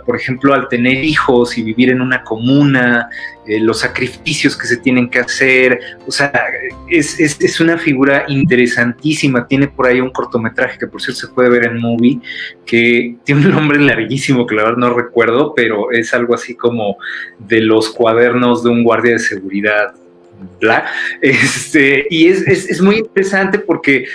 por 0.05 0.15
ejemplo, 0.15 0.53
al 0.53 0.67
tener 0.67 1.03
hijos 1.03 1.57
y 1.57 1.63
vivir 1.63 1.89
en 1.89 2.01
una 2.01 2.23
comuna, 2.23 3.09
eh, 3.49 3.59
los 3.59 3.79
sacrificios 3.79 4.55
que 4.55 4.67
se 4.67 4.77
tienen 4.77 5.09
que 5.09 5.17
hacer, 5.17 5.79
o 6.05 6.11
sea, 6.11 6.31
es, 6.87 7.19
es, 7.19 7.59
una 7.59 7.79
figura 7.79 8.25
interesantísima, 8.27 9.47
tiene 9.47 9.67
por 9.67 9.87
ahí 9.87 9.99
un 9.99 10.11
cortometraje 10.11 10.77
que 10.77 10.85
por 10.85 11.01
cierto 11.01 11.21
se 11.21 11.33
puede 11.33 11.49
ver 11.49 11.65
en 11.65 11.79
Movie, 11.79 12.19
que 12.63 13.15
tiene 13.23 13.47
un 13.47 13.51
nombre 13.55 13.79
larguísimo 13.79 14.45
que 14.45 14.53
la 14.53 14.65
verdad 14.65 14.77
no 14.77 14.93
recuerdo, 14.93 15.53
pero 15.55 15.91
es 15.91 16.13
algo 16.13 16.35
así 16.35 16.53
como 16.53 16.97
de 17.39 17.61
los 17.61 17.89
cuadernos 17.89 18.63
de 18.63 18.69
un 18.69 18.83
guardia 18.83 19.13
de 19.13 19.19
seguridad 19.19 19.95
Bla. 20.59 20.85
Este, 21.21 22.05
y 22.09 22.27
es, 22.27 22.47
es, 22.47 22.69
es, 22.69 22.81
muy 22.81 22.97
interesante 22.97 23.59
porque 23.59 24.05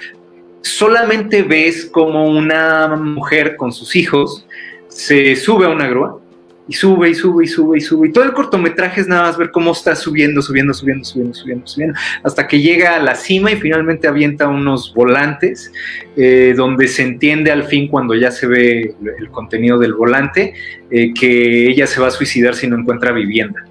solamente 0.65 1.43
ves 1.43 1.87
como 1.87 2.27
una 2.27 2.89
mujer 2.97 3.57
con 3.57 3.73
sus 3.73 3.95
hijos 3.97 4.47
se 4.89 5.37
sube 5.37 5.67
a 5.67 5.69
una 5.69 5.89
grúa 5.89 6.21
y 6.67 6.73
sube 6.73 7.11
y 7.11 7.15
sube 7.15 7.45
y 7.45 7.47
sube 7.47 7.79
y 7.79 7.81
sube. 7.81 8.09
Y 8.09 8.13
todo 8.13 8.25
el 8.25 8.33
cortometraje 8.33 9.03
es 9.03 9.07
nada 9.07 9.25
más 9.25 9.37
ver 9.37 9.51
cómo 9.51 9.73
está 9.73 9.95
subiendo, 9.95 10.41
subiendo, 10.41 10.73
subiendo, 10.73 11.05
subiendo, 11.05 11.35
subiendo, 11.35 11.67
subiendo, 11.67 11.99
hasta 12.23 12.47
que 12.47 12.61
llega 12.61 12.97
a 12.97 13.01
la 13.01 13.15
cima 13.15 13.53
y 13.53 13.57
finalmente 13.57 14.09
avienta 14.09 14.49
unos 14.49 14.95
volantes 14.95 15.71
eh, 16.17 16.55
donde 16.57 16.89
se 16.89 17.03
entiende 17.03 17.51
al 17.51 17.65
fin 17.65 17.89
cuando 17.89 18.15
ya 18.15 18.31
se 18.31 18.47
ve 18.47 18.95
el 19.19 19.31
contenido 19.31 19.79
del 19.79 19.93
volante 19.93 20.55
eh, 20.91 21.13
que 21.13 21.69
ella 21.69 21.87
se 21.87 22.01
va 22.01 22.07
a 22.07 22.11
suicidar 22.11 22.55
si 22.55 22.67
no 22.67 22.79
encuentra 22.79 23.13
vivienda. 23.13 23.65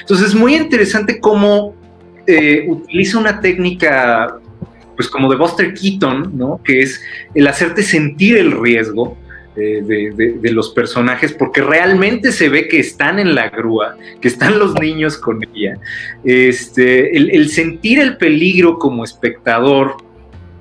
Entonces 0.00 0.28
es 0.28 0.34
muy 0.34 0.54
interesante 0.54 1.20
cómo 1.20 1.74
eh, 2.26 2.64
utiliza 2.68 3.18
una 3.18 3.40
técnica 3.40 4.40
pues 5.00 5.08
como 5.08 5.30
de 5.30 5.36
Buster 5.38 5.72
Keaton, 5.72 6.36
¿no? 6.36 6.60
Que 6.62 6.82
es 6.82 7.02
el 7.34 7.46
hacerte 7.48 7.82
sentir 7.82 8.36
el 8.36 8.52
riesgo 8.52 9.16
de, 9.56 10.50
los 10.52 10.68
personajes, 10.74 11.32
porque 11.32 11.62
realmente 11.62 12.32
se 12.32 12.50
ve 12.50 12.68
que 12.68 12.80
están 12.80 13.18
en 13.18 13.34
la 13.34 13.48
grúa, 13.48 13.96
que 14.20 14.28
están 14.28 14.58
los 14.58 14.78
niños 14.78 15.16
con 15.16 15.42
ella. 15.42 15.78
Este, 16.22 17.16
el, 17.16 17.48
sentir 17.48 17.98
el 17.98 18.18
peligro 18.18 18.78
como 18.78 19.02
espectador 19.02 19.96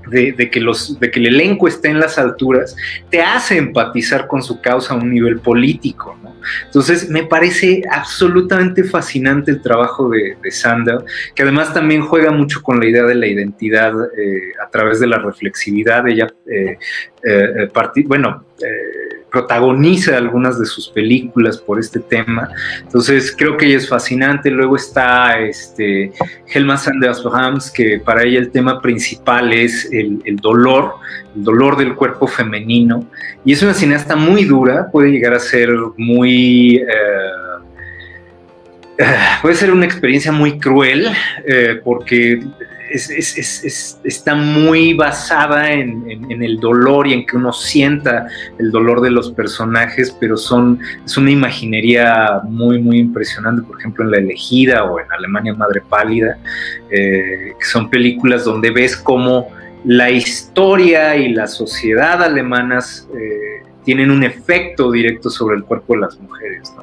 de, 0.09 0.49
que 0.51 0.59
los, 0.59 0.99
de 0.99 1.11
que 1.11 1.19
el 1.19 1.27
elenco 1.27 1.67
esté 1.67 1.89
en 1.89 1.99
las 1.99 2.17
alturas, 2.17 2.75
te 3.09 3.21
hace 3.21 3.57
empatizar 3.57 4.27
con 4.27 4.41
su 4.41 4.61
causa 4.61 4.93
a 4.93 4.97
un 4.97 5.09
nivel 5.09 5.39
político. 5.39 6.17
Entonces, 6.65 7.09
me 7.09 7.23
parece 7.23 7.83
absolutamente 7.91 8.83
fascinante 8.83 9.51
el 9.51 9.61
trabajo 9.61 10.09
de, 10.09 10.37
de 10.41 10.51
Sandel, 10.51 10.99
que 11.35 11.43
además 11.43 11.73
también 11.73 12.01
juega 12.01 12.31
mucho 12.31 12.61
con 12.61 12.79
la 12.79 12.87
idea 12.87 13.03
de 13.03 13.15
la 13.15 13.27
identidad 13.27 13.93
eh, 14.17 14.53
a 14.65 14.69
través 14.69 14.99
de 14.99 15.07
la 15.07 15.19
reflexividad. 15.19 16.07
Ella, 16.07 16.33
eh, 16.51 16.77
eh, 17.23 17.69
bueno, 18.05 18.43
protagoniza 19.31 20.17
algunas 20.17 20.59
de 20.59 20.65
sus 20.65 20.89
películas 20.89 21.57
por 21.57 21.79
este 21.79 21.99
tema. 21.99 22.49
Entonces 22.81 23.33
creo 23.37 23.57
que 23.57 23.67
ella 23.67 23.77
es 23.77 23.87
fascinante. 23.87 24.49
Luego 24.49 24.75
está 24.75 25.39
este, 25.39 26.11
Helma 26.47 26.77
Sanders 26.77 27.23
que 27.73 27.99
para 28.03 28.23
ella 28.23 28.39
el 28.39 28.51
tema 28.51 28.81
principal 28.81 29.53
es 29.53 29.89
el, 29.91 30.21
dolor, 30.37 30.95
el 31.35 31.43
dolor 31.43 31.77
del 31.77 31.95
cuerpo 31.95 32.27
femenino. 32.27 33.05
Y 33.45 33.53
es 33.53 33.63
una 33.63 33.73
cineasta 33.73 34.15
muy 34.15 34.45
dura, 34.45 34.89
puede 34.91 35.11
llegar 35.11 35.33
a 35.33 35.39
ser 35.39 35.69
muy... 35.97 36.77
Eh, 36.77 36.85
eh, 38.97 39.15
puede 39.41 39.55
ser 39.55 39.71
una 39.71 39.85
experiencia 39.85 40.31
muy 40.31 40.59
cruel 40.59 41.07
está 42.89 44.35
muy 44.35 44.93
basada 44.93 45.71
en, 45.71 46.05
el 46.29 46.59
dolor 46.59 47.07
y 47.07 47.13
en 47.13 47.25
que 47.25 47.37
uno 47.37 47.53
sienta 47.53 48.27
el 48.57 48.71
dolor 48.71 49.01
de 49.01 49.11
los 49.11 49.31
personajes, 49.31 50.15
pero 50.19 50.37
son, 50.37 50.79
es 51.05 51.17
una 51.17 51.31
imaginería 51.31 52.41
muy, 52.43 52.79
muy 52.79 52.99
impresionante, 52.99 53.61
por 53.63 53.79
ejemplo, 53.79 54.05
en 54.05 54.11
La 54.11 54.17
Elegida 54.17 54.83
o 54.83 54.99
en 54.99 55.11
Alemania 55.11 55.53
Madre 55.53 55.81
Pálida, 55.87 56.37
eh, 56.89 57.53
que 57.59 57.65
son 57.65 57.89
películas 57.89 58.45
donde 58.45 58.71
ves 58.71 58.95
cómo 58.95 59.49
la 59.85 60.09
historia 60.11 61.15
y 61.15 61.29
la 61.29 61.47
sociedad 61.47 62.21
alemanas 62.21 63.07
eh, 63.15 63.63
tienen 63.83 64.11
un 64.11 64.23
efecto 64.23 64.91
directo 64.91 65.29
sobre 65.29 65.57
el 65.57 65.63
cuerpo 65.63 65.93
de 65.93 66.01
las 66.01 66.19
mujeres. 66.19 66.73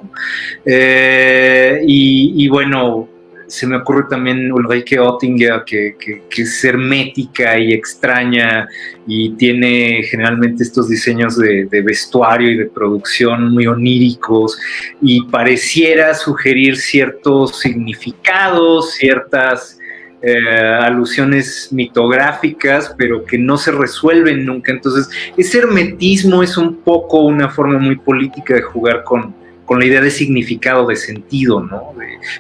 Eh, 0.65 1.83
y, 1.87 2.49
bueno, 2.49 3.09
se 3.47 3.67
me 3.67 3.77
ocurre 3.77 4.05
también 4.09 4.51
Ulrike 4.53 4.99
Oettinger, 4.99 5.63
que, 5.65 5.97
que, 5.99 6.43
es 6.43 6.65
hermética 6.65 7.59
y 7.59 7.73
extraña 7.73 8.69
y 9.07 9.31
tiene 9.31 10.03
generalmente 10.05 10.63
estos 10.63 10.89
diseños 10.89 11.37
de, 11.39 11.69
vestuario 11.83 12.51
y 12.51 12.57
de 12.57 12.67
producción 12.67 13.53
muy 13.53 13.67
oníricos 13.67 14.59
y 15.01 15.23
pareciera 15.25 16.15
sugerir 16.15 16.77
ciertos 16.77 17.61
significados, 17.61 18.95
ciertas 18.95 19.79
eh, 20.23 20.37
alusiones 20.81 21.69
mitográficas, 21.71 22.95
pero 22.99 23.25
que 23.25 23.39
no 23.39 23.57
se 23.57 23.71
resuelven 23.71 24.45
nunca. 24.45 24.73
Entonces, 24.73 25.09
ese 25.37 25.59
hermetismo 25.59 26.43
es 26.43 26.57
un 26.57 26.77
poco 26.77 27.21
una 27.21 27.49
forma 27.49 27.79
muy 27.79 27.97
política 27.97 28.55
de 28.55 28.63
jugar 28.63 29.05
con 29.05 29.46
con 29.67 29.79
la 29.79 29.85
idea 29.85 30.01
de 30.01 30.11
significado, 30.11 30.87
de 30.87 30.97
sentido, 30.97 31.61
¿no? 31.61 31.93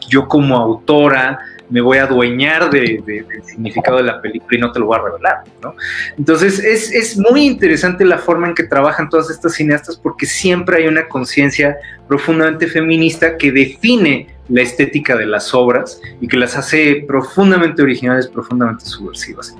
yo 0.08 0.26
como 0.26 0.56
autora 0.56 1.38
me 1.68 1.80
voy 1.80 1.98
a 1.98 2.04
adueñar 2.04 2.70
del 2.70 3.02
significado 3.44 3.96
de 3.96 4.04
la 4.04 4.22
película 4.22 4.56
y 4.56 4.60
no 4.60 4.72
te 4.72 4.78
lo 4.78 4.86
voy 4.86 4.98
a 4.98 5.02
revelar, 5.02 5.38
¿no? 5.60 5.74
Entonces 6.16 6.60
es, 6.60 6.92
es 6.92 7.18
muy 7.18 7.44
interesante 7.44 8.04
la 8.04 8.18
forma 8.18 8.46
en 8.46 8.54
que 8.54 8.62
trabajan 8.62 9.08
todas 9.08 9.30
estas 9.30 9.54
cineastas 9.54 9.96
porque 9.96 10.26
siempre 10.26 10.76
hay 10.76 10.86
una 10.86 11.08
conciencia 11.08 11.76
profundamente 12.06 12.68
feminista 12.68 13.36
que 13.36 13.50
define 13.50 14.35
la 14.48 14.62
estética 14.62 15.16
de 15.16 15.26
las 15.26 15.54
obras 15.54 16.00
y 16.20 16.28
que 16.28 16.36
las 16.36 16.56
hace 16.56 17.04
profundamente 17.06 17.82
originales, 17.82 18.28
profundamente 18.28 18.84
subversivas. 18.84 19.54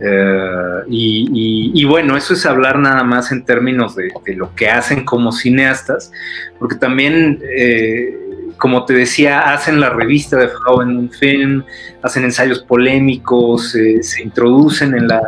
Eh, 0.00 0.82
y, 0.88 1.84
bueno, 1.84 2.16
eso 2.16 2.32
es 2.32 2.46
hablar 2.46 2.78
nada 2.78 3.04
más 3.04 3.32
en 3.32 3.44
términos 3.44 3.94
de, 3.96 4.10
lo 4.34 4.54
que 4.54 4.68
hacen 4.68 5.04
como 5.04 5.30
cineastas, 5.30 6.10
porque 6.58 6.76
también, 6.76 7.40
eh, 7.54 8.16
como 8.56 8.86
te 8.86 8.94
decía, 8.94 9.52
hacen 9.52 9.78
la 9.78 9.90
revista 9.90 10.36
de 10.38 10.48
Frauen 10.48 11.10
film, 11.10 11.64
hacen 12.02 12.24
ensayos 12.24 12.60
polémicos, 12.60 13.74
eh, 13.74 14.02
se 14.02 14.22
introducen 14.22 14.94
en, 14.94 15.08
la, 15.08 15.20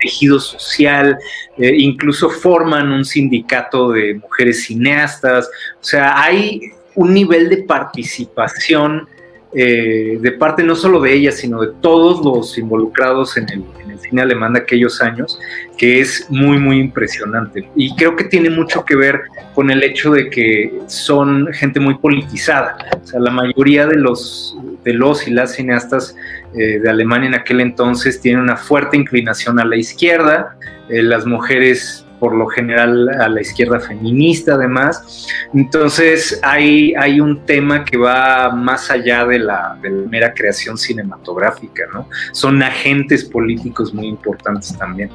tejido 0.00 0.38
social, 0.38 1.16
incluso 1.56 2.28
forman 2.28 2.92
un 2.92 3.06
sindicato 3.06 3.90
de 3.90 4.16
mujeres 4.16 4.64
cineastas, 4.64 5.48
o 5.80 5.84
sea, 5.84 6.22
hay 6.22 6.74
un 6.94 7.14
nivel 7.14 7.48
de 7.48 7.58
participación 7.58 9.08
eh, 9.56 10.18
de 10.20 10.32
parte 10.32 10.64
no 10.64 10.74
solo 10.74 11.00
de 11.00 11.12
ella, 11.12 11.30
sino 11.30 11.60
de 11.60 11.68
todos 11.80 12.24
los 12.24 12.58
involucrados 12.58 13.36
en 13.36 13.48
el, 13.50 13.64
cine 14.00 14.22
alemán 14.22 14.52
de 14.52 14.58
aquellos 14.58 15.00
años, 15.00 15.38
que 15.78 16.00
es 16.00 16.26
muy, 16.28 16.58
muy 16.58 16.78
impresionante. 16.78 17.70
Y 17.76 17.94
creo 17.94 18.16
que 18.16 18.24
tiene 18.24 18.50
mucho 18.50 18.84
que 18.84 18.96
ver 18.96 19.22
con 19.54 19.70
el 19.70 19.82
hecho 19.84 20.10
de 20.10 20.28
que 20.28 20.80
son 20.88 21.46
gente 21.52 21.78
muy 21.78 21.94
politizada. 21.98 22.76
O 23.02 23.06
sea, 23.06 23.20
la 23.20 23.30
mayoría 23.30 23.86
de 23.86 23.96
los, 23.96 24.58
de 24.82 24.92
los 24.92 25.28
y 25.28 25.30
las 25.30 25.54
cineastas 25.54 26.16
eh, 26.54 26.80
de 26.80 26.90
Alemania 26.90 27.28
en 27.28 27.34
aquel 27.34 27.60
entonces 27.60 28.20
tienen 28.20 28.42
una 28.42 28.56
fuerte 28.56 28.96
inclinación 28.96 29.60
a 29.60 29.64
la 29.64 29.76
izquierda. 29.76 30.56
Eh, 30.88 31.02
las 31.02 31.24
mujeres 31.24 32.03
por 32.24 32.34
lo 32.34 32.46
general 32.46 33.10
a 33.20 33.28
la 33.28 33.42
izquierda 33.42 33.78
feminista 33.78 34.54
además. 34.54 35.28
Entonces 35.52 36.40
hay, 36.42 36.94
hay 36.94 37.20
un 37.20 37.44
tema 37.44 37.84
que 37.84 37.98
va 37.98 38.48
más 38.48 38.90
allá 38.90 39.26
de 39.26 39.40
la, 39.40 39.76
mera 40.08 40.32
creación 40.32 40.78
cinematográfica, 40.78 41.82
¿no? 41.92 42.08
Son 42.32 42.62
agentes 42.62 43.26
políticos 43.26 43.92
muy 43.92 44.06
importantes 44.06 44.74
también. 44.78 45.10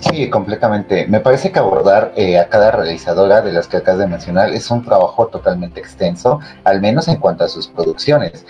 Sí, 0.00 0.28
completamente. 0.28 1.06
Me 1.06 1.20
parece 1.20 1.52
que 1.52 1.60
abordar 1.60 2.12
eh, 2.16 2.36
a 2.36 2.48
cada 2.48 2.72
realizadora 2.72 3.42
de 3.42 3.52
las 3.52 3.68
que 3.68 3.76
acabas 3.76 4.00
de 4.00 4.08
mencionar 4.08 4.50
es 4.50 4.68
un 4.72 4.82
trabajo 4.84 5.28
totalmente 5.28 5.78
extenso, 5.78 6.40
al 6.64 6.80
menos 6.80 7.06
en 7.06 7.18
cuanto 7.18 7.44
a 7.44 7.48
sus 7.48 7.68
producciones. 7.68 8.44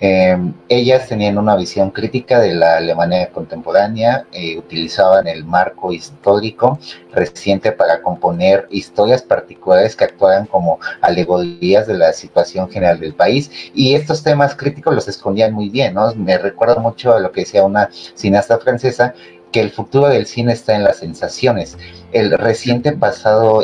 Em, 0.00 0.52
ellas 0.68 1.08
tenían 1.08 1.38
una 1.38 1.54
visión 1.54 1.90
crítica 1.90 2.40
de 2.40 2.52
la 2.52 2.78
Alemania 2.78 3.30
contemporánea, 3.30 4.26
eh, 4.32 4.58
utilizaban 4.58 5.28
el 5.28 5.44
marco 5.44 5.92
histórico 5.92 6.78
reciente 7.12 7.70
para 7.70 8.02
componer 8.02 8.66
historias 8.70 9.22
particulares 9.22 9.94
que 9.94 10.04
actuaran 10.04 10.46
como 10.46 10.80
alegorías 11.00 11.86
de 11.86 11.94
la 11.94 12.12
situación 12.12 12.68
general 12.70 12.98
del 12.98 13.14
país 13.14 13.50
y 13.72 13.94
estos 13.94 14.24
temas 14.24 14.56
críticos 14.56 14.94
los 14.94 15.06
escondían 15.06 15.52
muy 15.52 15.68
bien, 15.70 15.94
¿no? 15.94 16.12
Me 16.16 16.38
recuerda 16.38 16.80
mucho 16.80 17.14
a 17.14 17.20
lo 17.20 17.30
que 17.30 17.42
decía 17.42 17.62
una 17.64 17.88
cineasta 17.92 18.58
francesa 18.58 19.14
que 19.52 19.60
el 19.60 19.70
futuro 19.70 20.08
del 20.08 20.26
cine 20.26 20.52
está 20.52 20.74
en 20.74 20.82
las 20.82 20.96
sensaciones. 20.96 21.78
El 22.10 22.32
reciente 22.32 22.90
pasado 22.90 23.62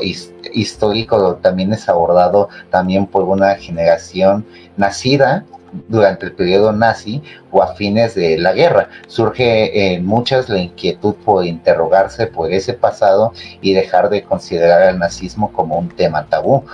histórico 0.55 1.35
también 1.43 1.73
es 1.73 1.89
abordado 1.89 2.49
también 2.71 3.07
por 3.07 3.25
una 3.25 3.57
generación 3.57 4.47
nacida 4.77 5.45
durante 5.89 6.27
el 6.27 6.33
periodo 6.33 6.73
nazi 6.73 7.23
o 7.51 7.63
a 7.63 7.75
fines 7.75 8.15
de 8.15 8.39
la 8.39 8.53
guerra. 8.53 8.89
Surge 9.07 9.95
en 9.95 10.05
muchas 10.05 10.49
la 10.49 10.59
inquietud 10.59 11.15
por 11.25 11.45
interrogarse 11.45 12.27
por 12.27 12.53
ese 12.53 12.75
pasado 12.75 13.33
y 13.61 13.75
dejar 13.75 14.09
de 14.11 14.23
considerar 14.23 14.83
al 14.83 14.99
nazismo 14.99 15.53
como 15.53 15.79
un 15.79 15.89
tema 15.89 16.27
tabú. 16.27 16.65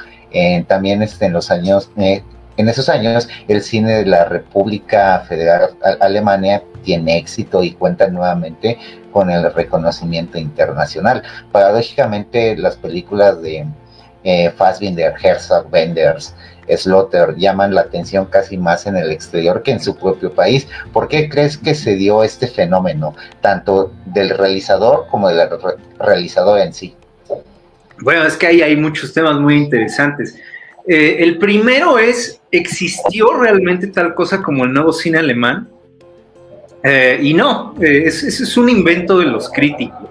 también 0.66 1.02
este, 1.02 1.26
en 1.26 1.32
los 1.32 1.50
años, 1.50 1.90
eh, 1.96 2.22
en 2.56 2.68
esos 2.68 2.88
años, 2.88 3.28
el 3.48 3.62
cine 3.62 3.98
de 3.98 4.06
la 4.06 4.24
República 4.24 5.20
Federal 5.28 5.70
Alemania 6.00 6.62
tiene 6.82 7.18
éxito 7.18 7.62
y 7.62 7.72
cuenta 7.72 8.08
nuevamente 8.08 8.78
con 9.12 9.30
el 9.30 9.52
reconocimiento 9.52 10.38
internacional. 10.38 11.22
Paradójicamente, 11.52 12.56
las 12.56 12.76
películas 12.76 13.42
de 13.42 13.66
eh, 14.24 14.50
Fassbinder, 14.56 15.14
Herzog, 15.22 15.72
Wenders, 15.72 16.34
Slaughter 16.74 17.34
llaman 17.36 17.74
la 17.74 17.82
atención 17.82 18.26
casi 18.26 18.56
más 18.56 18.86
en 18.86 18.96
el 18.96 19.10
exterior 19.10 19.62
que 19.62 19.72
en 19.72 19.80
su 19.80 19.96
propio 19.96 20.32
país. 20.32 20.66
¿Por 20.92 21.08
qué 21.08 21.28
crees 21.28 21.56
que 21.58 21.74
se 21.74 21.96
dio 21.96 22.22
este 22.22 22.46
fenómeno, 22.46 23.14
tanto 23.40 23.92
del 24.06 24.30
realizador 24.30 25.06
como 25.10 25.28
del 25.28 25.48
realizador 25.98 26.60
en 26.60 26.72
sí? 26.72 26.94
Bueno, 28.00 28.24
es 28.24 28.36
que 28.36 28.46
ahí 28.46 28.62
hay 28.62 28.76
muchos 28.76 29.12
temas 29.12 29.38
muy 29.40 29.56
interesantes. 29.56 30.36
Eh, 30.86 31.16
el 31.20 31.38
primero 31.38 31.98
es, 31.98 32.40
¿existió 32.50 33.34
realmente 33.34 33.88
tal 33.88 34.14
cosa 34.14 34.42
como 34.42 34.64
el 34.64 34.72
nuevo 34.72 34.92
cine 34.92 35.18
alemán? 35.18 35.68
Eh, 36.82 37.18
y 37.20 37.34
no, 37.34 37.74
eh, 37.80 38.04
ese 38.06 38.28
es, 38.28 38.56
un 38.56 38.68
invento 38.68 39.18
de 39.18 39.26
los 39.26 39.50
críticos. 39.50 40.08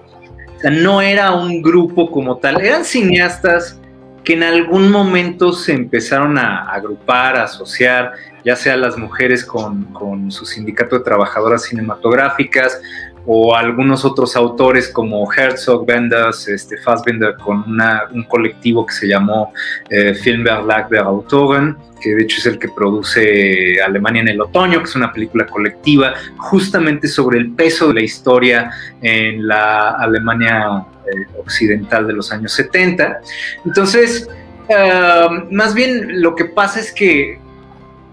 O 0.56 0.60
sea, 0.60 0.70
no 0.70 1.00
era 1.00 1.32
un 1.32 1.62
grupo 1.62 2.10
como 2.10 2.36
tal, 2.36 2.60
eran 2.60 2.84
cineastas 2.84 3.80
que 4.26 4.32
en 4.32 4.42
algún 4.42 4.90
momento 4.90 5.52
se 5.52 5.72
empezaron 5.72 6.36
a 6.36 6.68
agrupar, 6.68 7.36
a 7.36 7.44
asociar, 7.44 8.14
ya 8.44 8.56
sea 8.56 8.76
las 8.76 8.98
mujeres 8.98 9.44
con, 9.44 9.84
con 9.92 10.32
su 10.32 10.44
sindicato 10.44 10.98
de 10.98 11.04
trabajadoras 11.04 11.62
cinematográficas 11.62 12.82
o 13.26 13.54
algunos 13.54 14.04
otros 14.04 14.36
autores 14.36 14.88
como 14.88 15.30
Herzog, 15.32 15.84
Benders, 15.84 16.46
este, 16.48 16.78
Fassbinder 16.78 17.34
con 17.36 17.64
un 18.12 18.22
colectivo 18.24 18.86
que 18.86 18.94
se 18.94 19.08
llamó 19.08 19.52
eh, 19.90 20.14
Filmverlag 20.14 20.88
der 20.88 21.00
Autoren, 21.00 21.76
que 22.00 22.14
de 22.14 22.22
hecho 22.22 22.38
es 22.38 22.46
el 22.46 22.58
que 22.58 22.68
produce 22.68 23.80
Alemania 23.82 24.22
en 24.22 24.28
el 24.28 24.40
otoño, 24.40 24.78
que 24.78 24.84
es 24.84 24.94
una 24.94 25.12
película 25.12 25.46
colectiva 25.46 26.14
justamente 26.36 27.08
sobre 27.08 27.38
el 27.38 27.50
peso 27.52 27.88
de 27.88 27.94
la 27.94 28.02
historia 28.02 28.70
en 29.02 29.46
la 29.46 29.90
Alemania 29.90 30.84
eh, 31.06 31.26
occidental 31.38 32.06
de 32.06 32.12
los 32.12 32.30
años 32.32 32.52
70. 32.52 33.18
Entonces, 33.64 34.28
eh, 34.68 35.28
más 35.50 35.74
bien 35.74 36.22
lo 36.22 36.34
que 36.34 36.44
pasa 36.44 36.78
es 36.80 36.92
que 36.92 37.40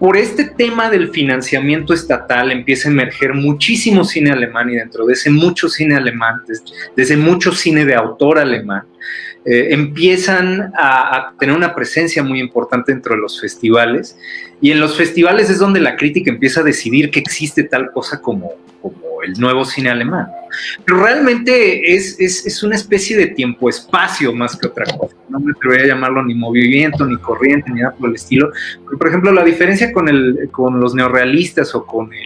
por 0.04 0.18
este 0.18 0.44
tema 0.44 0.90
del 0.90 1.08
financiamiento 1.08 1.94
estatal 1.94 2.52
empieza 2.52 2.90
a 2.90 2.92
emerger 2.92 3.32
muchísimo 3.32 4.04
cine 4.04 4.32
alemán 4.32 4.68
y 4.68 4.74
dentro 4.74 5.06
de 5.06 5.14
ese 5.14 5.30
mucho 5.30 5.66
cine 5.70 5.96
alemán, 5.96 6.42
desde, 6.94 7.16
mucho 7.16 7.52
cine 7.52 7.86
de 7.86 7.94
autor 7.94 8.38
alemán, 8.38 8.82
eh, 9.46 9.74
empiezan 9.74 10.72
a, 10.74 11.34
tener 11.38 11.54
una 11.54 11.74
presencia 11.74 12.22
muy 12.22 12.40
importante 12.40 12.92
dentro 12.92 13.14
de 13.14 13.20
los 13.20 13.38
festivales 13.38 14.16
y 14.60 14.70
en 14.70 14.80
los 14.80 14.96
festivales 14.96 15.50
es 15.50 15.58
donde 15.58 15.80
la 15.80 15.96
crítica 15.96 16.30
empieza 16.30 16.60
a 16.60 16.64
decidir 16.64 17.10
que 17.10 17.20
existe 17.20 17.64
tal 17.64 17.90
cosa 17.92 18.22
como, 18.22 18.52
como 18.80 19.22
el 19.22 19.34
nuevo 19.34 19.66
cine 19.66 19.90
alemán. 19.90 20.28
Pero 20.86 21.02
realmente 21.02 21.94
es, 21.94 22.18
es, 22.18 22.62
una 22.62 22.76
especie 22.76 23.18
de 23.18 23.26
tiempo-espacio 23.26 24.32
más 24.32 24.56
que 24.56 24.68
otra 24.68 24.86
cosa. 24.96 25.14
No 25.28 25.40
me 25.40 25.52
atrevería 25.52 25.84
a 25.84 25.88
llamarlo 25.88 26.24
ni 26.24 26.34
movimiento, 26.34 27.04
ni 27.04 27.18
corriente, 27.18 27.70
ni 27.70 27.80
nada 27.80 27.94
por 27.96 28.08
el 28.08 28.14
estilo. 28.14 28.50
por 28.98 29.08
ejemplo, 29.08 29.30
la 29.30 29.44
diferencia 29.44 29.92
con, 29.92 30.08
el, 30.08 30.48
con 30.50 30.80
los 30.80 30.94
neorrealistas 30.94 31.74
o 31.74 31.84
con 31.84 32.14
eh, 32.14 32.24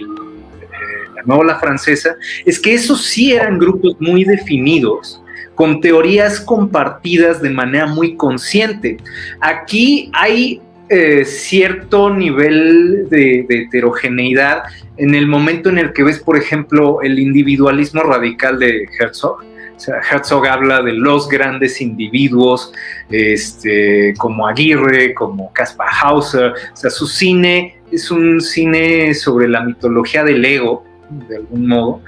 la 1.16 1.22
nueva 1.24 1.44
la 1.44 1.58
francesa 1.58 2.16
es 2.44 2.60
que 2.60 2.74
esos 2.74 3.04
sí 3.04 3.32
eran 3.32 3.58
grupos 3.58 3.96
muy 3.98 4.22
definidos 4.22 5.20
con 5.58 5.80
teorías 5.80 6.38
compartidas 6.38 7.42
de 7.42 7.50
manera 7.50 7.86
muy 7.86 8.14
consciente. 8.14 8.96
Aquí 9.40 10.08
hay 10.14 10.62
eh, 10.88 11.24
cierto 11.24 12.14
nivel 12.14 13.08
de, 13.10 13.44
heterogeneidad 13.48 14.62
en 14.98 15.16
el 15.16 15.26
momento 15.26 15.68
en 15.68 15.78
el 15.78 15.92
que 15.92 16.04
ves, 16.04 16.20
por 16.20 16.36
ejemplo, 16.36 17.02
el 17.02 17.18
individualismo 17.18 18.04
radical 18.04 18.60
de 18.60 18.86
Herzog. 19.00 19.40
O 19.40 19.80
sea, 19.80 19.96
Herzog 20.08 20.46
habla 20.46 20.80
de 20.80 20.92
los 20.92 21.28
grandes 21.28 21.80
individuos, 21.80 22.72
este, 23.10 24.14
como 24.16 24.46
Aguirre, 24.46 25.12
como 25.12 25.52
Caspar 25.52 25.88
Hauser. 26.00 26.52
O 26.72 26.76
sea, 26.76 26.90
su 26.90 27.08
cine 27.08 27.80
es 27.90 28.12
un 28.12 28.40
cine 28.40 29.12
sobre 29.12 29.48
la 29.48 29.62
mitología 29.62 30.22
del 30.22 30.44
ego, 30.44 30.84
de 31.10 31.36
algún 31.36 31.66
modo. 31.66 32.02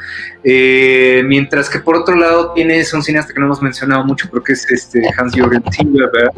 Eh, 0.44 1.22
mientras 1.26 1.68
que 1.68 1.80
por 1.80 1.96
otro 1.96 2.14
lado 2.16 2.53
tienes 2.53 2.92
un 2.92 3.03
cineasta 3.03 3.32
que 3.32 3.40
no 3.40 3.46
hemos 3.46 3.62
mencionado 3.62 4.05
mucho, 4.05 4.28
creo 4.30 4.42
que 4.42 4.53
es 4.53 4.70
este 4.70 5.03
Hans-Jürgen 5.16 5.62
Silberberg, 5.70 6.32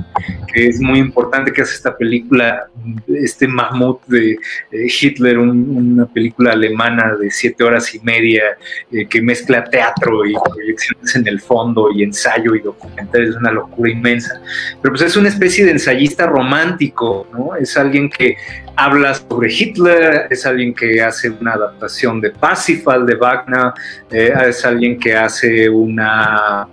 que 0.53 0.69
es 0.69 0.81
muy 0.81 0.99
importante, 0.99 1.53
que 1.53 1.63
hace 1.63 1.75
esta 1.75 1.97
película, 1.97 2.69
este 3.09 3.47
Mahmoud 3.47 3.99
de 4.07 4.39
Hitler, 4.73 5.39
una 5.39 6.07
película 6.07 6.53
alemana 6.53 7.17
de 7.17 7.31
siete 7.31 7.65
horas 7.65 7.95
y 7.95 8.01
media, 8.01 8.43
eh, 8.91 9.07
que 9.07 9.23
mezcla 9.23 9.65
teatro 9.65 10.25
y 10.27 10.35
proyecciones 10.35 11.15
en 11.17 11.27
el 11.27 11.41
fondo 11.41 11.91
y 11.95 12.03
ensayo 12.03 12.55
y 12.55 12.61
documental, 12.61 13.29
es 13.29 13.37
una 13.37 13.53
locura 13.53 13.91
inmensa. 13.91 14.41
Pero 14.81 14.93
pues 14.93 15.03
es 15.03 15.17
una 15.17 15.29
especie 15.29 15.65
de 15.65 15.73
ensayista 15.73 16.27
romántico, 16.27 17.27
¿no? 17.33 17.57
Es 17.57 17.77
alguien 17.77 18.11
que 18.11 18.37
habla 18.77 19.15
sobre 19.15 19.53
Hitler, 19.53 20.27
es 20.31 20.47
alguien 20.47 20.75
que 20.75 21.03
hace 21.03 21.31
una 21.31 21.53
adaptación 21.53 22.21
de 22.21 22.31
Parsifal 22.53 23.07
de 23.07 23.15
Wagner, 23.15 23.73
eh, 24.11 24.31
es 24.49 24.63
alguien 24.67 24.99
que 24.99 25.17
hace 25.17 25.71
una 25.71 26.69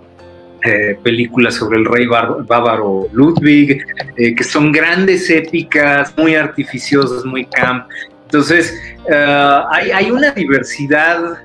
eh, 0.65 0.97
película 1.01 1.51
sobre 1.51 1.79
el 1.79 1.85
rey 1.85 2.05
bávaro 2.05 3.07
Ludwig, 3.13 3.81
eh, 4.17 4.35
que 4.35 4.43
son 4.43 4.73
grandes 4.73 5.29
épicas, 5.29 6.13
muy 6.17 6.35
artificiosas, 6.35 7.23
muy 7.23 7.45
camp. 7.45 7.87
Entonces, 8.25 8.77
hay, 9.71 9.89
hay, 9.91 10.11
una 10.11 10.31
diversidad 10.31 11.39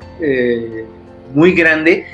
muy 1.32 1.52
grande, 1.52 2.04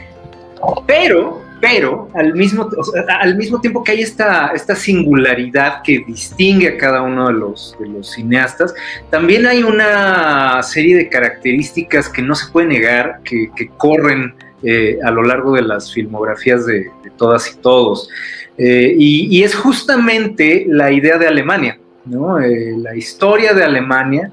pero 0.86 1.39
pero 1.61 2.08
al 2.14 2.34
mismo, 2.34 2.68
al 3.08 3.36
mismo 3.36 3.61
tiempo 3.61 3.84
que 3.84 3.92
hay 3.92 4.00
esta, 4.00 4.48
esta 4.54 4.74
singularidad 4.74 5.82
que 5.82 6.02
distingue 6.06 6.68
a 6.68 6.78
cada 6.78 7.02
uno 7.02 7.26
de 7.26 7.34
los, 7.34 7.76
de 7.78 7.86
los 7.86 8.12
cineastas, 8.12 8.74
también 9.11 9.46
hay 9.46 9.62
una 9.62 10.62
serie 10.62 10.96
de 10.96 11.08
características 11.08 12.08
que 12.08 12.22
no 12.22 12.34
se 12.34 12.50
puede 12.50 12.68
negar, 12.68 13.20
que, 13.24 13.50
corren 13.76 14.34
eh, 14.62 14.98
a 15.04 15.11
lo 15.11 15.22
largo 15.22 15.54
de 15.54 15.62
las 15.62 15.92
filmografías 15.92 16.64
de, 16.66 16.90
todas 17.16 17.52
y 17.52 17.56
todos. 17.58 18.08
Eh, 18.56 18.94
y, 18.96 19.42
es 19.42 19.54
justamente 19.54 20.64
la 20.66 20.90
idea 20.90 21.18
de 21.18 21.26
Alemania, 21.26 21.78
¿no? 22.06 22.40
Eh, 22.40 22.74
la 22.78 22.94
historia 22.96 23.52
de 23.52 23.64
Alemania, 23.64 24.32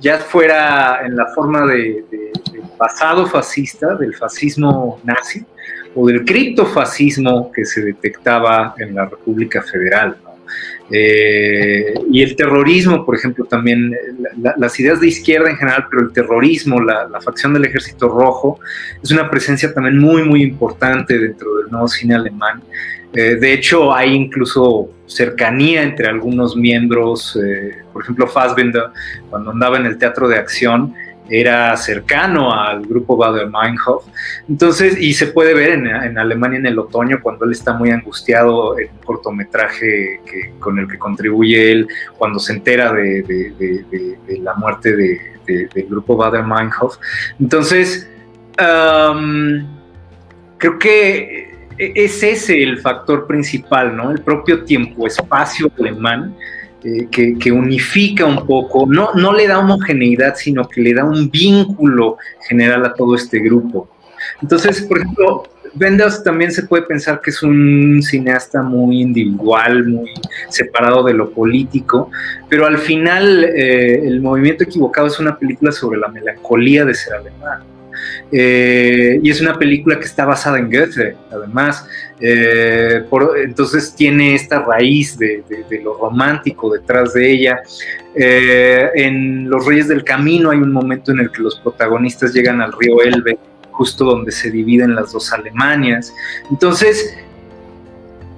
ya 0.00 0.18
fuera 0.18 1.00
en 1.04 1.16
la 1.16 1.26
forma 1.34 1.66
de, 1.66 2.04
del 2.10 2.62
pasado 2.76 3.26
fascista, 3.26 3.94
del 3.94 4.14
fascismo 4.14 5.00
nazi, 5.04 5.44
o 5.94 6.06
del 6.06 6.24
criptofascismo 6.24 7.50
que 7.52 7.64
se 7.64 7.82
detectaba 7.82 8.74
en 8.78 8.94
la 8.94 9.06
República 9.06 9.62
Federal. 9.62 10.16
Eh, 10.94 11.94
y 12.10 12.22
el 12.22 12.36
terrorismo, 12.36 13.04
por 13.06 13.16
ejemplo, 13.16 13.46
también, 13.46 13.96
las 14.58 14.78
ideas 14.78 15.00
de 15.00 15.08
izquierda 15.08 15.48
en 15.48 15.56
general, 15.56 15.86
pero 15.90 16.02
el 16.02 16.12
terrorismo, 16.12 16.80
la, 16.80 17.08
facción 17.22 17.54
del 17.54 17.64
ejército 17.64 18.08
rojo, 18.08 18.60
es 19.02 19.10
una 19.10 19.30
presencia 19.30 19.72
también 19.72 19.98
muy, 19.98 20.22
muy 20.22 20.42
importante 20.42 21.18
dentro 21.18 21.56
del 21.56 21.70
nuevo 21.70 21.88
cine 21.88 22.16
alemán. 22.16 22.62
Eh, 23.14 23.36
de 23.36 23.52
hecho, 23.52 23.94
hay 23.94 24.14
incluso 24.14 24.90
cercanía 25.06 25.82
entre 25.82 26.08
algunos 26.08 26.56
miembros, 26.56 27.38
eh, 27.42 27.76
por 27.92 28.02
ejemplo, 28.02 28.26
Fassbinder, 28.26 28.84
cuando 29.30 29.50
andaba 29.50 29.78
en 29.78 29.86
el 29.86 29.98
teatro 29.98 30.28
de 30.28 30.36
acción, 30.36 30.94
era 31.32 31.74
cercano 31.78 32.52
al 32.52 32.82
grupo 32.82 33.16
Bader 33.16 33.48
Meinhof. 33.48 34.04
Entonces, 34.48 35.00
y 35.00 35.14
se 35.14 35.28
puede 35.28 35.54
ver 35.54 35.70
en, 35.70 36.18
Alemania 36.18 36.58
en 36.58 36.66
el 36.66 36.78
otoño 36.78 37.20
cuando 37.22 37.46
él 37.46 37.52
está 37.52 37.72
muy 37.72 37.90
angustiado 37.90 38.78
en 38.78 38.90
un 38.90 38.98
cortometraje 38.98 40.20
que, 40.26 40.52
con 40.60 40.78
el 40.78 40.86
que 40.86 40.98
contribuye 40.98 41.72
él, 41.72 41.88
cuando 42.18 42.38
se 42.38 42.52
entera 42.52 42.92
de, 42.92 43.46
la 44.42 44.54
muerte 44.54 44.94
del 45.46 45.86
grupo 45.88 46.18
Bader 46.18 46.44
Meinhof. 46.44 46.98
Entonces, 47.40 48.10
creo 50.58 50.78
que 50.78 51.50
es 51.78 52.22
ese 52.22 52.62
el 52.62 52.78
factor 52.78 53.26
principal, 53.26 53.96
¿no? 53.96 54.10
El 54.10 54.20
propio 54.20 54.64
tiempo-espacio 54.64 55.72
alemán 55.78 56.36
que, 56.82 57.52
unifica 57.52 58.26
un 58.26 58.46
poco, 58.46 58.86
no, 58.86 59.14
no 59.14 59.32
le 59.32 59.46
da 59.46 59.58
homogeneidad, 59.58 60.34
sino 60.34 60.68
que 60.68 60.80
le 60.80 60.94
da 60.94 61.04
un 61.04 61.30
vínculo 61.30 62.16
general 62.48 62.84
a 62.84 62.94
todo 62.94 63.14
este 63.14 63.38
grupo. 63.38 63.88
Entonces, 64.40 64.82
por 64.82 64.98
ejemplo, 64.98 65.44
Wenders 65.80 66.22
también 66.22 66.52
se 66.52 66.64
puede 66.64 66.82
pensar 66.82 67.20
que 67.20 67.30
es 67.30 67.42
un 67.42 68.00
cineasta 68.02 68.62
muy 68.62 69.00
individual, 69.00 69.86
muy 69.86 70.10
separado 70.48 71.02
de 71.04 71.14
lo 71.14 71.30
político, 71.30 72.10
pero 72.48 72.66
al 72.66 72.78
final 72.78 73.44
eh, 73.44 74.06
El 74.06 74.20
Movimiento 74.20 74.64
Equivocado 74.64 75.06
es 75.06 75.18
una 75.18 75.38
película 75.38 75.72
sobre 75.72 75.98
la 75.98 76.08
melancolía 76.08 76.84
de 76.84 76.94
ser 76.94 77.14
alemán. 77.14 77.62
Eh, 78.30 79.20
y 79.22 79.30
es 79.30 79.40
una 79.40 79.58
película 79.58 79.98
que 79.98 80.04
está 80.04 80.24
basada 80.24 80.58
en 80.58 80.70
Goethe, 80.70 81.16
además. 81.30 81.86
Eh, 82.20 83.04
entonces 83.44 83.94
tiene 83.94 84.34
esta 84.34 84.60
raíz 84.62 85.18
de, 85.18 85.42
lo 85.82 85.94
romántico 85.94 86.72
detrás 86.72 87.14
de 87.14 87.30
ella. 87.30 87.60
Eh, 88.14 88.90
en 88.94 89.48
Los 89.48 89.66
Reyes 89.66 89.88
del 89.88 90.04
Camino 90.04 90.50
hay 90.50 90.58
un 90.58 90.72
momento 90.72 91.12
en 91.12 91.20
el 91.20 91.30
que 91.30 91.42
los 91.42 91.58
protagonistas 91.60 92.32
llegan 92.32 92.60
al 92.60 92.72
río 92.72 93.02
Elbe, 93.02 93.38
justo 93.70 94.04
donde 94.04 94.32
se 94.32 94.50
dividen 94.50 94.94
las 94.94 95.12
dos 95.12 95.32
Alemanias. 95.32 96.14
Entonces, 96.50 97.16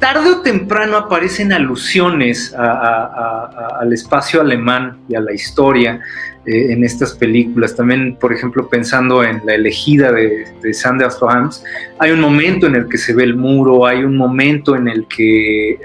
tarde 0.04 0.32
o 0.32 0.42
temprano 0.42 0.98
aparecen 0.98 1.50
alusiones 1.50 2.52
al 2.54 3.90
espacio 3.90 4.42
alemán 4.42 4.98
y 5.08 5.14
a 5.14 5.20
la 5.20 5.32
historia. 5.32 5.98
Eh, 6.46 6.72
en 6.74 6.84
estas 6.84 7.14
películas. 7.14 7.74
También, 7.74 8.18
por 8.20 8.30
ejemplo, 8.30 8.68
pensando 8.68 9.24
en 9.24 9.40
La 9.46 9.54
elegida 9.54 10.12
de, 10.12 10.44
de 10.60 10.74
Sanders 10.74 11.18
hay 11.98 12.10
un 12.10 12.20
momento 12.20 12.66
en 12.66 12.74
el 12.74 12.86
que 12.86 12.98
se 12.98 13.14
ve 13.14 13.24
el 13.24 13.34
muro, 13.34 13.86
hay 13.86 14.04
un 14.04 14.14
momento 14.14 14.76
en 14.76 14.88
el 14.88 15.06
que 15.08 15.70
eh, 15.70 15.78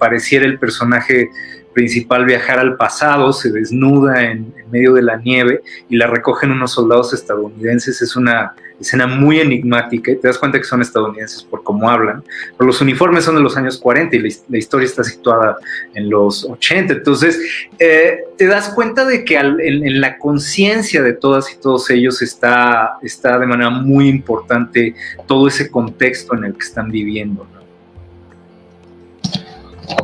pareciera 0.00 0.44
el 0.44 0.58
personaje 0.58 1.30
principal 1.72 2.24
viajar 2.24 2.58
al 2.58 2.76
pasado, 2.76 3.32
se 3.32 3.52
desnuda 3.52 4.24
en, 4.24 4.52
medio 4.72 4.94
de 4.94 5.02
la 5.02 5.18
nieve 5.18 5.62
y 5.88 5.96
la 5.96 6.08
recogen 6.08 6.50
unos 6.50 6.72
soldados 6.72 7.14
estadounidenses. 7.14 8.02
Es 8.02 8.16
una 8.16 8.56
escena 8.80 9.06
muy 9.06 9.40
enigmática 9.40 10.10
y 10.10 10.16
te 10.16 10.28
das 10.28 10.38
cuenta 10.38 10.58
que 10.58 10.64
son 10.64 10.82
estadounidenses 10.82 11.42
por 11.42 11.62
cómo 11.62 11.88
hablan. 11.88 12.22
Pero 12.56 12.66
los 12.66 12.80
uniformes 12.80 13.24
son 13.24 13.36
de 13.36 13.40
los 13.40 13.56
años 13.56 13.78
40 13.78 14.16
y 14.16 14.18
la, 14.48 14.58
historia 14.58 14.86
está 14.86 15.04
situada 15.04 15.56
en 15.94 16.10
los 16.10 16.44
80. 16.44 16.94
Entonces, 16.94 17.38
eh, 17.78 18.20
te 18.36 18.46
das 18.46 18.68
cuenta 18.70 19.04
de 19.04 19.24
que 19.24 19.36
en, 19.36 20.00
la 20.00 20.18
conciencia 20.18 21.02
de 21.02 21.12
todas 21.12 21.52
y 21.52 21.56
todos 21.58 21.88
ellos 21.90 22.22
está, 22.22 22.98
está 23.02 23.38
de 23.38 23.46
manera 23.46 23.70
muy 23.70 24.08
importante 24.08 24.94
todo 25.26 25.48
ese 25.48 25.70
contexto 25.70 26.34
en 26.34 26.44
el 26.44 26.52
que 26.52 26.64
están 26.64 26.90
viviendo 26.90 27.46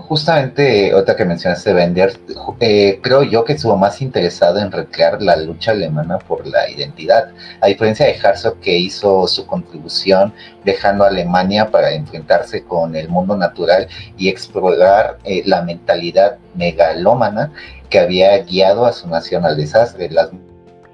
justamente, 0.09 0.95
otra 0.95 1.17
que 1.17 1.25
mencionaste, 1.25 1.73
Bender, 1.73 2.19
eh, 2.61 3.01
creo 3.03 3.23
yo 3.23 3.45
que 3.45 3.55
estuvo 3.55 3.77
más 3.77 4.03
interesado 4.03 4.59
en 4.59 4.71
recrear 4.71 5.23
la 5.23 5.37
lucha 5.37 5.73
alemana 5.73 6.19
por 6.19 6.47
la 6.47 6.69
identidad, 6.69 7.31
a 7.61 7.67
diferencia 7.67 8.07
de 8.07 8.17
Herzog 8.17 8.61
que 8.61 8.77
hizo 8.77 9.27
su 9.27 9.47
contribución 9.47 10.33
dejando 10.65 11.05
a 11.05 11.09
Alemania 11.09 11.71
para 11.71 11.93
enfrentarse 11.93 12.65
con 12.65 12.95
el 12.97 13.09
mundo 13.09 13.37
natural 13.37 13.89
y 14.17 14.29
explorar 14.29 15.19
eh, 15.25 15.43
la 15.47 15.63
mentalidad 15.63 16.39
megalómana 16.55 17.53
que 17.89 17.99
había 17.99 18.37
guiado 18.39 18.87
a 18.87 18.93
su 18.93 19.09
nación 19.09 19.45
al 19.45 19.57
desastre. 19.57 20.11
Las 20.11 20.31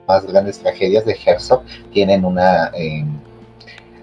más 0.06 0.26
grandes 0.26 0.58
tragedias 0.58 1.04
de 1.04 1.18
Herzog 1.24 1.62
tienen 1.92 2.24
una... 2.24 2.70
Eh, 2.74 3.04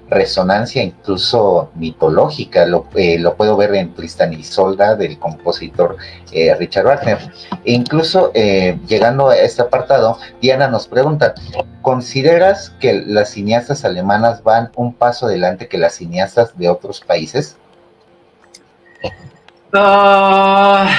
resonancia 0.10 0.84
incluso 0.84 1.72
mitológica, 1.76 2.66
lo, 2.66 2.88
eh, 2.96 3.18
lo 3.18 3.36
puedo 3.36 3.58
ver 3.58 3.74
en 3.76 3.94
Tristan 3.94 4.34
y 4.34 4.44
Solda 4.44 4.96
del 4.96 5.18
compositor 5.18 5.98
eh, 6.32 6.54
Richard 6.56 6.86
Wagner. 6.86 7.18
E 7.64 7.74
incluso 7.74 8.32
eh, 8.34 8.78
llegando 8.88 9.30
a 9.30 9.38
este 9.38 9.64
apartado, 9.64 10.20
Diana 10.42 10.68
nos 10.68 10.88
pregunta, 10.88 11.34
¿consideras 11.82 12.72
que 12.80 12.94
las 13.06 13.32
cineastas 13.32 13.84
alemanas 13.84 14.44
van 14.44 14.72
un 14.76 14.94
paso 14.94 15.26
adelante 15.26 15.68
que 15.68 15.78
las 15.78 15.96
cineastas 15.96 16.58
de 16.58 16.70
otros 16.70 17.02
países? 17.02 17.58
Ah, 19.74 20.90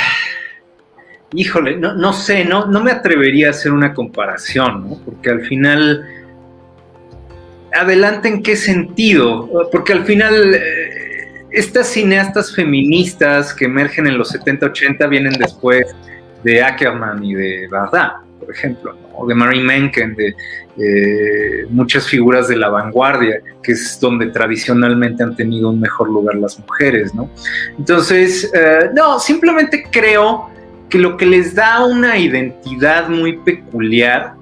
híjole, 1.32 1.76
no, 1.76 1.94
no 1.94 2.12
sé, 2.12 2.44
no, 2.44 2.66
no 2.66 2.82
me 2.82 2.90
atrevería 2.90 3.48
a 3.48 3.50
hacer 3.50 3.72
una 3.72 3.94
comparación, 3.94 4.88
¿no? 4.88 4.96
porque 5.04 5.30
al 5.30 5.42
final 5.42 6.25
adelante 7.82 8.28
en 8.28 8.42
qué 8.42 8.56
sentido? 8.56 9.48
Porque 9.70 9.92
al 9.92 10.04
final 10.04 10.54
eh, 10.54 11.46
estas 11.50 11.88
cineastas 11.88 12.54
feministas 12.54 13.54
que 13.54 13.64
emergen 13.64 14.06
en 14.06 14.18
los 14.18 14.34
70-80 14.34 15.08
vienen 15.08 15.32
después 15.34 15.94
de 16.44 16.62
Ackerman 16.62 17.24
y 17.24 17.34
de 17.34 17.68
Bardin, 17.68 18.26
por 18.38 18.50
ejemplo, 18.50 18.96
de 19.26 19.34
Marie 19.34 19.62
Menken, 19.62 20.14
de 20.14 20.34
eh, 20.78 21.66
muchas 21.70 22.06
figuras 22.06 22.48
de 22.48 22.56
la 22.56 22.68
vanguardia, 22.68 23.40
que 23.62 23.72
es 23.72 23.98
donde 23.98 24.26
tradicionalmente 24.26 25.22
han 25.22 25.34
tenido 25.34 25.70
un 25.70 25.80
mejor 25.80 26.08
lugar 26.10 26.36
las 26.36 26.58
mujeres, 26.58 27.14
¿no? 27.14 27.30
Entonces, 27.78 28.50
eh, 28.54 28.90
no, 28.94 29.18
simplemente 29.18 29.86
creo 29.90 30.50
que 30.88 30.98
lo 30.98 31.16
que 31.16 31.26
les 31.26 31.54
da 31.54 31.84
una 31.84 32.18
identidad 32.18 33.08
muy 33.08 33.38
peculiar 33.38 34.34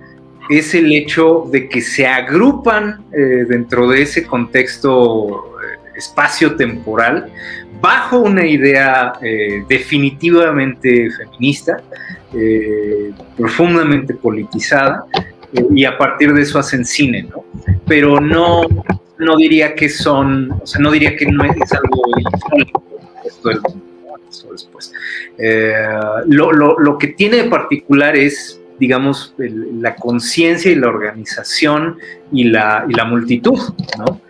es 0.49 0.75
el 0.75 0.93
hecho 0.93 1.47
de 1.51 1.69
que 1.69 1.81
se 1.81 2.07
agrupan 2.07 3.05
eh, 3.13 3.45
dentro 3.49 3.89
de 3.89 4.03
ese 4.03 4.27
contexto 4.27 5.59
eh, 5.61 5.79
espacio-temporal 5.97 7.31
bajo 7.81 8.21
una 8.21 8.47
idea 8.47 9.15
eh, 9.23 9.65
definitivamente 9.69 11.11
feminista, 11.11 11.83
profundamente 13.37 14.15
politizada, 14.15 15.05
y 15.71 15.85
a 15.85 15.97
partir 15.97 16.33
de 16.33 16.43
eso 16.43 16.59
hacen 16.59 16.85
cine, 16.85 17.29
¿no? 17.31 17.45
Pero 17.87 18.21
no, 18.21 18.63
no 19.19 19.37
diría 19.37 19.75
que 19.75 19.89
son, 19.89 20.51
o 20.51 20.67
sea, 20.67 20.81
no 20.81 20.91
diría 20.91 21.15
que 21.15 21.27
no 21.27 21.45
es 21.45 21.73
algo 21.73 22.03
esto 23.25 23.51
después. 24.51 24.93
lo, 26.27 26.51
lo, 26.53 26.79
lo 26.79 26.99
que 26.99 27.09
tiene 27.09 27.37
de 27.37 27.45
particular 27.45 28.17
es 28.17 28.61
digamos, 28.79 29.35
la 29.39 29.95
conciencia 29.97 30.71
y 30.71 30.75
la 30.75 30.89
organización 30.89 31.99
y 32.33 32.45
la, 32.45 32.87
y 32.89 32.95
la 32.95 33.05
multitud, 33.05 33.59
¿no? 33.99 34.21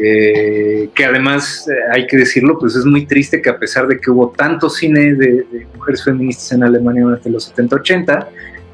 que 0.00 1.04
además, 1.04 1.68
eh, 1.68 1.74
hay 1.92 2.06
que 2.06 2.16
decirlo, 2.16 2.58
pues 2.58 2.74
es 2.74 2.84
muy 2.84 3.06
triste 3.06 3.42
que 3.42 3.50
a 3.50 3.58
pesar 3.58 3.86
de 3.86 3.98
que 4.00 4.10
hubo 4.10 4.30
tanto 4.30 4.70
cine 4.70 5.14
de, 5.14 5.44
mujeres 5.76 6.04
feministas 6.04 6.52
en 6.52 6.62
Alemania 6.62 7.02
durante 7.02 7.28
los 7.28 7.54
70-80, 7.54 8.26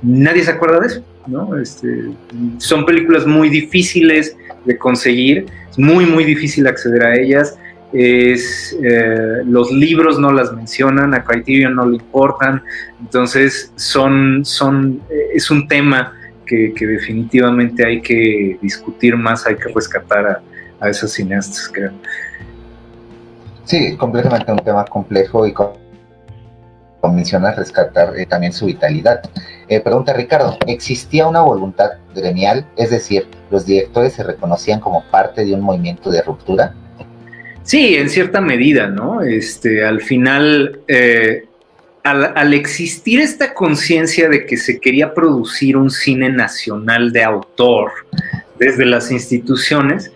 nadie 0.02 0.44
se 0.44 0.50
acuerda 0.52 0.80
de 0.80 0.86
eso, 0.86 1.04
¿no? 1.26 1.58
Este, 1.58 2.10
son 2.58 2.86
películas 2.86 3.26
muy 3.26 3.48
difíciles 3.48 4.36
de 4.64 4.78
conseguir, 4.78 5.46
es 5.70 5.78
muy, 5.78 6.06
muy 6.06 6.24
difícil 6.24 6.66
acceder 6.66 7.04
a 7.04 7.16
ellas 7.16 7.58
es 7.92 8.76
eh, 8.82 9.42
los 9.44 9.70
libros 9.70 10.18
no 10.18 10.32
las 10.32 10.52
mencionan, 10.52 11.14
a 11.14 11.24
Criterion 11.24 11.74
no 11.74 11.86
le 11.86 11.96
importan, 11.96 12.62
entonces 13.00 13.72
son, 13.76 14.44
son, 14.44 15.00
eh, 15.10 15.28
es 15.34 15.50
un 15.50 15.68
tema 15.68 16.12
que, 16.44 16.72
definitivamente 16.78 17.84
hay 17.84 18.00
que 18.00 18.58
discutir 18.60 19.16
más, 19.16 19.46
hay 19.46 19.56
que 19.56 19.68
rescatar 19.72 20.42
a, 20.80 20.88
esas 20.88 21.12
cineastas, 21.12 21.70
creo. 21.72 21.90
Sí, 23.64 23.96
completamente 23.96 24.52
un 24.52 24.58
tema 24.58 24.84
complejo 24.84 25.46
y 25.46 25.52
como 25.52 25.78
mencionas, 27.12 27.56
rescatar 27.56 28.16
eh, 28.18 28.26
también 28.26 28.52
su 28.52 28.66
vitalidad. 28.66 29.22
pregunta 29.68 30.12
Ricardo, 30.12 30.58
¿existía 30.66 31.26
una 31.26 31.40
voluntad 31.40 31.90
gremial? 32.14 32.66
Es 32.76 32.90
decir, 32.90 33.28
¿los 33.50 33.64
directores 33.64 34.12
se 34.12 34.22
reconocían 34.22 34.80
como 34.80 35.04
parte 35.04 35.44
de 35.44 35.54
un 35.54 35.60
movimiento 35.60 36.10
de 36.10 36.22
ruptura? 36.22 36.74
Sí, 37.66 37.96
en 37.96 38.08
cierta 38.08 38.40
medida, 38.40 38.86
¿no? 38.86 39.22
Este, 39.22 39.84
al 39.84 40.00
final, 40.00 40.78
eh, 40.86 41.46
al, 42.04 42.54
existir 42.54 43.20
esta 43.20 43.54
conciencia 43.54 44.28
de 44.28 44.46
que 44.46 44.56
se 44.56 44.78
quería 44.78 45.12
producir 45.12 45.76
un 45.76 45.90
cine 45.90 46.30
nacional 46.30 47.12
de 47.12 47.24
autor 47.24 47.90
desde 48.60 48.86
las 48.86 49.10
instituciones, 49.10 50.12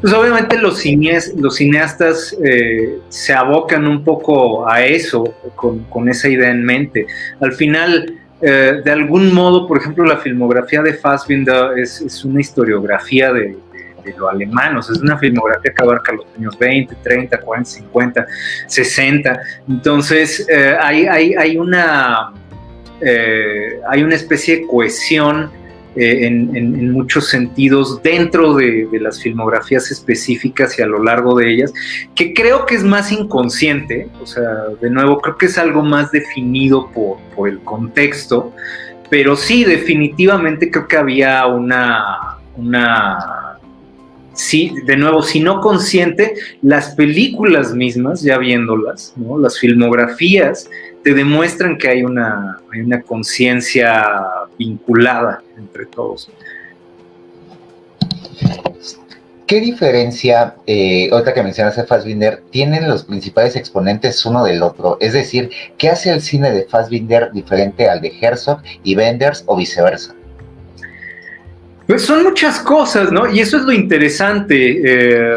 pues 0.00 0.14
obviamente 0.14 0.56
los, 0.56 0.82
los 1.36 1.56
cineastas 1.56 2.34
eh, 2.42 2.98
se 3.10 3.34
abocan 3.34 3.86
un 3.86 4.02
poco 4.02 4.66
a 4.66 4.82
eso, 4.82 5.34
con, 5.56 6.08
esa 6.08 6.30
idea 6.30 6.50
en 6.50 6.64
mente. 6.64 7.06
Al 7.38 7.52
final, 7.52 8.18
eh, 8.40 8.80
de 8.82 8.90
algún 8.90 9.30
modo, 9.34 9.68
por 9.68 9.76
ejemplo, 9.76 10.06
la 10.06 10.16
filmografía 10.16 10.80
de 10.80 10.94
Fassbinder 10.94 11.78
es, 11.78 12.00
es 12.00 12.24
una 12.24 12.40
historiografía 12.40 13.30
de, 13.30 13.58
lo 14.12 14.28
alemán, 14.28 14.76
o 14.76 14.82
sea, 14.82 14.94
es 14.94 15.02
una 15.02 15.18
filmografía 15.18 15.72
que 15.72 15.82
abarca 15.82 16.12
los 16.12 16.26
años 16.36 16.58
20, 16.58 16.94
30, 17.02 17.40
40, 17.40 17.70
50, 17.70 18.26
60. 18.66 19.40
Entonces, 19.68 20.46
eh, 20.48 20.76
hay, 20.80 21.06
hay, 21.06 21.34
hay, 21.34 21.56
una, 21.56 22.32
eh, 23.00 23.80
hay 23.88 24.02
una 24.02 24.14
especie 24.14 24.58
de 24.58 24.66
cohesión 24.66 25.50
eh, 25.96 26.26
en, 26.26 26.90
muchos 26.90 27.28
sentidos 27.28 28.02
dentro 28.02 28.54
de, 28.54 28.88
las 29.00 29.20
filmografías 29.22 29.92
específicas 29.92 30.76
y 30.76 30.82
a 30.82 30.86
lo 30.86 31.00
largo 31.00 31.36
de 31.38 31.52
ellas, 31.52 31.72
que 32.16 32.34
creo 32.34 32.66
que 32.66 32.74
es 32.74 32.82
más 32.82 33.12
inconsciente, 33.12 34.08
o 34.20 34.26
sea, 34.26 34.66
de 34.80 34.90
nuevo, 34.90 35.20
creo 35.20 35.38
que 35.38 35.46
es 35.46 35.56
algo 35.56 35.82
más 35.82 36.10
definido 36.10 36.90
por, 36.90 37.18
por 37.36 37.48
el 37.48 37.60
contexto, 37.60 38.52
pero 39.08 39.36
sí, 39.36 39.64
definitivamente 39.64 40.68
creo 40.68 40.88
que 40.88 40.96
había 40.96 41.46
una, 41.46 42.38
una 42.56 43.43
sí, 44.34 44.74
de 44.84 44.96
nuevo, 44.96 45.22
si 45.22 45.40
no 45.40 45.60
consciente, 45.60 46.34
las 46.62 46.94
películas 46.94 47.72
mismas, 47.74 48.22
ya 48.22 48.38
viéndolas, 48.38 49.14
las 49.38 49.58
filmografías, 49.58 50.68
te 51.02 51.14
demuestran 51.14 51.78
que 51.78 51.88
hay 51.88 52.02
una, 52.02 52.60
una 52.76 53.02
conciencia 53.02 54.04
vinculada 54.58 55.42
entre 55.56 55.86
todos. 55.86 56.30
¿Qué 59.46 59.60
diferencia, 59.60 60.56
eh, 60.66 61.10
otra 61.12 61.34
que 61.34 61.42
mencionaste 61.42 61.84
Fassbinder, 61.84 62.42
tienen 62.50 62.88
los 62.88 63.04
principales 63.04 63.56
exponentes 63.56 64.24
uno 64.24 64.42
del 64.42 64.62
otro? 64.62 64.96
Es 65.00 65.12
decir, 65.12 65.50
¿qué 65.76 65.90
hace 65.90 66.10
el 66.10 66.22
cine 66.22 66.50
de 66.50 66.64
Fassbinder 66.64 67.30
diferente 67.30 67.88
al 67.88 68.00
de 68.00 68.10
Herzog 68.18 68.62
y 68.82 68.96
Wenders 68.96 69.44
o 69.46 69.54
viceversa? 69.54 70.14
Pues 71.86 72.02
son 72.02 72.22
muchas 72.22 72.60
cosas, 72.60 73.12
¿no? 73.12 73.30
Y 73.30 73.40
eso 73.40 73.58
es 73.58 73.64
lo 73.64 73.72
interesante 73.72 74.80
eh, 74.82 75.34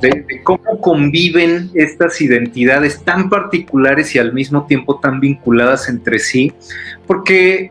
de, 0.00 0.42
cómo 0.42 0.80
conviven 0.80 1.70
estas 1.72 2.20
identidades 2.20 3.04
tan 3.04 3.28
particulares 3.28 4.12
y 4.14 4.18
al 4.18 4.32
mismo 4.32 4.66
tiempo 4.66 4.98
tan 4.98 5.20
vinculadas 5.20 5.88
entre 5.88 6.18
sí, 6.18 6.52
porque 7.06 7.70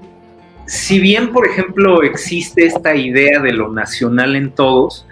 si 0.68 0.99
bien, 0.99 1.32
por 1.32 1.47
ejemplo, 1.47 2.01
existe 2.01 2.66
esta 2.66 2.95
idea 2.95 3.39
de 3.41 3.51
lo 3.51 3.74
nacional 3.74 4.38
en 4.38 4.51
todos, 4.51 5.05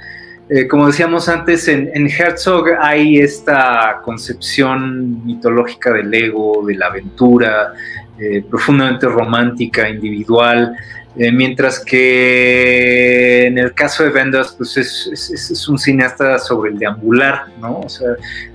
eh, 0.48 0.68
como 0.68 0.88
decíamos 0.88 1.28
antes, 1.28 1.68
en, 1.68 2.08
Herzog 2.08 2.68
hay 2.80 3.18
esta 3.18 4.00
concepción 4.04 5.26
mitológica 5.26 5.91
del 5.91 6.14
ego, 6.14 6.64
de 6.66 6.76
la 6.76 6.88
aventura, 6.88 7.74
eh, 8.20 8.43
profundamente 8.50 9.08
romántica, 9.08 9.89
individual, 9.89 10.76
eh, 11.18 11.32
mientras 11.32 11.80
que 11.80 13.47
en 13.47 13.57
el 13.57 13.74
caso 13.74 14.03
de 14.03 14.09
Vendas, 14.09 14.53
pues 14.57 14.76
es, 14.76 15.68
un 15.70 15.80
cineasta 15.80 16.39
sobre 16.39 16.72
el 16.72 16.80
deambular, 16.80 17.47
¿no? 17.59 17.80
O 17.80 17.89
sea, 17.89 18.09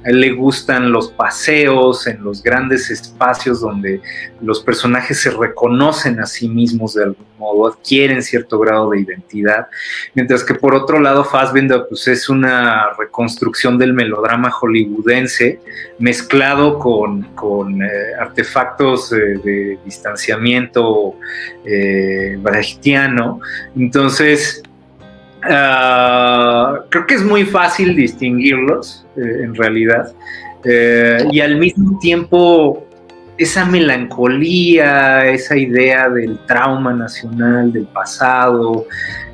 a 0.05 0.09
él 0.11 0.21
le 0.21 0.33
gustan 0.33 0.93
los 0.93 1.11
paseos 1.11 2.07
en 2.07 2.23
los 2.23 2.43
grandes 2.43 2.91
espacios 2.91 3.61
donde 3.61 4.03
los 4.43 4.61
personajes 4.61 5.21
se 5.21 5.31
reconocen 5.31 6.21
a 6.21 6.27
sí 6.27 6.49
mismos 6.49 6.95
de 6.95 7.05
algún 7.05 7.30
modo, 7.41 7.67
adquieren 7.67 8.23
cierto 8.23 8.59
grado 8.59 8.91
de 8.91 9.01
identidad, 9.01 9.67
mientras 10.15 10.45
que 10.45 10.55
por 10.55 10.75
otro 10.75 11.01
lado 11.01 11.25
Fassbinder, 11.25 11.87
pues 11.89 12.07
es 12.07 12.29
una 12.29 12.93
reconstrucción 12.99 13.79
del 13.79 13.95
melodrama 13.95 14.51
hollywoodense 14.51 15.59
mezclado 15.99 16.79
con, 16.79 17.23
con 17.35 17.83
eh, 17.83 17.89
artefactos 18.19 19.11
de 19.11 19.79
distanciamiento 19.85 21.17
eh. 21.65 22.39
Entonces, 23.77 24.63
ah, 25.43 26.81
creo 26.89 27.07
que 27.07 27.15
es 27.15 27.25
muy 27.25 27.45
fácil 27.45 27.97
distinguirlos 27.97 29.07
eh, 29.17 29.45
en 29.45 29.55
realidad. 29.55 30.13
Eh, 30.65 31.27
y 31.31 31.41
al 31.41 31.57
mismo 31.57 31.99
tiempo, 31.99 32.87
esa 33.43 33.65
melancolía, 33.65 35.27
esa 35.27 35.57
idea 35.57 36.11
del 36.11 36.39
trauma 36.47 36.93
nacional, 36.93 37.73
del 37.73 37.87
pasado, 37.87 38.87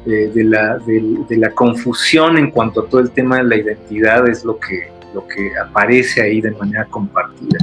de, 0.04 0.44
la, 0.44 0.78
de, 0.78 1.36
la, 1.36 1.50
confusión 1.50 2.38
en 2.38 2.52
cuanto 2.52 2.82
a 2.82 2.88
todo 2.88 3.00
el 3.00 3.10
tema 3.10 3.38
de 3.38 3.42
la 3.42 3.56
identidad 3.56 4.28
es 4.28 4.44
lo 4.44 4.60
que, 4.60 4.92
lo 5.12 5.26
que 5.26 5.50
aparece 5.58 6.22
ahí 6.22 6.40
de 6.40 6.52
manera 6.52 6.84
compartida. 6.84 7.58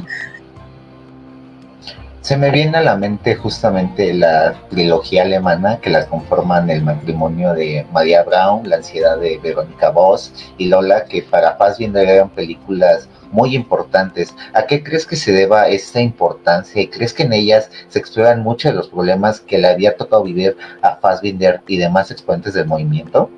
Se 2.24 2.38
me 2.38 2.52
viene 2.52 2.78
a 2.78 2.82
la 2.82 2.96
mente 2.96 3.36
justamente 3.36 4.14
la 4.14 4.54
trilogía 4.70 5.24
alemana 5.24 5.80
que 5.82 5.90
la 5.90 6.06
conforman 6.06 6.70
el 6.70 6.82
matrimonio 6.82 7.54
de 7.54 7.86
María 7.92 8.24
Braun, 8.24 8.70
La 8.70 8.78
ansiedad 8.78 9.18
de 9.18 9.42
Verónica 9.44 9.90
Voss 9.90 10.34
y 10.58 10.70
Lola, 10.70 11.04
que 11.04 11.22
para 11.22 11.58
Fassbinder 11.58 12.08
eran 12.08 12.30
películas 12.30 13.10
muy 13.30 13.54
importantes. 13.54 14.34
¿A 14.54 14.66
qué 14.66 14.82
crees 14.82 15.06
que 15.06 15.18
se 15.18 15.34
deba 15.34 15.68
esta 15.68 16.00
importancia? 16.00 16.82
¿Y 16.82 16.88
crees 16.88 17.12
que 17.12 17.24
en 17.24 17.34
ellas 17.34 17.70
se 17.90 18.00
exploran 18.00 18.42
muchos 18.42 18.72
de 18.72 18.78
los 18.78 18.88
problemas 18.88 19.42
que 19.42 19.58
le 19.58 19.68
había 19.68 19.98
tocado 19.98 20.24
vivir 20.24 20.56
a 20.82 20.96
Fassbinder 20.96 21.60
y 21.68 21.76
demás 21.76 22.10
exponentes 22.10 22.54
del 22.54 22.68
movimiento? 22.68 23.30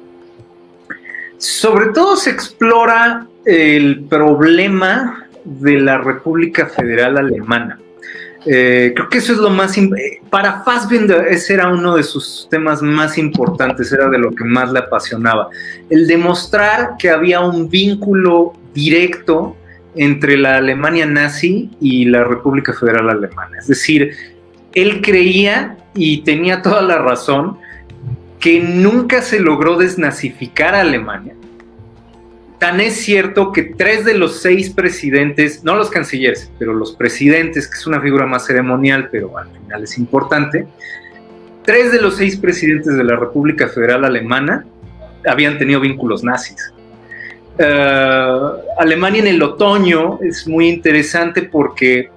Sobre 1.40 1.88
todo 1.88 2.16
se 2.18 2.30
explora 2.30 3.26
el 3.46 4.04
problema 4.04 5.28
de 5.44 5.80
la 5.80 5.98
República 5.98 6.68
Federal 6.68 7.18
Alemana 7.18 7.80
eh, 8.46 8.94
creo 8.96 9.10
que 9.10 9.18
eso 9.18 9.34
es 9.34 9.40
lo 9.40 9.50
más... 9.50 9.76
Para 10.30 10.64
Fassbinder 10.64 11.28
ese 11.28 11.56
era 11.56 11.70
uno 11.70 11.96
de 11.96 12.04
sus 12.04 12.48
temas 12.50 12.82
más 12.82 13.18
importantes, 13.18 13.92
era 13.92 14.10
de 14.10 14.18
lo 14.18 14.32
que 14.32 14.44
más 14.44 14.72
le 14.72 14.80
apasionaba. 14.80 15.50
El 15.90 16.08
demostrar 16.08 16.96
que 17.00 17.10
había 17.10 17.40
un 17.42 17.70
vínculo 17.70 18.54
directo 18.74 19.56
entre 19.96 20.38
la 20.38 20.58
Alemania 20.58 21.06
nazi 21.06 21.72
y 21.80 22.06
la 22.06 22.24
República 22.24 22.74
Federal 22.74 23.10
Alemana. 23.10 23.58
Es 23.58 23.68
decir, 23.68 24.12
él 24.74 25.02
creía, 25.02 25.78
y 25.96 26.22
tenía 26.24 26.62
toda 26.62 26.82
la 26.82 26.98
razón, 26.98 27.58
que 28.40 28.60
nunca 28.60 29.22
se 29.22 29.40
logró 29.40 29.78
desnazificar 29.78 30.76
a 30.76 30.82
Alemania, 30.82 31.34
Tan 32.66 32.82
es 32.82 32.96
cierto 32.96 33.52
que 33.52 33.62
tres 33.62 34.06
de 34.06 34.16
los 34.16 34.42
seis 34.42 34.72
presidentes, 34.72 35.64
no 35.64 35.76
los 35.76 35.92
cancilleres, 35.92 36.52
pero 36.58 36.74
los 36.74 36.96
presidentes, 36.96 37.68
que 37.68 37.76
es 37.76 37.86
una 37.86 38.02
figura 38.02 38.26
más 38.26 38.48
ceremonial, 38.48 39.08
pero 39.12 39.38
al 39.38 39.48
final 39.52 39.84
es 39.84 40.00
importante, 40.00 40.66
tres 41.64 41.92
de 41.92 42.02
los 42.02 42.16
seis 42.16 42.36
presidentes 42.36 42.98
de 42.98 43.04
la 43.04 43.18
República 43.18 43.68
Federal 43.68 44.04
Alemana 44.04 44.66
habían 45.28 45.60
tenido 45.60 45.80
vínculos 45.80 46.24
nazis. 46.24 46.74
Eh, 47.60 48.40
Alemania 48.80 49.22
en 49.22 49.28
el 49.28 49.44
otoño 49.44 50.18
es 50.24 50.48
muy 50.48 50.68
interesante 50.68 51.44
porque 51.44 52.10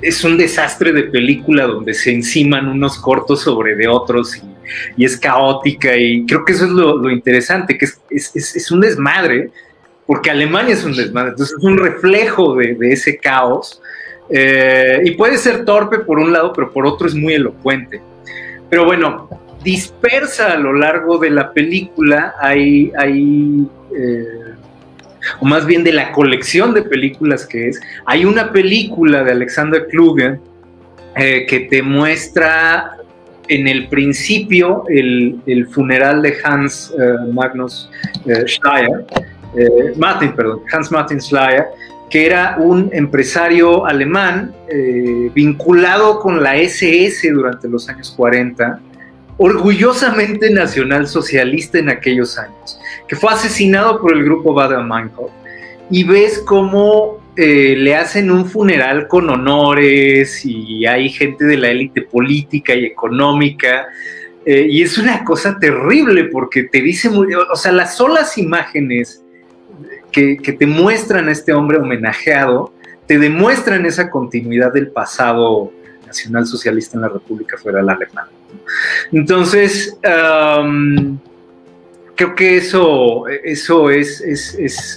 es 0.00 0.22
un 0.22 0.38
desastre 0.38 0.92
de 0.92 1.02
película 1.02 1.66
donde 1.66 1.92
se 1.94 2.12
enciman 2.12 2.68
unos 2.68 3.00
cortos 3.00 3.40
sobre 3.40 3.74
de 3.74 3.88
otros 3.88 4.36
y 4.36 4.53
y 4.96 5.04
es 5.04 5.16
caótica 5.16 5.96
y 5.96 6.24
creo 6.26 6.44
que 6.44 6.52
eso 6.52 6.64
es 6.64 6.70
lo, 6.70 7.10
interesante, 7.10 7.76
que 7.76 7.86
es, 8.10 8.70
un 8.70 8.80
desmadre, 8.80 9.50
porque 10.06 10.30
Alemania 10.30 10.74
es 10.74 10.84
un 10.84 10.94
desmadre, 10.94 11.30
entonces 11.30 11.56
es 11.58 11.64
un 11.64 11.78
reflejo 11.78 12.54
de, 12.56 12.76
ese 12.92 13.18
caos 13.18 13.80
eh, 14.30 15.00
y 15.04 15.12
puede 15.12 15.38
ser 15.38 15.64
torpe 15.64 15.98
por 16.00 16.18
un 16.18 16.32
lado, 16.32 16.52
pero 16.52 16.72
por 16.72 16.86
otro 16.86 17.06
es 17.06 17.14
muy 17.14 17.34
elocuente. 17.34 18.00
Pero 18.70 18.84
bueno, 18.86 19.28
dispersa 19.62 20.52
a 20.52 20.56
lo 20.56 20.72
largo 20.72 21.18
de 21.18 21.30
la 21.30 21.52
película, 21.52 22.34
hay, 22.40 22.92
hay 22.96 23.66
eh, 23.96 24.54
o 25.40 25.44
más 25.44 25.66
bien 25.66 25.84
de 25.84 25.92
la 25.92 26.12
colección 26.12 26.74
de 26.74 26.82
películas 26.82 27.46
que 27.46 27.68
es, 27.68 27.80
hay 28.06 28.24
una 28.24 28.52
película 28.52 29.24
de 29.24 29.32
Alexander 29.32 29.86
Kluge 29.88 30.38
eh, 31.16 31.46
que 31.46 31.60
te 31.60 31.82
muestra 31.82 32.96
en 33.48 33.68
el 33.68 33.88
principio 33.88 34.84
el, 34.88 35.68
funeral 35.70 36.22
de 36.22 36.36
Hans 36.42 36.92
eh, 36.98 37.32
Magnus 37.32 37.90
eh, 38.26 38.44
Schleyer, 38.46 39.04
eh, 39.56 39.92
Martin, 39.96 40.32
perdón, 40.32 40.60
Hans 40.72 40.90
Martin 40.90 41.20
Schleyer, 41.20 41.66
que 42.10 42.26
era 42.26 42.56
un 42.58 42.90
empresario 42.92 43.86
alemán 43.86 44.54
vinculado 45.34 46.20
con 46.20 46.42
la 46.42 46.56
SS 46.56 47.28
durante 47.32 47.68
los 47.68 47.88
años 47.88 48.12
40, 48.16 48.78
orgullosamente 49.36 50.50
nacional 50.50 51.08
socialista 51.08 51.78
en 51.78 51.88
aquellos 51.88 52.38
años, 52.38 52.78
que 53.08 53.16
fue 53.16 53.32
asesinado 53.32 54.00
por 54.00 54.12
el 54.12 54.22
grupo 54.22 54.54
Bader-Meinhof. 54.54 55.30
Y 55.90 56.04
ves 56.04 56.40
cómo 56.46 57.23
eh, 57.36 57.74
le 57.76 57.96
hacen 57.96 58.30
un 58.30 58.46
funeral 58.46 59.08
con 59.08 59.28
honores 59.28 60.44
y 60.44 60.86
hay 60.86 61.08
gente 61.08 61.44
de 61.44 61.56
la 61.56 61.68
élite 61.68 62.02
política 62.02 62.74
y 62.74 62.84
económica. 62.84 63.86
Eh, 64.46 64.66
y 64.70 64.82
es 64.82 64.98
una 64.98 65.24
cosa 65.24 65.58
terrible 65.58 66.24
porque 66.24 66.64
te 66.64 66.80
dice 66.80 67.08
muy, 67.10 67.34
o 67.34 67.56
sea, 67.56 67.72
las 67.72 67.96
solas 67.96 68.38
imágenes 68.38 69.24
que, 70.12 70.36
te 70.36 70.66
muestran 70.66 71.28
a 71.28 71.32
este 71.32 71.52
hombre 71.52 71.78
homenajeado, 71.78 72.72
te 73.06 73.18
demuestran 73.18 73.84
esa 73.84 74.10
continuidad 74.10 74.72
del 74.72 74.88
pasado 74.88 75.72
nacionalsocialista 76.06 76.96
en 76.96 77.02
la 77.02 77.08
República 77.08 77.58
Federal 77.58 77.90
Alemana. 77.90 78.30
Entonces, 79.10 79.98
creo 82.14 82.34
que 82.36 82.56
eso, 82.58 83.26
eso 83.26 83.90
es, 83.90 84.22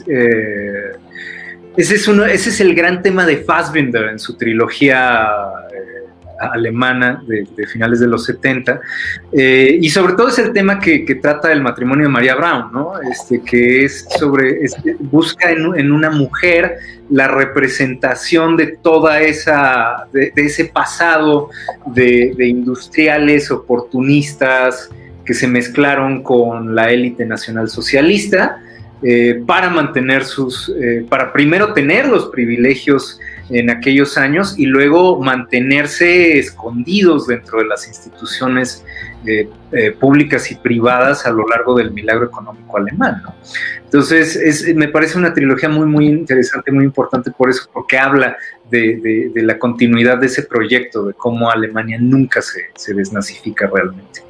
eh, 0.08 0.92
ese, 1.78 1.96
es 1.96 2.08
uno, 2.08 2.26
ese 2.26 2.50
es 2.50 2.60
el 2.60 2.74
gran 2.74 3.02
tema 3.02 3.26
de 3.26 3.38
Fassbinder 3.38 4.06
en 4.10 4.20
su 4.20 4.36
trilogía 4.36 5.30
eh, 5.72 5.98
alemana 6.40 7.24
de, 7.28 7.68
finales 7.68 8.00
de 8.00 8.08
los 8.08 8.26
70, 8.26 8.80
eh, 9.32 9.78
y 9.80 9.90
sobre 9.90 10.14
todo 10.14 10.30
es 10.30 10.40
el 10.40 10.54
tema 10.54 10.80
que, 10.80 11.04
trata 11.22 11.52
el 11.52 11.62
matrimonio 11.62 12.06
de 12.06 12.10
María 12.10 12.36
Brown, 12.36 12.72
¿no? 12.72 12.94
Este, 13.12 13.42
que 13.42 13.86
es 13.86 14.08
sobre, 14.18 14.60
busca 15.00 15.52
en, 15.52 15.92
una 15.92 16.10
mujer 16.10 16.78
la 17.10 17.28
representación 17.28 18.58
de 18.58 18.78
toda 18.82 19.22
esa, 19.22 20.08
de, 20.12 20.32
ese 20.36 20.66
pasado 20.66 21.50
de, 21.86 22.34
industriales 22.40 23.52
oportunistas 23.52 24.90
que 25.26 25.34
se 25.34 25.48
mezclaron 25.48 26.24
con 26.24 26.74
la 26.74 26.90
élite 26.90 27.26
nacional 27.26 27.70
socialista, 27.70 28.62
eh, 29.04 29.44
para 29.46 29.70
mantener 29.70 30.26
sus, 30.26 30.70
eh, 30.70 31.06
para 31.08 31.32
primero 31.32 31.74
tener 31.74 32.08
los 32.08 32.30
privilegios 32.30 33.20
en 33.50 33.70
aquellos 33.70 34.18
años 34.18 34.58
y 34.58 34.66
luego 34.66 35.22
mantenerse 35.22 36.40
escondidos 36.40 37.28
dentro 37.28 37.60
de 37.60 37.66
las 37.66 37.88
instituciones 37.88 38.84
eh, 39.26 39.48
públicas 40.00 40.52
y 40.52 40.56
privadas 40.56 41.28
a 41.28 41.32
lo 41.32 41.48
largo 41.48 41.76
del 41.76 41.92
milagro 41.92 42.26
económico 42.26 42.78
alemán. 42.78 43.22
Entonces, 43.84 44.74
me 44.76 44.88
parece 44.88 45.18
una 45.18 45.34
trilogía 45.34 45.70
muy, 45.70 45.86
muy 45.86 46.08
interesante, 46.08 46.72
muy 46.72 46.86
importante 46.86 47.30
por 47.32 47.50
eso, 47.50 47.70
porque 47.72 47.98
habla 47.98 48.36
de, 48.72 49.32
la 49.36 49.60
continuidad 49.60 50.18
de 50.18 50.26
ese 50.26 50.44
proyecto, 50.44 51.06
de 51.06 51.14
cómo 51.14 51.52
Alemania 51.52 51.98
nunca 52.00 52.42
se, 52.42 52.70
se 52.76 52.94
desnazifica 52.94 53.68
realmente. 53.68 54.27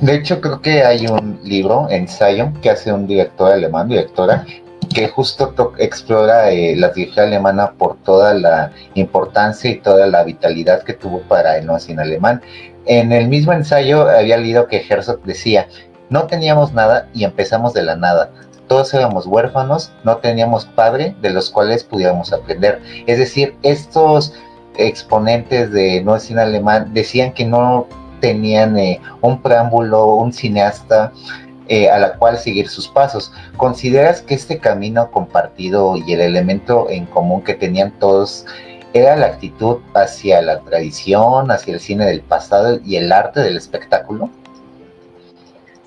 De 0.00 0.14
hecho, 0.14 0.40
creo 0.40 0.60
que 0.60 0.82
hay 0.82 1.06
un 1.06 1.40
libro, 1.42 1.88
ensayo, 1.90 2.52
que 2.62 2.70
hace 2.70 2.92
un 2.92 3.06
director 3.06 3.52
alemán, 3.52 3.88
directora, 3.88 4.44
que 4.94 5.08
justo 5.08 5.52
explora 5.78 6.50
eh, 6.50 6.74
la 6.76 6.92
trilogía 6.92 7.24
alemana 7.24 7.72
por 7.72 7.96
toda 8.02 8.34
la 8.34 8.72
importancia 8.94 9.70
y 9.70 9.80
toda 9.80 10.06
la 10.06 10.24
vitalidad 10.24 10.82
que 10.82 10.94
tuvo 10.94 11.20
para 11.22 11.58
el 11.58 11.66
nuevo 11.66 11.80
cine 11.80 12.02
alemán. 12.02 12.40
En 12.86 13.12
el 13.12 13.28
mismo 13.28 13.52
ensayo 13.52 14.08
había 14.08 14.38
leído 14.38 14.66
que 14.66 14.84
Herzog 14.88 15.22
decía, 15.24 15.68
no 16.10 16.26
teníamos 16.26 16.72
nada 16.72 17.08
y 17.12 17.24
empezamos 17.24 17.74
de 17.74 17.82
la 17.82 17.96
nada. 17.96 18.30
Todos 18.66 18.92
éramos 18.94 19.26
huérfanos, 19.26 19.92
no 20.04 20.18
teníamos 20.18 20.66
padre 20.66 21.14
de 21.20 21.30
los 21.30 21.50
cuales 21.50 21.84
pudiéramos 21.84 22.32
aprender. 22.32 22.80
Es 23.06 23.18
decir, 23.18 23.56
estos 23.62 24.34
exponentes 24.76 25.70
de 25.72 26.04
cine 26.18 26.42
alemán 26.42 26.94
decían 26.94 27.32
que 27.32 27.44
no 27.44 27.86
tenían 28.20 28.78
eh, 28.78 29.00
un 29.20 29.40
preámbulo, 29.40 30.14
un 30.14 30.32
cineasta 30.32 31.12
eh, 31.68 31.90
a 31.90 31.98
la 31.98 32.14
cual 32.14 32.38
seguir 32.38 32.68
sus 32.68 32.88
pasos. 32.88 33.32
¿Consideras 33.56 34.22
que 34.22 34.34
este 34.34 34.58
camino 34.58 35.10
compartido 35.10 35.96
y 35.96 36.12
el 36.12 36.20
elemento 36.20 36.88
en 36.88 37.06
común 37.06 37.42
que 37.42 37.54
tenían 37.54 37.92
todos 37.98 38.46
era 38.94 39.16
la 39.16 39.26
actitud 39.26 39.78
hacia 39.94 40.40
la 40.40 40.60
tradición, 40.60 41.50
hacia 41.50 41.74
el 41.74 41.80
cine 41.80 42.06
del 42.06 42.22
pasado 42.22 42.80
y 42.84 42.96
el 42.96 43.12
arte 43.12 43.40
del 43.40 43.56
espectáculo? 43.56 44.30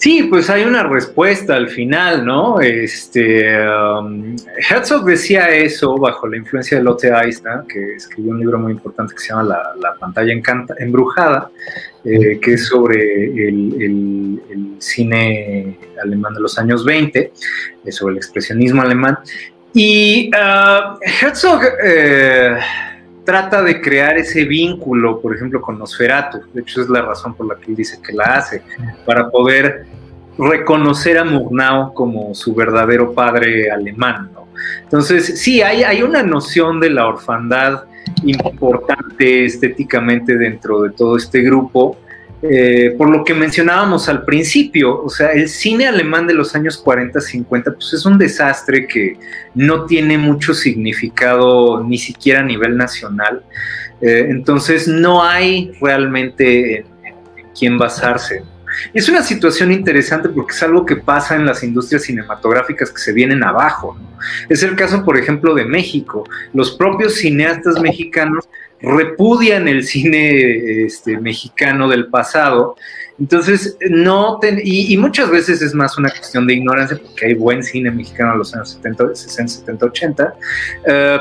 Sí, 0.02 0.24
pues 0.24 0.50
hay 0.50 0.64
una 0.64 0.82
respuesta 0.82 1.56
al 1.56 1.70
final, 1.70 2.26
¿no? 2.26 2.60
Este, 2.60 3.56
um, 3.68 4.36
Herzog 4.68 5.06
decía 5.06 5.52
eso 5.52 5.96
bajo 5.96 6.28
la 6.28 6.38
influencia 6.38 6.80
de 6.80 6.84
Lotte 6.84 7.04
Einstein, 7.04 7.68
que 7.72 7.98
escribió 7.98 8.32
un 8.32 8.40
libro 8.40 8.58
muy 8.58 8.72
importante 8.72 9.14
que 9.14 9.22
se 9.22 9.28
llama 9.28 9.44
La, 9.80 9.94
pantalla 10.00 10.34
encanta, 10.34 10.74
embrujada, 10.80 11.52
eh, 12.04 12.40
que 12.42 12.54
es 12.54 12.66
sobre 12.66 13.26
el, 13.48 14.42
cine 14.80 15.78
alemán 16.02 16.34
de 16.34 16.40
los 16.40 16.58
años 16.58 16.84
20, 16.84 17.20
eh, 17.86 17.92
sobre 17.92 18.14
el 18.14 18.18
expresionismo 18.18 18.82
alemán. 18.82 19.20
Y 19.72 20.32
uh, 20.34 20.98
Herzog... 21.22 21.62
Eh, 21.84 22.58
trata 23.24 23.62
de 23.62 23.82
crear 23.82 24.18
ese 24.18 24.46
vínculo, 24.46 25.22
por 25.22 25.36
ejemplo, 25.36 25.62
con 25.62 25.78
Nosferatu. 25.78 26.40
De 26.54 26.62
hecho, 26.62 26.82
es 26.82 26.90
la 26.90 27.02
razón 27.02 27.34
por 27.36 27.48
la 27.48 27.56
que 27.56 27.72
él 27.72 27.76
dice 27.76 28.00
que 28.02 28.14
la 28.14 28.26
hace, 28.26 28.64
para 29.06 29.30
poder 29.30 29.86
reconocer 30.38 31.18
a 31.18 31.24
Murnau 31.24 31.94
como 31.94 32.34
su 32.34 32.54
verdadero 32.54 33.14
padre 33.14 33.70
alemán. 33.72 34.32
Entonces, 34.84 35.40
sí, 35.42 35.62
hay, 35.62 35.84
hay 35.84 36.04
una 36.04 36.24
noción 36.24 36.80
de 36.80 36.90
la 36.90 37.08
orfandad 37.08 37.84
importante 38.24 39.46
estéticamente 39.46 40.38
dentro 40.38 40.82
de 40.82 40.92
todo 40.92 41.18
este 41.18 41.42
grupo, 41.42 41.98
eh, 42.44 42.96
por 42.98 43.10
lo 43.10 43.24
que 43.24 43.36
mencionábamos 43.36 44.10
al 44.10 44.26
principio, 44.26 45.04
o 45.04 45.10
sea, 45.10 45.32
el 45.32 45.48
cine 45.48 45.88
alemán 45.88 46.26
de 46.26 46.34
los 46.34 46.56
años 46.56 46.76
40, 46.78 47.22
50, 47.22 47.74
pues 47.74 47.94
es 47.94 48.04
un 48.04 48.18
desastre 48.18 48.88
que 48.88 49.18
no 49.54 49.86
tiene 49.86 50.18
mucho 50.18 50.56
significado 50.56 51.84
ni 51.84 52.00
siquiera 52.00 52.40
a 52.40 52.44
nivel 52.44 52.76
nacional. 52.78 53.44
Eh, 54.02 54.26
entonces 54.30 54.88
no 54.88 55.24
hay 55.24 55.72
realmente 55.80 56.80
en, 56.80 56.86
quién 57.58 57.78
basarse. 57.78 58.44
Es 58.94 59.08
una 59.08 59.22
situación 59.22 59.72
interesante 59.72 60.30
porque 60.30 60.56
es 60.56 60.64
algo 60.64 60.84
que 60.84 60.96
pasa 60.96 61.36
en 61.36 61.46
las 61.46 61.62
industrias 61.62 62.04
cinematográficas 62.04 62.90
que 62.90 63.02
se 63.02 63.14
vienen 63.14 63.44
abajo. 63.44 63.96
Es 64.50 64.64
el 64.64 64.76
caso, 64.76 65.04
por 65.06 65.18
ejemplo, 65.18 65.54
de 65.54 65.66
México. 65.66 66.24
Los 66.54 66.72
propios 66.72 67.16
cineastas 67.16 67.80
mexicanos 67.80 68.48
repudian 68.82 69.68
el 69.68 69.84
cine 69.84 70.86
este, 70.86 71.18
mexicano 71.20 71.88
del 71.88 72.08
pasado. 72.08 72.76
Entonces, 73.20 73.78
no, 73.88 74.40
y, 74.64 74.98
muchas 74.98 75.30
veces 75.30 75.62
es 75.62 75.76
más 75.76 75.96
una 75.96 76.10
cuestión 76.10 76.48
de 76.48 76.56
ignorancia, 76.56 76.98
porque 76.98 77.28
hay 77.28 77.34
buen 77.36 77.62
cine 77.64 77.92
mexicano 77.92 78.34
en 78.34 78.40
los 78.40 78.56
años 78.56 78.72
70, 78.72 79.16
60, 79.16 79.54
70, 79.54 79.86
80, 79.86 80.34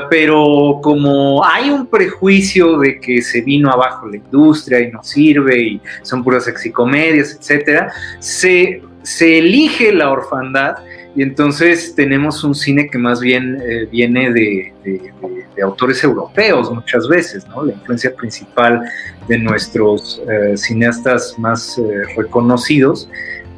pero 0.09 0.79
como 0.81 1.45
hay 1.45 1.69
un 1.69 1.85
prejuicio 1.85 2.79
de 2.79 2.99
que 2.99 3.21
se 3.21 3.41
vino 3.41 3.69
abajo 3.69 4.07
la 4.07 4.17
industria 4.17 4.79
y 4.79 4.91
no 4.91 5.03
sirve 5.03 5.61
y 5.61 5.81
son 6.01 6.23
puras 6.23 6.45
sexicomedias, 6.45 7.37
etcétera, 7.39 7.93
se, 8.17 8.81
se 9.03 9.37
elige 9.37 9.93
la 9.93 10.09
orfandad 10.09 10.77
y 11.15 11.23
entonces 11.23 11.93
tenemos 11.93 12.43
un 12.43 12.55
cine 12.55 12.89
que 12.89 12.97
más 12.97 13.19
bien 13.19 13.61
eh, 13.61 13.87
viene 13.91 14.31
de, 14.31 14.73
autores 15.61 16.03
europeos 16.03 16.71
muchas 16.73 17.07
veces, 17.07 17.47
¿no? 17.47 17.63
La 17.63 17.73
influencia 17.73 18.15
principal 18.15 18.81
de 19.27 19.37
nuestros 19.37 20.19
eh, 20.27 20.57
cineastas 20.57 21.37
más 21.37 21.77
eh, 21.77 22.01
reconocidos 22.17 23.07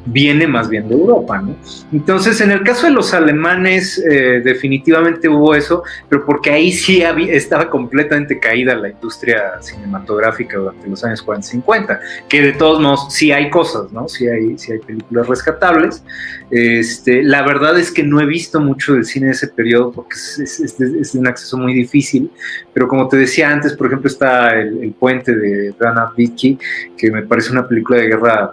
viene 0.06 0.46
más 0.46 0.68
bien 0.68 0.88
de 0.88 0.94
Europa, 0.94 1.40
¿no? 1.40 1.56
Entonces, 1.92 2.40
en 2.40 2.50
el 2.50 2.62
caso 2.62 2.86
de 2.86 2.92
los 2.92 3.14
alemanes, 3.14 3.98
eh, 3.98 4.40
definitivamente 4.44 5.28
hubo 5.28 5.54
eso, 5.54 5.82
pero 6.08 6.24
porque 6.24 6.50
ahí 6.50 6.72
sí 6.72 7.02
estaba 7.28 7.70
completamente 7.70 8.38
caída 8.38 8.74
la 8.74 8.90
industria 8.90 9.60
cinematográfica 9.60 10.58
durante 10.58 10.88
los 10.88 11.02
años 11.04 11.22
40 11.22 11.46
y 11.46 11.50
50, 11.50 12.00
que 12.28 12.42
de 12.42 12.52
todos 12.52 12.80
modos 12.80 13.12
sí 13.12 13.32
hay 13.32 13.50
cosas, 13.50 13.92
¿no? 13.92 14.08
Sí 14.08 14.28
hay, 14.28 14.58
sí 14.58 14.72
hay 14.72 14.78
películas 14.78 15.26
rescatables. 15.26 16.02
Este, 16.50 17.22
la 17.22 17.42
verdad 17.42 17.78
es 17.78 17.90
que 17.90 18.02
no 18.02 18.20
he 18.20 18.26
visto 18.26 18.60
mucho 18.60 18.94
del 18.94 19.04
cine 19.04 19.26
de 19.26 19.32
ese 19.32 19.48
periodo 19.48 19.90
porque 19.90 20.14
es, 20.14 21.14
un 21.14 21.26
acceso 21.26 21.56
muy 21.56 21.72
difícil, 21.72 22.30
pero 22.72 22.86
como 22.88 23.08
te 23.08 23.16
decía 23.16 23.50
antes, 23.50 23.72
por 23.72 23.86
ejemplo, 23.86 24.08
está 24.08 24.54
el, 24.60 24.94
puente 24.98 25.34
de 25.34 25.74
Rana 25.78 26.12
Vicky, 26.16 26.58
que 26.96 27.10
me 27.10 27.22
parece 27.22 27.52
una 27.52 27.66
película 27.66 27.98
de 27.98 28.08
guerra 28.08 28.52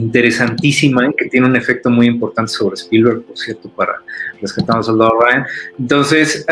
interesantísima 0.00 1.12
que 1.16 1.26
tiene 1.26 1.46
un 1.46 1.56
efecto 1.56 1.90
muy 1.90 2.06
importante 2.06 2.52
sobre 2.52 2.74
Spielberg, 2.74 3.22
por 3.22 3.38
cierto, 3.38 3.68
para 3.68 3.94
rescatar 4.40 4.78
al 4.78 4.84
soldado 4.84 5.12
Ryan. 5.20 5.46
Entonces, 5.78 6.46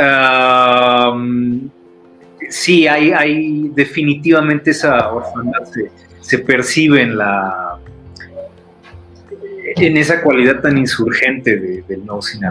sí, 2.49 2.86
hay, 2.86 3.12
hay, 3.12 3.70
definitivamente 3.74 4.70
esa 4.70 5.12
orfandad 5.12 5.64
se, 6.20 6.38
percibe 6.38 7.03
en 7.03 7.16
la 7.16 7.78
en 9.76 9.96
esa 9.96 10.22
cualidad 10.22 10.61
tan 10.61 10.76
insurgente 10.76 11.82
del 11.86 12.05
nuevo 12.05 12.20
cine 12.20 12.49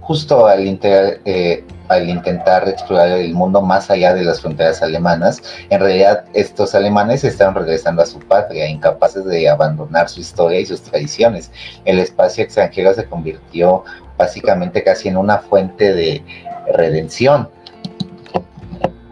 Justo 0.00 0.46
eh, 0.50 1.64
al 1.88 2.08
intentar 2.08 2.68
explorar 2.68 3.08
el 3.08 3.32
mundo 3.32 3.62
más 3.62 3.90
allá 3.90 4.14
de 4.14 4.22
las 4.22 4.40
fronteras 4.40 4.82
alemanas, 4.82 5.42
en 5.70 5.80
realidad 5.80 6.24
estos 6.34 6.74
alemanes 6.74 7.24
están 7.24 7.54
regresando 7.54 8.02
a 8.02 8.06
su 8.06 8.18
patria, 8.20 8.68
incapaces 8.68 9.24
de 9.24 9.48
abandonar 9.48 10.08
su 10.08 10.20
historia 10.20 10.60
y 10.60 10.66
sus 10.66 10.82
tradiciones. 10.82 11.50
El 11.84 11.98
espacio 11.98 12.44
extranjero 12.44 12.92
se 12.92 13.06
convirtió 13.06 13.84
básicamente 14.18 14.84
casi 14.84 15.08
en 15.08 15.16
una 15.16 15.38
fuente 15.38 15.94
de 15.94 16.22
redención. 16.74 17.48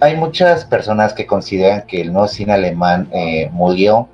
Hay 0.01 0.17
muchas 0.17 0.65
personas 0.65 1.15
que 1.15 1.27
consideran 1.27 1.87
que 1.87 2.03
el 2.03 2.13
nuevo 2.13 2.29
cine 2.29 2.53
alemán 2.53 3.09
eh, 3.13 3.49
murió 3.53 4.09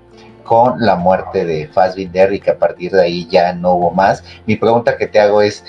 con 0.49 0.80
la 0.80 0.96
muerte 0.96 1.44
de 1.44 1.68
Fassbinder 1.68 2.32
y 2.32 2.40
que 2.40 2.51
a 2.51 2.59
partir 2.59 2.90
de 2.90 3.03
ahí 3.03 3.28
ya 3.30 3.53
no 3.53 3.72
hubo 3.72 3.90
más. 3.90 4.24
Mi 4.46 4.57
pregunta 4.57 4.96
que 4.96 5.07
te 5.07 5.20
hago 5.20 5.42
es, 5.42 5.62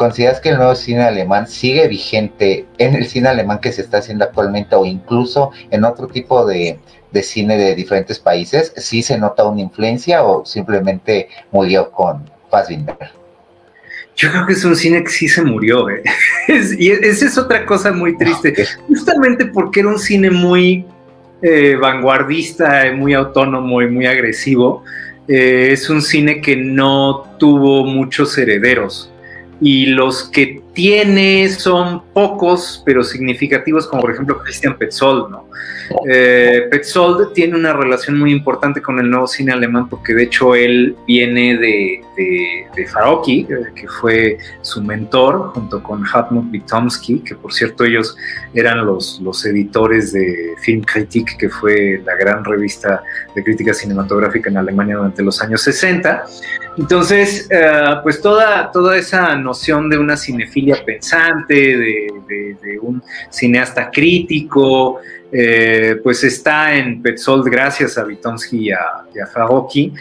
¿consideras 0.00 0.40
que 0.40 0.48
el 0.48 0.56
nuevo 0.56 0.74
cine 0.74 1.02
alemán 1.02 1.46
sigue 1.46 1.86
vigente 1.86 2.64
en 2.78 2.94
el 2.94 3.04
cine 3.04 3.28
alemán 3.28 3.58
que 3.60 3.70
se 3.70 3.82
está 3.82 3.98
haciendo 3.98 4.24
actualmente 4.24 4.74
o 4.74 4.86
incluso 4.86 5.50
en 5.70 5.84
otro 5.84 6.06
tipo 6.06 6.46
de, 6.46 6.78
cine 7.22 7.58
de 7.58 7.74
diferentes 7.74 8.18
países? 8.18 8.72
¿Sí 8.78 9.02
se 9.02 9.18
nota 9.18 9.44
una 9.44 9.60
influencia 9.60 10.24
o 10.24 10.46
simplemente 10.46 11.28
murió 11.52 11.90
con 11.90 12.24
Fassbinder? 12.50 12.96
Yo 14.16 14.30
creo 14.30 14.46
que 14.46 14.54
es 14.54 14.64
un 14.64 14.74
cine 14.74 15.04
que 15.04 15.10
sí 15.10 15.28
se 15.28 15.42
murió, 15.42 15.90
¿eh? 15.90 16.02
y 16.78 16.92
esa 16.92 17.26
es 17.26 17.36
otra 17.36 17.66
cosa 17.66 17.92
muy 17.92 18.16
triste. 18.16 18.54
Justamente 18.88 19.44
porque 19.44 19.80
era 19.80 19.90
un 19.90 19.98
cine 19.98 20.30
muy 20.30 20.86
eh, 21.42 21.76
vanguardista, 21.78 22.90
muy 22.96 23.12
autónomo 23.12 23.82
y 23.82 23.88
muy 23.88 24.06
agresivo. 24.06 24.82
Eh, 25.28 25.68
es 25.72 25.90
un 25.90 26.00
cine 26.00 26.40
que 26.40 26.56
no 26.56 27.36
tuvo 27.38 27.84
muchos 27.84 28.38
herederos 28.38 29.10
y 29.60 29.86
los 29.86 30.30
que 30.30 30.62
tiene 30.72 31.48
son 31.50 32.02
pocos, 32.12 32.82
pero 32.86 33.02
significativos, 33.02 33.86
como 33.86 34.02
por 34.02 34.12
ejemplo 34.12 34.38
Christian 34.38 34.78
Petzold, 34.78 35.30
¿no? 35.30 35.50
Eh, 36.08 36.68
Petzold 36.70 37.32
tiene 37.32 37.56
una 37.56 37.72
relación 37.72 38.18
muy 38.18 38.30
importante 38.32 38.80
con 38.80 38.98
el 39.00 39.10
nuevo 39.10 39.26
cine 39.26 39.52
alemán 39.52 39.88
porque 39.88 40.14
de 40.14 40.22
hecho 40.22 40.54
él 40.54 40.96
viene 41.06 41.58
de, 41.58 42.00
de, 42.76 42.86
Farocki, 42.86 43.46
eh, 43.50 43.72
que 43.74 43.88
fue 43.88 44.38
su 44.62 44.82
mentor, 44.82 45.50
junto 45.52 45.82
con 45.82 46.04
Hartmut 46.06 46.50
Witomski, 46.52 47.18
que 47.20 47.34
por 47.34 47.52
cierto 47.52 47.84
ellos 47.84 48.16
eran 48.54 48.86
los, 48.86 49.20
los 49.20 49.44
editores 49.44 50.12
de 50.12 50.54
Filmkritik, 50.60 51.36
que 51.36 51.48
fue 51.48 52.00
la 52.04 52.14
gran 52.14 52.44
revista 52.44 53.02
de 53.34 53.42
crítica 53.42 53.74
cinematográfica 53.74 54.48
en 54.48 54.56
Alemania 54.56 54.96
durante 54.96 55.22
los 55.22 55.42
años 55.42 55.60
60. 55.62 56.24
Entonces, 56.76 57.48
eh, 57.50 58.00
pues 58.02 58.20
toda, 58.20 58.70
toda 58.70 58.96
esa 58.96 59.34
noción 59.36 59.90
de 59.90 59.98
una 59.98 60.16
cinefilia 60.16 60.82
pensante, 60.84 61.54
de, 61.54 62.78
un 62.80 63.02
cineasta 63.28 63.90
crítico, 63.90 65.00
eh, 65.32 66.00
pues 66.02 66.24
está 66.24 66.74
en 66.74 67.02
Petzold 67.02 67.46
gracias 67.46 67.98
a 67.98 68.04
Witomski 68.04 68.68
y 68.68 68.70
a, 68.72 68.80
y 69.14 69.92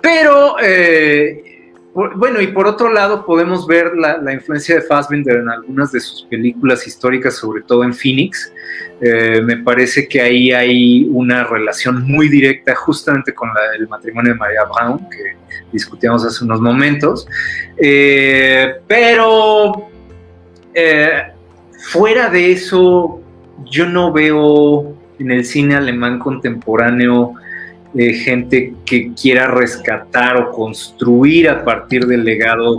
Pero, 0.00 0.56
eh, 0.62 1.72
bueno, 1.94 2.40
y 2.40 2.48
por 2.48 2.66
otro 2.66 2.92
lado 2.92 3.24
podemos 3.24 3.66
ver 3.66 3.96
la, 3.96 4.32
influencia 4.32 4.76
de 4.76 4.82
Fassbinder 4.82 5.38
en 5.38 5.48
algunas 5.48 5.90
de 5.90 6.00
sus 6.00 6.22
películas 6.26 6.86
históricas, 6.86 7.34
sobre 7.34 7.62
todo 7.62 7.82
en 7.82 7.92
Phoenix. 7.92 8.52
Eh, 9.00 9.40
me 9.42 9.56
parece 9.56 10.06
que 10.06 10.20
ahí 10.20 10.52
hay 10.52 11.08
una 11.10 11.44
relación 11.44 12.04
muy 12.04 12.28
directa 12.28 12.74
justamente 12.74 13.32
con 13.34 13.50
el 13.76 13.88
matrimonio 13.88 14.32
de 14.32 14.38
María 14.38 14.64
Brown, 14.64 15.08
que 15.10 15.36
discutíamos 15.72 16.24
hace 16.24 16.44
unos 16.44 16.60
momentos. 16.60 17.26
pero 18.86 19.88
fuera 21.78 22.28
de 22.30 22.52
eso, 22.52 23.20
yo 23.70 23.86
no 23.86 24.12
veo 24.12 24.94
en 25.18 25.30
el 25.30 25.44
cine 25.44 25.74
alemán 25.74 26.18
contemporáneo 26.18 27.34
eh, 27.94 28.12
gente 28.12 28.74
que 28.84 29.12
quiera 29.14 29.46
rescatar 29.46 30.36
o 30.36 30.50
construir 30.52 31.48
a 31.48 31.64
partir 31.64 32.06
del 32.06 32.22
legado 32.22 32.78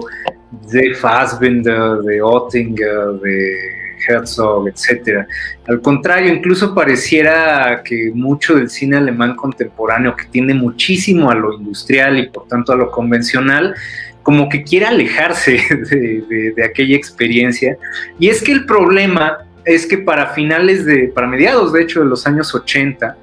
de 0.72 0.94
Fassbinder, 0.94 1.98
de 2.04 2.22
Oettinger, 2.22 3.20
de 3.22 3.79
Herzog, 4.08 4.68
etc. 4.70 5.28
Al 5.68 5.82
contrario, 5.82 6.34
incluso 6.34 6.74
pareciera 6.74 7.82
que 7.84 8.12
mucho 8.14 8.56
del 8.56 8.70
cine 8.70 8.98
alemán 8.98 9.36
contemporáneo, 9.36 10.16
que 10.16 10.26
tiende 10.26 10.54
muchísimo 10.54 11.30
a 11.30 11.36
lo 11.36 11.54
industrial 11.54 12.18
y 12.18 12.30
por 12.30 12.48
tanto 12.48 12.74
a 12.74 12.76
lo 12.76 12.92
convencional, 12.92 13.76
como 14.24 14.50
que 14.50 14.64
quiere 14.64 14.86
alejarse 14.86 15.60
de 16.56 16.64
aquella 16.64 16.96
experiencia. 16.96 17.78
Y 18.20 18.30
es 18.30 18.42
que 18.42 18.52
el 18.52 18.66
problema 18.66 19.46
es 19.66 19.86
que 19.86 19.98
para 19.98 20.28
finales 20.28 20.86
de, 20.86 21.10
para 21.10 21.28
mediados 21.28 21.74
de 21.74 21.84
hecho 21.84 22.00
de 22.00 22.08
los 22.08 22.26
años 22.26 22.54
80, 22.54 23.18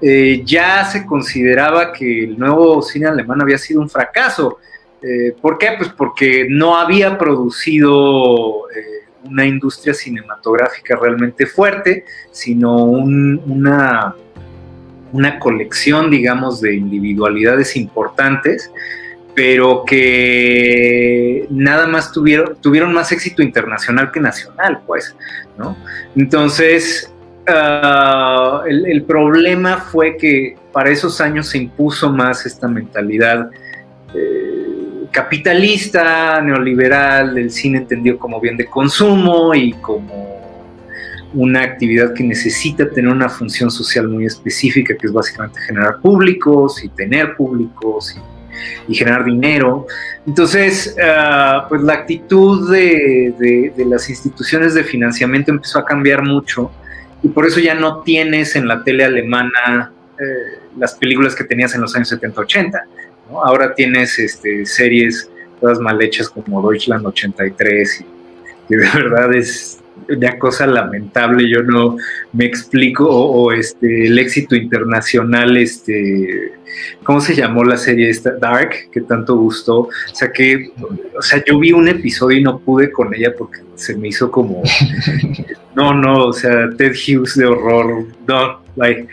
eh, 0.00 0.42
ya 0.44 0.84
se 0.84 1.04
consideraba 1.04 1.92
que 1.92 2.24
el 2.24 2.38
nuevo 2.38 2.82
cine 2.82 3.08
alemán 3.08 3.42
había 3.42 3.58
sido 3.58 3.80
un 3.80 3.90
fracaso. 3.90 4.58
Eh, 5.02 5.34
¿Por 5.40 5.58
qué? 5.58 5.72
Pues 5.76 5.90
porque 5.90 6.46
no 6.48 6.76
había 6.76 7.18
producido 7.18 8.70
eh, 8.70 8.97
una 9.24 9.46
industria 9.46 9.94
cinematográfica 9.94 10.96
realmente 10.96 11.46
fuerte, 11.46 12.04
sino 12.30 12.84
una, 12.84 14.14
una 15.12 15.38
colección, 15.38 16.10
digamos, 16.10 16.60
de 16.60 16.74
individualidades 16.74 17.76
importantes 17.76 18.70
pero 19.38 19.84
que 19.84 21.46
nada 21.48 21.86
más 21.86 22.10
tuvieron, 22.10 22.56
tuvieron 22.60 22.92
más 22.92 23.12
éxito 23.12 23.40
internacional 23.40 24.10
que 24.10 24.18
nacional, 24.18 24.80
pues, 24.84 25.14
¿no? 25.56 25.76
Entonces, 26.16 27.14
ah, 27.46 28.64
el, 28.66 29.04
problema 29.04 29.76
fue 29.76 30.16
que 30.16 30.56
para 30.72 30.90
esos 30.90 31.20
años 31.20 31.46
se 31.46 31.58
impuso 31.58 32.10
más 32.10 32.46
esta 32.46 32.66
mentalidad 32.66 33.48
eh, 34.12 34.47
capitalista, 35.18 36.40
neoliberal, 36.40 37.34
del 37.34 37.50
cine 37.50 37.78
entendido 37.78 38.16
como 38.20 38.40
bien 38.40 38.56
de 38.56 38.66
consumo 38.66 39.52
y 39.52 39.72
como 39.72 40.38
una 41.34 41.62
actividad 41.62 42.14
que 42.14 42.22
necesita 42.22 42.88
tener 42.88 43.10
una 43.10 43.28
función 43.28 43.68
social 43.68 44.06
muy 44.06 44.26
específica, 44.26 44.96
que 44.96 45.08
es 45.08 45.12
básicamente 45.12 45.60
generar 45.60 45.98
públicos 46.00 46.84
y 46.84 46.88
tener 46.90 47.34
públicos 47.34 48.16
y 48.86 48.94
generar 48.94 49.24
dinero. 49.24 49.88
Entonces, 50.24 50.96
ah, 51.02 51.66
pues 51.68 51.82
la 51.82 51.94
actitud 51.94 52.70
de, 52.70 53.72
las 53.84 54.08
instituciones 54.08 54.74
de 54.74 54.84
financiamiento 54.84 55.50
empezó 55.50 55.80
a 55.80 55.84
cambiar 55.84 56.22
mucho 56.22 56.70
y 57.24 57.28
por 57.28 57.44
eso 57.44 57.58
ya 57.58 57.74
no 57.74 58.02
tienes 58.02 58.54
en 58.54 58.68
la 58.68 58.84
tele 58.84 59.04
alemana 59.04 59.90
eh, 60.16 60.60
las 60.76 60.94
películas 60.94 61.34
que 61.34 61.42
tenías 61.42 61.74
en 61.74 61.80
los 61.80 61.96
años 61.96 62.12
70-80. 62.12 62.82
Ahora 63.30 63.74
tienes 63.74 64.18
este, 64.18 64.64
series 64.66 65.30
todas 65.60 65.80
mal 65.80 66.00
hechas 66.00 66.28
como 66.28 66.62
Deutschland 66.62 67.06
83 67.06 68.04
y 68.68 68.74
de 68.74 68.86
verdad 68.94 69.34
es 69.34 69.80
una 70.08 70.38
cosa 70.38 70.66
lamentable, 70.66 71.48
yo 71.50 71.62
no 71.62 71.96
me 72.32 72.44
explico, 72.44 73.08
o, 73.08 73.52
este, 73.52 74.06
el 74.06 74.18
éxito 74.18 74.54
internacional, 74.54 75.56
este, 75.56 76.52
¿cómo 77.02 77.20
se 77.20 77.34
llamó 77.34 77.64
la 77.64 77.76
serie 77.76 78.10
esta? 78.10 78.32
Dark, 78.32 78.90
que 78.92 79.00
tanto 79.02 79.36
gustó, 79.36 79.80
o 79.80 79.90
sea 80.12 80.30
que, 80.32 80.70
o 81.16 81.22
sea, 81.22 81.42
yo 81.44 81.58
vi 81.58 81.72
un 81.72 81.88
episodio 81.88 82.38
y 82.38 82.42
no 82.42 82.58
pude 82.58 82.90
con 82.90 83.14
ella 83.14 83.34
porque 83.36 83.60
se 83.74 83.96
me 83.96 84.08
hizo 84.08 84.30
como, 84.30 84.62
no, 85.74 85.94
no, 85.94 86.26
o 86.26 86.32
sea, 86.32 86.68
Ted 86.76 86.92
Hughes 86.92 87.36
de 87.36 87.46
horror, 87.46 88.06
no, 88.26 88.60
like. 88.76 89.08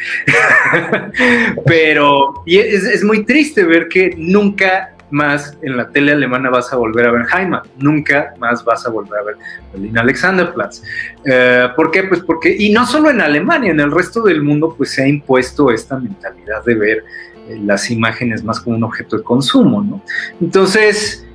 pero 1.65 2.43
y 2.45 2.57
es, 2.57 2.83
es 2.83 3.03
muy 3.03 3.25
triste 3.25 3.63
ver 3.63 3.87
que 3.87 4.13
nunca 4.17 4.95
más 5.11 5.57
en 5.61 5.77
la 5.77 5.89
tele 5.89 6.11
alemana 6.11 6.49
vas 6.49 6.71
a 6.73 6.75
volver 6.75 7.07
a 7.07 7.11
ver 7.11 7.25
Heimat, 7.33 7.65
nunca 7.77 8.33
más 8.39 8.63
vas 8.63 8.85
a 8.85 8.89
volver 8.89 9.19
a 9.19 9.23
ver 9.23 9.35
Berlin 9.71 9.97
Alexanderplatz. 9.97 10.81
Eh, 11.25 11.69
¿Por 11.75 11.91
qué? 11.91 12.03
Pues 12.03 12.21
porque, 12.21 12.55
y 12.57 12.71
no 12.71 12.85
solo 12.85 13.09
en 13.09 13.21
Alemania, 13.21 13.71
en 13.71 13.79
el 13.79 13.91
resto 13.91 14.23
del 14.23 14.41
mundo 14.41 14.73
pues 14.75 14.91
se 14.91 15.03
ha 15.03 15.07
impuesto 15.07 15.71
esta 15.71 15.97
mentalidad 15.97 16.63
de 16.65 16.75
ver 16.75 17.05
las 17.49 17.91
imágenes 17.91 18.43
más 18.43 18.59
como 18.59 18.75
un 18.77 18.83
objeto 18.83 19.17
de 19.17 19.23
consumo, 19.23 19.83
¿no? 19.83 20.01
Entonces, 20.41 21.25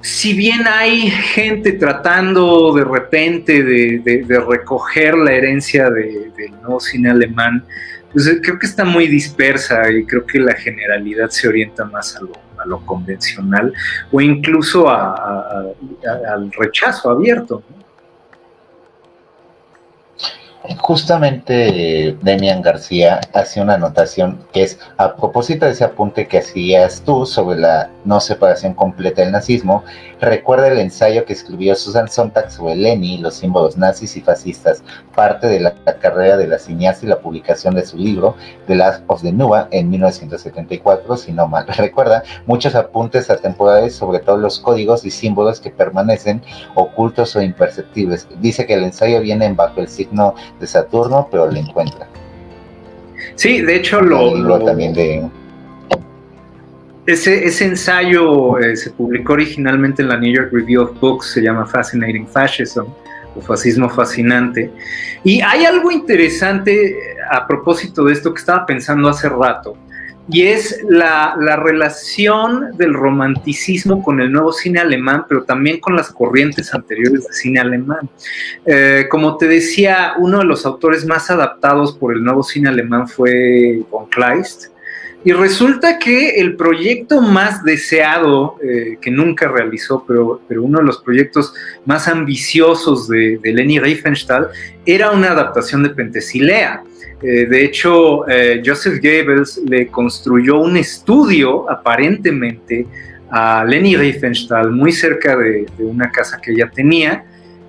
si 0.00 0.32
bien 0.32 0.66
hay 0.66 1.10
gente 1.10 1.72
tratando 1.72 2.72
de 2.74 2.84
repente 2.84 3.62
de, 3.62 4.44
recoger 4.48 5.14
la 5.16 5.32
herencia 5.32 5.90
del 5.90 6.52
nuevo 6.62 6.80
cine 6.80 7.10
alemán, 7.10 7.64
pues 8.12 8.26
eh, 8.26 8.40
creo 8.42 8.58
que 8.58 8.66
está 8.66 8.84
muy 8.84 9.06
dispersa 9.06 9.90
y 9.90 10.04
creo 10.04 10.26
que 10.26 10.38
la 10.38 10.54
generalidad 10.54 11.28
se 11.30 11.48
orienta 11.48 11.84
más 11.84 12.16
a 12.16 12.22
lo, 12.22 12.32
a 12.58 12.66
lo 12.66 12.84
convencional 12.84 13.72
o 14.10 14.20
incluso 14.20 14.88
al 14.88 15.74
rechazo 16.58 17.10
abierto. 17.10 17.62
Justamente 20.78 22.18
Demian 22.20 22.60
García 22.60 23.20
hace 23.32 23.62
una 23.62 23.74
anotación 23.74 24.44
que 24.52 24.62
es 24.62 24.78
a 24.98 25.16
propósito 25.16 25.64
de 25.64 25.72
ese 25.72 25.84
apunte 25.84 26.28
que 26.28 26.38
hacías 26.38 27.00
tú 27.00 27.24
sobre 27.24 27.58
la 27.58 27.88
no 28.04 28.20
separación 28.20 28.74
completa 28.74 29.22
del 29.22 29.32
nazismo, 29.32 29.84
recuerda 30.20 30.68
el 30.68 30.78
ensayo 30.78 31.24
que 31.24 31.32
escribió 31.32 31.74
Susan 31.74 32.10
Sontag 32.10 32.50
sobre 32.50 32.76
Leni, 32.76 33.16
los 33.18 33.36
símbolos 33.36 33.78
nazis 33.78 34.18
y 34.18 34.20
fascistas, 34.20 34.82
parte 35.14 35.46
de 35.46 35.60
la, 35.60 35.74
carrera 36.00 36.36
de 36.36 36.46
la 36.46 36.58
cineasta 36.58 37.06
y 37.06 37.08
la 37.08 37.20
publicación 37.20 37.74
de 37.74 37.86
su 37.86 37.96
libro 37.96 38.36
The 38.66 38.74
Last 38.74 39.02
of 39.06 39.22
the 39.22 39.32
Nuba 39.32 39.68
en 39.70 39.88
1974, 39.88 41.16
si 41.16 41.32
no 41.32 41.48
mal 41.48 41.66
recuerda, 41.78 42.22
muchos 42.46 42.74
apuntes 42.74 43.30
atemporales 43.30 43.94
sobre 43.94 44.18
todos 44.18 44.38
los 44.38 44.60
códigos 44.60 45.06
y 45.06 45.10
símbolos 45.10 45.60
que 45.60 45.70
permanecen 45.70 46.42
ocultos 46.74 47.34
o 47.34 47.40
imperceptibles. 47.40 48.28
Dice 48.40 48.66
que 48.66 48.74
el 48.74 48.84
ensayo 48.84 49.20
viene 49.20 49.50
bajo 49.52 49.80
el 49.80 49.88
signo 49.88 50.34
de 50.60 50.66
Saturno, 50.66 51.26
pero 51.30 51.46
lo 51.46 51.56
encuentra. 51.56 52.06
Sí, 53.34 53.62
de 53.62 53.76
hecho 53.76 54.00
lo, 54.00 54.62
también 54.64 54.92
de 54.92 55.28
ese, 57.06 57.44
ese 57.44 57.64
ensayo 57.64 58.58
eh, 58.58 58.76
se 58.76 58.90
publicó 58.90 59.32
originalmente 59.32 60.02
en 60.02 60.08
la 60.08 60.18
New 60.18 60.32
York 60.32 60.50
Review 60.52 60.82
of 60.82 61.00
Books, 61.00 61.32
se 61.32 61.42
llama 61.42 61.66
Fascinating 61.66 62.26
Fascism 62.26 62.84
o 63.34 63.40
Fascismo 63.40 63.88
Fascinante. 63.88 64.70
Y 65.24 65.40
hay 65.40 65.64
algo 65.64 65.90
interesante 65.90 66.96
a 67.30 67.46
propósito 67.46 68.04
de 68.04 68.12
esto 68.12 68.32
que 68.32 68.40
estaba 68.40 68.66
pensando 68.66 69.08
hace 69.08 69.28
rato, 69.28 69.76
y 70.30 70.42
es 70.42 70.80
la, 70.88 71.34
relación 71.56 72.76
del 72.76 72.94
romanticismo 72.94 74.02
con 74.02 74.20
el 74.20 74.30
nuevo 74.30 74.52
cine 74.52 74.80
alemán, 74.80 75.24
pero 75.28 75.44
también 75.44 75.80
con 75.80 75.96
las 75.96 76.10
corrientes 76.10 76.72
anteriores 76.74 77.26
de 77.26 77.32
cine 77.32 77.60
alemán. 77.60 78.08
Eh, 78.64 79.06
como 79.10 79.36
te 79.36 79.48
decía, 79.48 80.14
uno 80.18 80.38
de 80.38 80.44
los 80.44 80.64
autores 80.66 81.04
más 81.04 81.30
adaptados 81.30 81.96
por 81.96 82.14
el 82.14 82.22
nuevo 82.22 82.42
cine 82.42 82.68
alemán 82.68 83.08
fue 83.08 83.82
von 83.90 84.06
Kleist, 84.06 84.68
y 85.22 85.32
resulta 85.32 85.98
que 85.98 86.40
el 86.40 86.56
proyecto 86.56 87.20
más 87.20 87.62
deseado, 87.62 88.56
eh, 88.62 88.96
que 89.00 89.10
nunca 89.10 89.48
realizó, 89.48 90.04
pero, 90.06 90.40
pero 90.48 90.62
uno 90.62 90.78
de 90.78 90.84
los 90.84 91.02
proyectos 91.02 91.52
más 91.84 92.08
ambiciosos 92.08 93.08
de, 93.08 93.38
de 93.42 93.52
Leni 93.52 93.78
Riefenstahl, 93.78 94.48
era 94.86 95.10
una 95.10 95.32
adaptación 95.32 95.82
de 95.82 95.90
Pentesilea. 95.90 96.82
Eh, 97.22 97.46
de 97.46 97.64
hecho, 97.64 98.26
eh, 98.28 98.62
Joseph 98.64 99.00
Goebbels 99.02 99.60
le 99.68 99.88
construyó 99.88 100.58
un 100.58 100.76
estudio 100.76 101.70
aparentemente 101.70 102.86
a 103.30 103.64
Leni 103.64 103.96
Riefenstahl 103.96 104.70
muy 104.70 104.90
cerca 104.90 105.36
de, 105.36 105.66
una 105.78 106.10
casa 106.10 106.40
que 106.40 106.52
ella 106.52 106.70
tenía, 106.74 107.24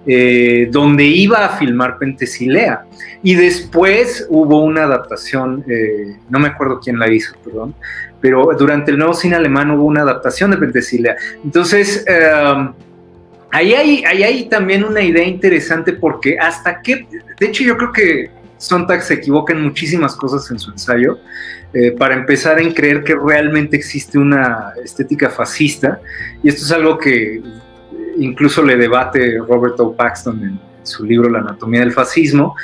eh, 0.06 0.68
donde 0.72 1.04
iba 1.06 1.46
a 1.46 1.58
filmar 1.58 1.98
Pentesilea. 1.98 2.86
Y 3.24 3.36
después 3.36 4.26
hubo 4.30 4.64
una 4.64 4.84
adaptación, 4.84 5.64
no 6.30 6.40
me 6.40 6.48
acuerdo 6.48 6.80
quién 6.80 6.98
la 6.98 7.12
hizo, 7.12 7.36
perdón, 7.44 7.76
pero 8.20 8.50
durante 8.58 8.90
el 8.92 8.98
nuevo 8.98 9.14
cine 9.14 9.36
alemán 9.36 9.70
hubo 9.70 9.86
una 9.86 10.02
adaptación 10.02 10.50
de 10.50 10.58
Pentesilea. 10.58 11.16
Entonces, 11.44 12.04
ahí 13.52 13.74
hay, 13.74 14.04
ahí 14.06 14.24
hay 14.24 14.50
también 14.50 14.84
una 14.84 15.02
idea 15.02 15.24
interesante 15.24 15.94
porque 15.94 16.40
hasta 16.40 16.82
que, 16.82 17.06
de 17.40 17.46
hecho 17.46 17.64
yo 17.64 17.78
creo 17.78 17.92
que 17.92 18.32
Sontag 18.58 19.04
se 19.04 19.16
equivoca 19.16 19.54
en 19.54 19.62
muchísimas 19.62 20.16
cosas 20.16 20.50
en 20.50 20.58
su 20.58 20.72
ensayo. 20.72 21.20
Eh, 21.74 21.92
para 21.92 22.16
empezar 22.16 22.60
en 22.60 22.74
creer 22.74 23.02
que 23.02 23.16
realmente 23.16 23.78
existe 23.78 24.20
una 24.20 24.74
estética 24.84 25.30
fascista, 25.30 26.02
y 26.44 26.50
esto 26.50 26.66
es 26.66 26.72
algo 26.74 26.98
que 26.98 27.42
incluso 28.24 28.64
le 28.64 28.78
debate 28.78 29.40
Robert 29.40 29.80
O. 29.80 29.94
Paxton 29.96 30.44
en 30.44 30.60
su 30.84 31.06
libro 31.06 31.30
La 31.30 31.40
anatomía 31.40 31.82
del 31.82 31.92
fascismo, 31.92 32.56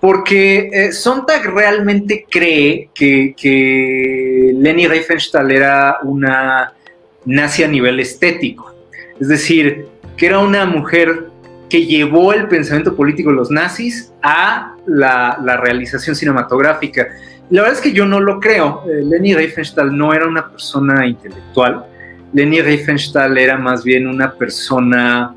porque 0.00 0.68
eh, 0.72 0.92
Sontag 0.92 1.46
realmente 1.46 2.26
cree 2.30 2.90
que, 2.94 3.34
que 3.36 4.52
Leni 4.54 4.86
Riefenstahl 4.86 5.50
era 5.50 5.98
una 6.02 6.72
nazi 7.24 7.62
a 7.62 7.68
nivel 7.68 8.00
estético, 8.00 8.74
es 9.18 9.28
decir, 9.28 9.86
que 10.16 10.26
era 10.26 10.38
una 10.38 10.66
mujer 10.66 11.28
que 11.68 11.86
llevó 11.86 12.32
el 12.32 12.48
pensamiento 12.48 12.94
político 12.94 13.30
de 13.30 13.36
los 13.36 13.50
nazis 13.50 14.12
a 14.22 14.76
la, 14.86 15.56
realización 15.60 16.14
cinematográfica. 16.14 17.08
La 17.50 17.62
verdad 17.62 17.78
es 17.78 17.82
que 17.82 17.92
yo 17.92 18.06
no 18.06 18.20
lo 18.20 18.40
creo. 18.40 18.82
Eh, 18.86 19.02
Leni 19.02 19.34
Riefenstahl 19.34 19.96
no 19.96 20.12
era 20.12 20.26
una 20.26 20.48
persona 20.50 21.06
intelectual. 21.06 21.86
Leni 22.34 22.60
Riefenstahl 22.60 23.38
era 23.38 23.56
más 23.56 23.84
bien 23.84 24.08
una 24.08 24.34
persona 24.34 25.34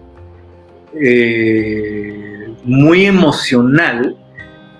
eh, 0.99 2.49
muy 2.63 3.05
emocional 3.05 4.17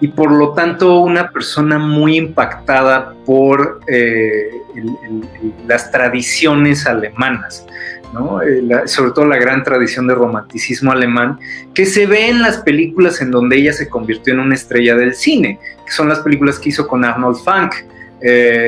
y 0.02 0.08
por 0.08 0.32
lo 0.32 0.54
tanto 0.54 1.00
una 1.00 1.30
persona 1.30 1.78
muy 1.78 2.18
impactada 2.18 3.14
por 3.24 3.82
eh, 3.88 4.50
las 5.68 5.92
tradiciones 5.92 6.88
alemanas. 6.88 7.66
Eh, 8.48 8.88
sobre 8.88 9.12
todo 9.12 9.26
la 9.26 9.38
gran 9.38 9.64
tradición 9.64 10.08
de 10.08 10.16
romanticismo 10.16 10.92
alemán, 10.92 11.40
que 11.76 11.86
se 11.86 12.08
ve 12.08 12.30
en 12.30 12.42
las 12.42 12.58
películas 12.58 13.22
en 13.22 13.30
donde 13.30 13.58
ella 13.58 13.74
se 13.74 13.90
convirtió 13.90 14.34
en 14.34 14.40
una 14.40 14.56
estrella 14.56 14.96
del 14.96 15.14
cine, 15.14 15.60
que 15.86 15.92
son 15.92 16.10
las 16.10 16.20
películas 16.20 16.58
que 16.58 16.70
hizo 16.70 16.88
con 16.88 17.06
Arnold 17.06 17.38
Funk, 17.44 17.76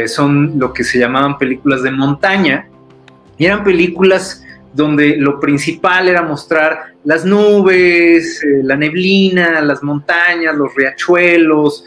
son 0.08 0.60
lo 0.60 0.74
que 0.74 0.84
se 0.84 1.00
llamaban 1.00 1.38
películas 1.38 1.82
de 1.82 1.90
montaña, 1.90 2.68
y 3.40 3.45
eran 3.45 3.64
películas 3.64 4.45
donde 4.74 5.18
lo 5.18 5.40
principal 5.40 6.07
era 6.07 6.22
mostrar 6.22 6.94
las 7.03 7.26
nubes, 7.26 8.44
eh, 8.44 8.61
la 8.61 8.76
neblina, 8.76 9.60
las 9.61 9.82
montañas, 9.82 10.56
los 10.56 10.76
riachuelos, 10.76 11.84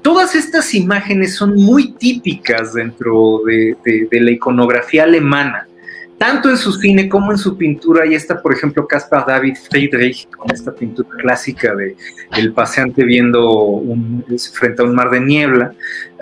todas 0.00 0.34
estas 0.34 0.72
imágenes 0.72 1.34
son 1.34 1.56
muy 1.56 1.92
típicas 1.92 2.72
dentro 2.72 3.42
de 3.44 4.08
la 4.10 4.30
iconografía 4.30 5.04
alemana 5.04 5.68
tanto 6.22 6.48
en 6.48 6.56
su 6.56 6.72
cine 6.72 7.08
como 7.08 7.32
en 7.32 7.38
su 7.38 7.56
pintura. 7.58 8.04
Ahí 8.04 8.14
está, 8.14 8.40
por 8.40 8.54
ejemplo, 8.54 8.86
Caspar 8.86 9.26
David 9.26 9.56
Friedrich, 9.68 10.30
con 10.30 10.52
esta 10.52 10.72
pintura 10.72 11.08
clásica 11.18 11.74
de 11.74 11.96
el 12.36 12.52
paseante 12.52 13.02
viendo 13.02 13.82
frente 14.52 14.82
a 14.82 14.84
un 14.84 14.94
mar 14.94 15.10
de 15.10 15.20
niebla. 15.20 15.72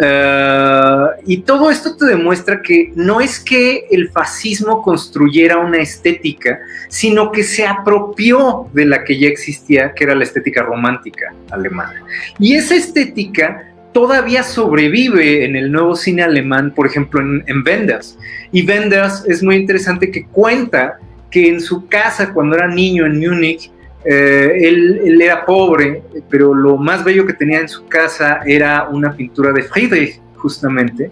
Eh, 0.00 1.04
y 1.26 1.42
todo 1.42 1.70
esto 1.70 1.96
te 1.96 2.06
demuestra 2.06 2.62
que 2.62 2.92
no 2.94 3.20
es 3.20 3.38
que 3.38 3.88
el 3.90 4.08
fascismo 4.08 4.80
construyera 4.80 5.58
una 5.58 5.76
estética, 5.76 6.58
sino 6.88 7.30
que 7.30 7.42
se 7.42 7.66
apropió 7.66 8.70
de 8.72 8.86
la 8.86 9.04
que 9.04 9.18
ya 9.18 9.28
existía, 9.28 9.92
que 9.92 10.04
era 10.04 10.14
la 10.14 10.24
estética 10.24 10.62
romántica 10.62 11.34
alemana. 11.50 12.02
Y 12.38 12.54
esa 12.54 12.74
estética 12.74 13.69
todavía 13.92 14.42
sobrevive 14.42 15.44
en 15.44 15.56
el 15.56 15.70
nuevo 15.72 15.96
cine 15.96 16.22
alemán, 16.22 16.72
por 16.74 16.86
ejemplo, 16.86 17.20
en, 17.20 17.44
en 17.46 17.62
Wenders. 17.66 18.18
Y 18.52 18.66
Wenders 18.66 19.24
es 19.26 19.42
muy 19.42 19.56
interesante 19.56 20.10
que 20.10 20.26
cuenta 20.26 20.98
que 21.30 21.48
en 21.48 21.60
su 21.60 21.86
casa, 21.86 22.32
cuando 22.32 22.56
era 22.56 22.66
niño 22.66 23.06
en 23.06 23.18
Múnich, 23.18 23.70
eh, 24.04 24.52
él, 24.62 25.20
era 25.20 25.44
pobre, 25.44 26.02
pero 26.28 26.54
lo 26.54 26.76
más 26.76 27.04
bello 27.04 27.26
que 27.26 27.34
tenía 27.34 27.60
en 27.60 27.68
su 27.68 27.86
casa 27.86 28.40
era 28.46 28.88
una 28.88 29.14
pintura 29.14 29.52
de 29.52 29.62
Friedrich, 29.62 30.20
justamente, 30.36 31.10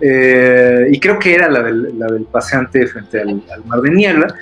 eh, 0.00 0.88
y 0.90 1.00
creo 1.00 1.18
que 1.18 1.34
era 1.34 1.48
la 1.48 1.62
del, 1.62 1.98
la 1.98 2.06
del 2.06 2.24
paseante 2.24 2.86
frente 2.86 3.20
al, 3.20 3.42
mar 3.66 3.80
de 3.80 3.90
niebla. 3.90 4.34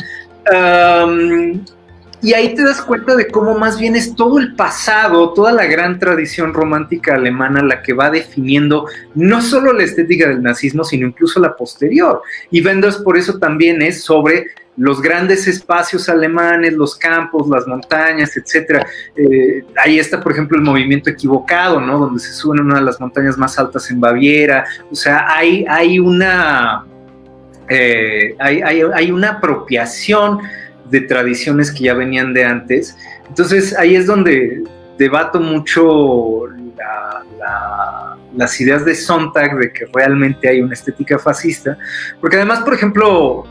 Y 2.23 2.33
ahí 2.33 2.55
te 2.55 2.63
das 2.63 2.81
cuenta 2.81 3.15
de 3.15 3.29
cómo 3.29 3.59
más 3.59 3.79
bien 3.79 3.95
es 3.95 4.15
todo 4.15 4.39
el 4.39 4.55
pasado, 4.55 5.33
toda 5.35 5.53
la 5.53 5.67
gran 5.67 5.99
tradición 5.99 6.55
romántica 6.55 7.15
alemana 7.15 7.63
la 7.63 7.83
que 7.83 7.93
va 7.93 8.11
definiendo 8.11 8.87
no 9.15 9.43
solo 9.43 9.73
la 9.73 9.85
estética 9.85 10.29
del 10.29 10.43
nazismo, 10.43 10.83
sino 10.83 11.07
incluso 11.07 11.41
la 11.41 11.55
posterior. 11.55 12.23
Y 12.51 12.65
Wenders 12.65 12.97
por 12.97 13.17
eso 13.17 13.39
también 13.39 13.83
es 13.83 14.03
sobre 14.03 14.47
los 14.77 15.01
grandes 15.01 15.47
espacios 15.47 16.09
alemanes, 16.09 16.75
los 16.75 16.97
campos, 16.97 17.49
las 17.49 17.67
montañas, 17.67 18.37
etcétera. 18.37 18.87
Eh, 19.17 19.65
ahí 19.83 19.99
está, 19.99 20.21
por 20.21 20.33
ejemplo, 20.33 20.57
el 20.57 20.65
movimiento 20.65 21.11
equivocado, 21.11 21.81
¿no? 21.81 21.99
Donde 21.99 22.21
se 22.21 22.33
suben 22.33 22.61
una 22.61 22.77
de 22.77 22.85
las 22.85 23.01
montañas 23.01 23.39
más 23.39 23.59
altas 23.59 23.91
en 23.91 24.01
Baviera. 24.01 24.67
O 24.91 24.95
sea, 24.95 25.27
hay, 25.29 25.65
hay 25.69 25.99
una 25.99 26.85
eh, 27.69 28.37
hay, 28.39 28.63
hay 28.63 29.11
una 29.11 29.31
apropiación 29.31 30.41
de 30.91 31.01
tradiciones 31.03 31.71
que 31.71 31.85
ya 31.85 31.95
venían 31.95 32.33
de 32.35 32.45
antes. 32.45 32.97
Entonces 33.29 33.77
ahí 33.77 33.97
es 33.97 34.07
donde 34.07 34.63
debato 34.99 35.41
mucho 35.41 36.49
las 38.35 38.61
ideas 38.61 38.85
de 38.85 38.95
Sontag 38.95 39.57
de 39.59 39.73
que 39.73 39.87
realmente 39.93 40.49
hay 40.49 40.61
una 40.61 40.75
estética 40.75 41.19
fascista, 41.19 41.79
porque 42.21 42.37
además, 42.37 42.61
por 42.61 42.75
ejemplo, 42.75 43.45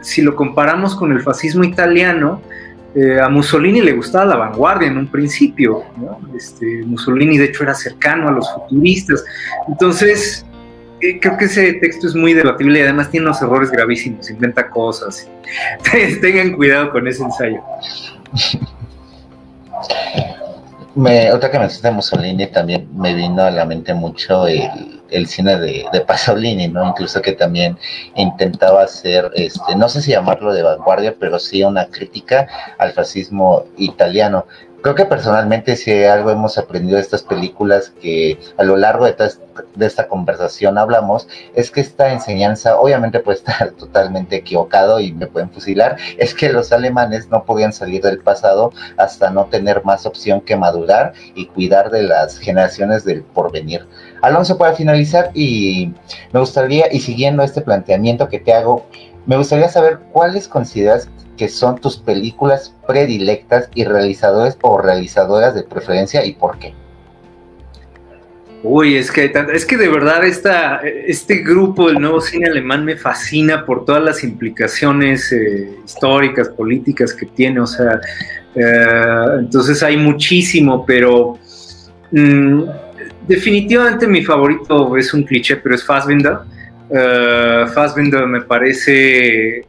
si 0.00 0.22
lo 0.22 0.34
comparamos 0.34 0.94
con 0.96 1.12
el 1.12 1.20
fascismo 1.20 1.64
italiano, 1.64 2.40
eh, 2.94 3.20
a 3.20 3.28
Mussolini 3.28 3.82
le 3.82 3.92
gustaba 3.92 4.24
la 4.24 4.36
vanguardia 4.36 4.88
en 4.88 4.96
un 4.96 5.08
principio, 5.08 5.82
este, 6.34 6.82
Mussolini 6.86 7.36
de 7.36 7.44
hecho 7.44 7.64
era 7.64 7.74
cercano 7.74 8.28
a 8.28 8.32
los 8.32 8.50
futuristas, 8.54 9.22
entonces 9.68 10.46
creo 11.20 11.36
que 11.36 11.44
ese 11.44 11.74
texto 11.74 12.06
es 12.06 12.14
muy 12.14 12.34
debatible 12.34 12.78
y 12.78 12.82
además 12.82 13.10
tiene 13.10 13.26
unos 13.26 13.40
errores 13.42 13.70
gravísimos, 13.70 14.30
inventa 14.30 14.68
cosas. 14.68 15.28
Tengan 16.20 16.52
cuidado 16.54 16.90
con 16.90 17.06
ese 17.06 17.22
ensayo. 17.22 17.62
Me, 20.94 21.30
otra 21.30 21.50
que 21.50 21.58
me 21.58 21.68
de 21.68 21.90
Mussolini 21.90 22.46
también 22.46 22.88
me 22.94 23.14
vino 23.14 23.42
a 23.42 23.50
la 23.50 23.66
mente 23.66 23.92
mucho 23.92 24.46
el, 24.46 25.26
cine 25.26 25.58
de, 25.58 25.84
de, 25.92 26.00
Pasolini, 26.00 26.68
¿no? 26.68 26.88
Incluso 26.88 27.20
que 27.20 27.32
también 27.32 27.76
intentaba 28.14 28.82
hacer, 28.82 29.30
este, 29.34 29.76
no 29.76 29.90
sé 29.90 30.00
si 30.00 30.12
llamarlo 30.12 30.54
de 30.54 30.62
vanguardia, 30.62 31.14
pero 31.20 31.38
sí 31.38 31.62
una 31.62 31.86
crítica 31.86 32.48
al 32.78 32.92
fascismo 32.92 33.66
italiano. 33.76 34.46
Creo 34.82 34.94
que 34.94 35.04
personalmente 35.04 35.76
si 35.76 36.04
algo 36.04 36.30
hemos 36.30 36.58
aprendido 36.58 36.96
de 36.96 37.02
estas 37.02 37.22
películas 37.22 37.92
que 38.00 38.38
a 38.56 38.62
lo 38.62 38.76
largo 38.76 39.04
de, 39.04 39.16
esta 39.80 40.08
conversación 40.08 40.78
hablamos, 40.78 41.28
es 41.54 41.70
que 41.70 41.80
esta 41.80 42.12
enseñanza 42.12 42.78
obviamente 42.78 43.20
puede 43.20 43.38
estar 43.38 43.70
totalmente 43.78 44.36
equivocado 44.36 45.00
y 45.00 45.12
me 45.12 45.26
pueden 45.26 45.50
fusilar, 45.50 45.96
es 46.18 46.34
que 46.34 46.52
los 46.52 46.72
alemanes 46.72 47.28
no 47.30 47.44
podían 47.44 47.72
salir 47.72 48.02
del 48.02 48.18
pasado 48.20 48.72
hasta 48.96 49.30
no 49.30 49.46
tener 49.46 49.84
más 49.84 50.06
opción 50.06 50.40
que 50.40 50.56
madurar 50.56 51.12
y 51.34 51.46
cuidar 51.46 51.90
de 51.90 52.02
las 52.02 52.38
generaciones 52.38 53.04
del 53.04 53.22
porvenir. 53.22 53.86
Alonso, 54.22 54.58
para 54.58 54.74
finalizar, 54.74 55.30
y 55.34 55.92
me 56.32 56.40
gustaría, 56.40 56.92
y 56.92 57.00
siguiendo 57.00 57.42
este 57.42 57.60
planteamiento 57.60 58.28
que 58.28 58.40
te 58.40 58.52
hago, 58.52 58.86
me 59.26 59.36
gustaría 59.36 59.68
saber 59.68 59.98
cuáles 60.12 60.48
consideras 60.48 61.08
que 61.36 61.48
son 61.48 61.78
tus 61.80 61.96
películas 61.96 62.74
predilectas 62.86 63.68
y 63.74 63.84
realizadores 63.84 64.56
o 64.62 64.78
realizadoras 64.78 65.54
de 65.54 65.62
preferencia 65.62 66.24
y 66.24 66.32
por 66.32 66.58
qué. 66.58 66.74
Uy, 68.62 68.96
es 68.96 69.12
que, 69.12 69.32
es 69.52 69.64
que 69.64 69.76
de 69.76 69.88
verdad 69.88 70.24
esta, 70.24 70.78
este 70.78 71.36
grupo 71.36 71.88
del 71.88 72.00
nuevo 72.00 72.20
cine 72.20 72.46
alemán 72.46 72.84
me 72.84 72.96
fascina 72.96 73.64
por 73.64 73.84
todas 73.84 74.02
las 74.02 74.24
implicaciones 74.24 75.30
eh, 75.30 75.70
históricas, 75.84 76.48
políticas 76.48 77.12
que 77.12 77.26
tiene. 77.26 77.60
O 77.60 77.66
sea, 77.66 78.00
eh, 78.56 79.38
entonces 79.38 79.82
hay 79.82 79.96
muchísimo, 79.96 80.84
pero 80.84 81.38
mm, 82.10 82.62
definitivamente 83.28 84.06
mi 84.08 84.24
favorito 84.24 84.96
es 84.96 85.12
un 85.14 85.22
cliché, 85.22 85.56
pero 85.56 85.74
es 85.74 85.84
Fassbinder. 85.84 86.38
Uh, 86.88 87.66
Fassbinder 87.68 88.26
me 88.26 88.42
parece 88.42 89.66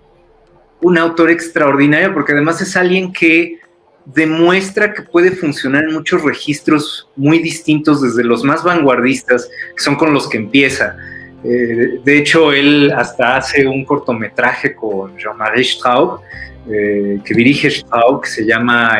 un 0.81 0.97
autor 0.97 1.31
extraordinario 1.31 2.13
porque 2.13 2.33
además 2.33 2.61
es 2.61 2.75
alguien 2.75 3.11
que 3.11 3.59
demuestra 4.05 4.93
que 4.93 5.01
puede 5.01 5.31
funcionar 5.31 5.83
en 5.83 5.93
muchos 5.93 6.23
registros 6.23 7.09
muy 7.15 7.39
distintos, 7.39 8.01
desde 8.01 8.23
los 8.23 8.43
más 8.43 8.63
vanguardistas, 8.63 9.49
que 9.75 9.83
son 9.83 9.95
con 9.95 10.13
los 10.13 10.29
que 10.29 10.37
empieza. 10.37 10.95
Eh, 11.43 11.99
de 12.03 12.17
hecho, 12.17 12.53
él 12.53 12.91
hasta 12.95 13.37
hace 13.37 13.67
un 13.67 13.83
cortometraje 13.83 14.73
con 14.73 15.17
Jean-Marie 15.17 15.63
Straub, 15.63 16.21
eh, 16.69 17.19
que 17.23 17.33
dirige 17.33 17.69
Straub, 17.69 18.21
que 18.23 18.29
se 18.29 18.45
llama 18.45 18.97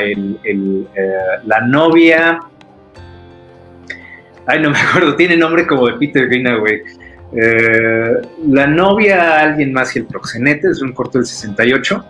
La 1.45 1.62
novia. 1.62 2.40
Ay, 4.45 4.62
no 4.62 4.72
me 4.72 4.80
acuerdo, 4.80 5.16
tiene 5.16 5.38
nombre 5.38 5.66
como 5.66 5.88
de 5.88 5.94
Peter 5.94 6.28
Greenaway. 6.28 6.82
Eh, 7.34 8.14
la 8.48 8.68
novia, 8.68 9.41
alguien 9.41 9.74
más 9.74 9.95
y 9.95 9.99
el 9.99 10.06
proxenete, 10.06 10.70
es 10.70 10.82
un 10.82 10.94
corto 10.94 11.18
del 11.18 11.28
68. 11.28 12.06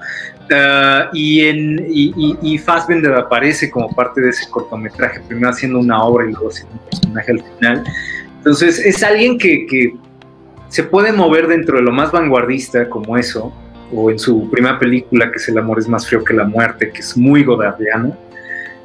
Eh, 0.50 1.06
y, 1.14 1.42
en, 1.42 1.86
y, 1.90 2.58
Fassbender 2.58 3.14
aparece 3.14 3.70
como 3.70 3.94
parte 3.94 4.22
de 4.22 4.30
ese 4.30 4.50
cortometraje, 4.50 5.20
primero 5.28 5.50
haciendo 5.50 5.80
una 5.80 6.04
obra 6.04 6.26
y 6.26 6.32
luego 6.32 6.50
haciendo 6.50 6.74
un 6.76 6.90
personaje 6.90 7.32
al 7.32 7.44
final. 7.44 7.84
Entonces, 8.38 8.80
es 8.80 9.04
alguien 9.04 9.38
que, 9.38 9.66
que 9.66 9.94
se 10.70 10.84
puede 10.84 11.12
mover 11.12 11.48
dentro 11.48 11.78
de 11.78 11.84
lo 11.84 11.92
más 11.92 12.12
vanguardista, 12.12 12.90
como 12.90 13.18
eso, 13.18 13.54
o 13.94 14.12
en 14.12 14.20
su 14.20 14.50
primera 14.50 14.78
película, 14.80 15.32
que 15.32 15.38
es 15.38 15.48
El 15.50 15.58
amor 15.58 15.80
es 15.80 15.88
más 15.88 16.08
frío 16.08 16.24
que 16.24 16.34
la 16.34 16.44
muerte, 16.44 16.92
que 16.92 17.00
es 17.00 17.18
muy 17.18 17.44
godardiano, 17.44 18.16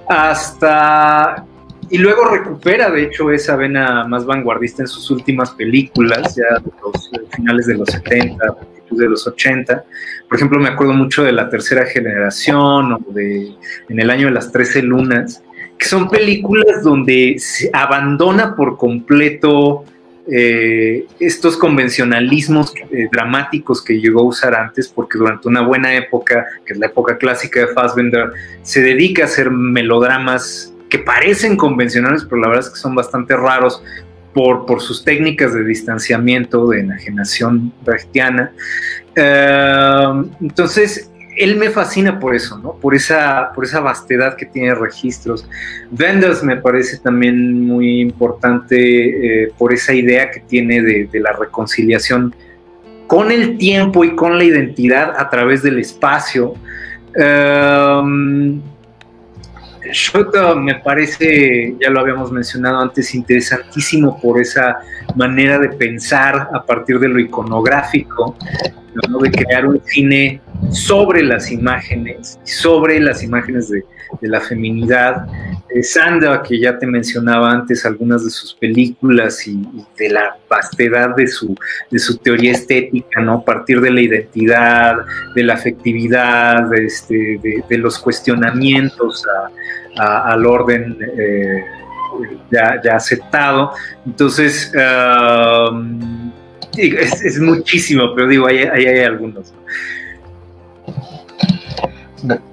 hasta 0.08 1.44
y 1.92 1.98
luego 1.98 2.24
recupera, 2.24 2.90
de 2.90 3.02
hecho, 3.02 3.30
esa 3.30 3.54
vena 3.54 4.06
más 4.08 4.24
vanguardista 4.24 4.82
en 4.82 4.88
sus 4.88 5.10
últimas 5.10 5.50
películas, 5.50 6.34
ya 6.34 6.58
de 6.58 6.70
los 6.82 7.10
eh, 7.12 7.26
finales 7.36 7.66
de 7.66 7.74
los 7.74 7.86
70, 7.90 8.54
principios 8.56 8.98
de 8.98 9.08
los 9.10 9.26
80. 9.26 9.84
Por 10.26 10.38
ejemplo, 10.38 10.58
me 10.58 10.70
acuerdo 10.70 10.94
mucho 10.94 11.22
de 11.22 11.32
La 11.32 11.50
Tercera 11.50 11.84
Generación 11.84 12.94
o 12.94 13.12
de 13.12 13.52
En 13.90 14.00
el 14.00 14.08
año 14.08 14.28
de 14.28 14.32
las 14.32 14.50
Trece 14.50 14.80
Lunas, 14.80 15.42
que 15.76 15.84
son 15.84 16.08
películas 16.08 16.82
donde 16.82 17.34
se 17.38 17.68
abandona 17.74 18.56
por 18.56 18.78
completo 18.78 19.84
eh, 20.30 21.06
estos 21.20 21.58
convencionalismos 21.58 22.72
eh, 22.90 23.08
dramáticos 23.12 23.84
que 23.84 24.00
llegó 24.00 24.20
a 24.20 24.24
usar 24.28 24.54
antes, 24.54 24.88
porque 24.88 25.18
durante 25.18 25.46
una 25.46 25.60
buena 25.60 25.94
época, 25.94 26.46
que 26.64 26.72
es 26.72 26.78
la 26.78 26.86
época 26.86 27.18
clásica 27.18 27.60
de 27.60 27.66
Fassbender, 27.74 28.30
se 28.62 28.80
dedica 28.80 29.24
a 29.24 29.26
hacer 29.26 29.50
melodramas 29.50 30.71
que 30.92 30.98
parecen 30.98 31.56
convencionales, 31.56 32.26
pero 32.28 32.42
la 32.42 32.48
verdad 32.48 32.66
es 32.66 32.70
que 32.74 32.78
son 32.78 32.94
bastante 32.94 33.34
raros 33.34 33.82
por, 34.34 34.66
por 34.66 34.82
sus 34.82 35.02
técnicas 35.02 35.54
de 35.54 35.64
distanciamiento, 35.64 36.68
de 36.68 36.80
enajenación 36.80 37.72
brechtiana. 37.82 38.52
Em, 39.14 40.28
entonces, 40.42 41.10
él 41.38 41.56
me 41.56 41.70
fascina 41.70 42.20
por 42.20 42.34
eso, 42.34 42.58
¿no? 42.58 42.74
Por 42.74 42.94
esa, 42.94 43.52
por 43.54 43.64
esa 43.64 43.80
vastedad 43.80 44.36
que 44.36 44.44
tiene 44.44 44.74
registros. 44.74 45.48
Wenders 45.98 46.42
me 46.42 46.56
parece 46.56 46.98
también 46.98 47.64
muy 47.66 48.02
importante 48.02 49.44
eh, 49.44 49.52
por 49.56 49.72
esa 49.72 49.94
idea 49.94 50.30
que 50.30 50.40
tiene 50.40 50.82
de, 50.82 51.08
la 51.20 51.32
reconciliación 51.32 52.34
con 53.06 53.32
el 53.32 53.56
tiempo 53.56 54.04
y 54.04 54.14
con 54.14 54.36
la 54.36 54.44
identidad 54.44 55.14
a 55.16 55.30
través 55.30 55.62
del 55.62 55.78
espacio. 55.78 56.52
Um, 57.16 58.60
Shoto 59.90 60.56
me 60.56 60.76
parece, 60.76 61.74
ya 61.80 61.90
lo 61.90 62.00
habíamos 62.00 62.30
mencionado 62.30 62.80
antes, 62.80 63.14
interesantísimo 63.14 64.20
por 64.20 64.40
esa 64.40 64.78
manera 65.16 65.58
de 65.58 65.70
pensar 65.70 66.48
a 66.52 66.62
partir 66.64 66.98
de 66.98 67.08
lo 67.08 67.18
iconográfico, 67.18 68.36
de 69.20 69.30
crear 69.30 69.66
un 69.66 69.80
cine 69.84 70.40
sobre 70.70 71.22
las 71.22 71.50
imágenes, 71.50 72.38
sobre 72.44 73.00
las 73.00 73.22
imágenes 73.22 73.68
de, 73.68 73.84
la 74.20 74.40
feminidad. 74.40 75.26
Eh, 75.74 75.82
Sandra, 75.82 76.42
que 76.42 76.60
ya 76.60 76.78
te 76.78 76.86
mencionaba 76.86 77.50
antes 77.50 77.86
algunas 77.86 78.24
de 78.24 78.30
sus 78.30 78.52
películas 78.54 79.46
y, 79.46 79.62
de 79.96 80.10
la 80.10 80.36
vastedad 80.48 81.16
de 81.16 81.26
su, 81.26 81.56
de 81.90 81.98
su 81.98 82.18
teoría 82.18 82.52
estética, 82.52 83.20
¿no? 83.20 83.38
A 83.38 83.44
partir 83.44 83.80
de 83.80 83.90
la 83.90 84.00
identidad, 84.02 84.96
de 85.34 85.42
la 85.42 85.54
afectividad, 85.54 86.68
de, 86.68 86.84
este, 86.84 87.40
los 87.78 87.98
cuestionamientos 87.98 89.24
al 89.96 90.46
orden. 90.46 90.98
Eh, 91.18 91.64
ya, 92.50 92.96
aceptado. 92.96 93.72
Entonces, 94.06 94.72
um, 94.74 96.32
es, 96.76 97.38
muchísimo, 97.38 98.14
pero 98.14 98.28
digo, 98.28 98.46
ahí, 98.46 98.58
hay 98.58 99.00
algunos. 99.00 99.52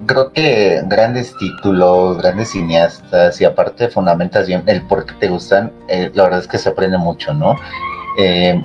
Creo 0.07 0.33
que 0.33 0.81
grandes 0.85 1.35
títulos, 1.37 2.17
grandes 2.17 2.49
cineastas 2.51 3.39
y 3.39 3.45
aparte 3.45 3.87
fundamentas 3.89 4.47
bien 4.47 4.63
el 4.65 4.81
por 4.87 5.05
qué 5.05 5.13
te 5.19 5.27
gustan, 5.27 5.71
eh, 5.87 6.09
la 6.15 6.23
verdad 6.23 6.39
es 6.39 6.47
que 6.47 6.57
se 6.57 6.69
aprende 6.69 6.97
mucho, 6.97 7.33
¿no? 7.33 7.55
Eh, 8.17 8.63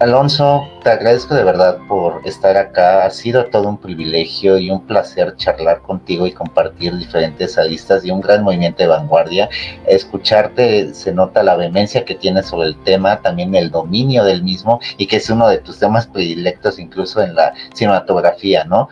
Alonso, 0.00 0.68
te 0.84 0.90
agradezco 0.90 1.34
de 1.34 1.42
verdad 1.42 1.78
por 1.88 2.20
estar 2.24 2.56
acá. 2.56 3.04
Ha 3.04 3.10
sido 3.10 3.46
todo 3.46 3.68
un 3.68 3.78
privilegio 3.78 4.56
y 4.56 4.70
un 4.70 4.86
placer 4.86 5.34
charlar 5.36 5.82
contigo 5.82 6.24
y 6.24 6.30
compartir 6.30 6.96
diferentes 6.96 7.58
aristas 7.58 8.04
y 8.04 8.12
un 8.12 8.20
gran 8.20 8.44
movimiento 8.44 8.84
de 8.84 8.88
vanguardia. 8.88 9.48
Escucharte 9.88 10.94
se 10.94 11.12
nota 11.12 11.42
la 11.42 11.56
vehemencia 11.56 12.04
que 12.04 12.14
tienes 12.14 12.46
sobre 12.46 12.68
el 12.68 12.76
tema, 12.84 13.20
también 13.22 13.56
el 13.56 13.72
dominio 13.72 14.22
del 14.22 14.44
mismo 14.44 14.78
y 14.98 15.08
que 15.08 15.16
es 15.16 15.28
uno 15.30 15.48
de 15.48 15.58
tus 15.58 15.80
temas 15.80 16.06
predilectos 16.06 16.78
incluso 16.78 17.20
en 17.20 17.34
la 17.34 17.52
cinematografía, 17.74 18.64
¿no? 18.64 18.88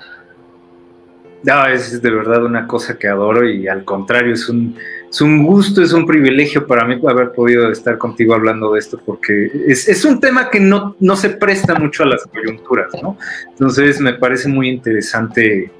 No, 1.44 1.66
es 1.66 2.02
de 2.02 2.10
verdad 2.10 2.44
una 2.44 2.66
cosa 2.66 2.98
que 2.98 3.06
adoro 3.06 3.48
y 3.48 3.68
al 3.68 3.84
contrario, 3.84 4.34
es 4.34 4.48
un, 4.48 4.76
es 5.16 5.22
un 5.22 5.46
gusto, 5.46 5.80
es 5.80 5.94
un 5.94 6.04
privilegio 6.04 6.66
para 6.66 6.84
mí 6.84 7.00
haber 7.08 7.32
podido 7.32 7.72
estar 7.72 7.96
contigo 7.96 8.34
hablando 8.34 8.74
de 8.74 8.80
esto 8.80 9.00
porque 9.02 9.50
es, 9.66 10.04
un 10.04 10.20
tema 10.20 10.50
que 10.50 10.60
no, 10.60 10.94
no, 11.00 11.16
se 11.16 11.30
presta 11.30 11.74
mucho 11.74 12.02
a 12.02 12.06
las 12.06 12.26
coyunturas, 12.26 12.88
¿no? 13.02 13.16
Entonces 13.48 13.98
me 13.98 14.12
parece 14.12 14.46
muy 14.46 14.68
interesante 14.68 15.72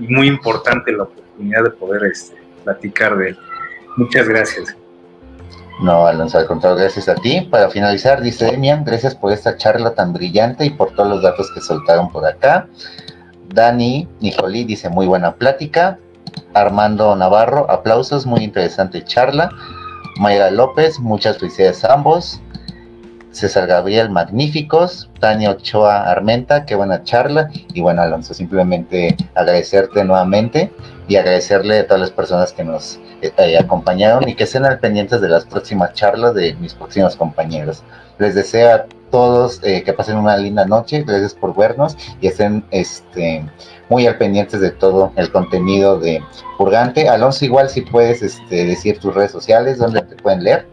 y 0.00 0.06
muy 0.06 0.26
importante 0.26 0.90
la 0.92 1.02
oportunidad 1.02 1.64
de 1.64 1.70
poder 1.70 2.04
este, 2.10 2.34
platicar 2.64 3.18
de 3.18 3.28
él. 3.28 3.38
Muchas 3.98 4.26
gracias. 4.26 4.74
No, 5.82 6.06
Alonso, 6.06 6.38
al 6.38 6.46
contrario, 6.46 6.78
gracias 6.78 7.10
a 7.10 7.14
ti. 7.14 7.46
Para 7.50 7.68
finalizar, 7.68 8.22
dice 8.22 8.46
Demian, 8.46 8.84
gracias 8.84 9.14
por 9.14 9.32
esta 9.32 9.58
charla 9.58 9.92
tan 9.92 10.14
brillante 10.14 10.64
y 10.64 10.70
por 10.70 10.92
todos 10.92 11.10
los 11.10 11.22
datos 11.22 11.52
que 11.52 11.60
soltaron 11.60 12.10
por 12.10 12.24
acá. 12.24 12.66
Dani 13.52 14.08
Nicolí 14.20 14.64
dice 14.64 14.88
muy 14.88 15.06
buena 15.06 15.34
plática. 15.34 15.98
Armando 16.54 17.14
Navarro, 17.16 17.70
aplausos, 17.70 18.26
muy 18.26 18.44
interesante 18.44 19.04
charla. 19.04 19.50
Mayra 20.18 20.50
López, 20.50 20.98
muchas 20.98 21.38
felicidades 21.38 21.84
a 21.84 21.94
ambos. 21.94 22.40
César 23.30 23.66
Gabriel, 23.66 24.10
magníficos. 24.10 25.08
Tania 25.20 25.50
Ochoa 25.50 26.10
Armenta, 26.10 26.64
qué 26.64 26.74
buena 26.74 27.04
charla. 27.04 27.50
Y 27.72 27.80
bueno, 27.80 28.02
Alonso, 28.02 28.34
simplemente 28.34 29.16
agradecerte 29.34 30.02
nuevamente 30.04 30.72
y 31.06 31.16
agradecerle 31.16 31.78
a 31.78 31.86
todas 31.86 32.00
las 32.00 32.10
personas 32.10 32.52
que 32.52 32.64
nos 32.64 32.98
eh, 33.22 33.58
acompañaron 33.58 34.28
y 34.28 34.34
que 34.34 34.44
estén 34.44 34.64
al 34.64 34.78
pendientes 34.78 35.20
de 35.20 35.28
las 35.28 35.44
próximas 35.44 35.92
charlas 35.94 36.34
de 36.34 36.54
mis 36.54 36.74
próximos 36.74 37.16
compañeros. 37.16 37.82
Les 38.18 38.34
deseo 38.34 38.84
todos 39.10 39.60
eh, 39.62 39.82
que 39.82 39.92
pasen 39.92 40.16
una 40.16 40.36
linda 40.36 40.66
noche, 40.66 41.02
gracias 41.02 41.34
por 41.34 41.56
vernos 41.56 41.96
y 42.20 42.26
estén 42.26 42.64
este, 42.70 43.44
muy 43.88 44.06
al 44.06 44.16
pendientes 44.18 44.60
de 44.60 44.70
todo 44.70 45.12
el 45.16 45.30
contenido 45.30 45.98
de 45.98 46.22
Purgante. 46.56 47.08
Alonso, 47.08 47.44
igual 47.44 47.68
si 47.70 47.82
puedes 47.82 48.22
este, 48.22 48.66
decir 48.66 48.98
tus 48.98 49.14
redes 49.14 49.32
sociales, 49.32 49.78
donde 49.78 50.02
te 50.02 50.16
pueden 50.16 50.44
leer. 50.44 50.66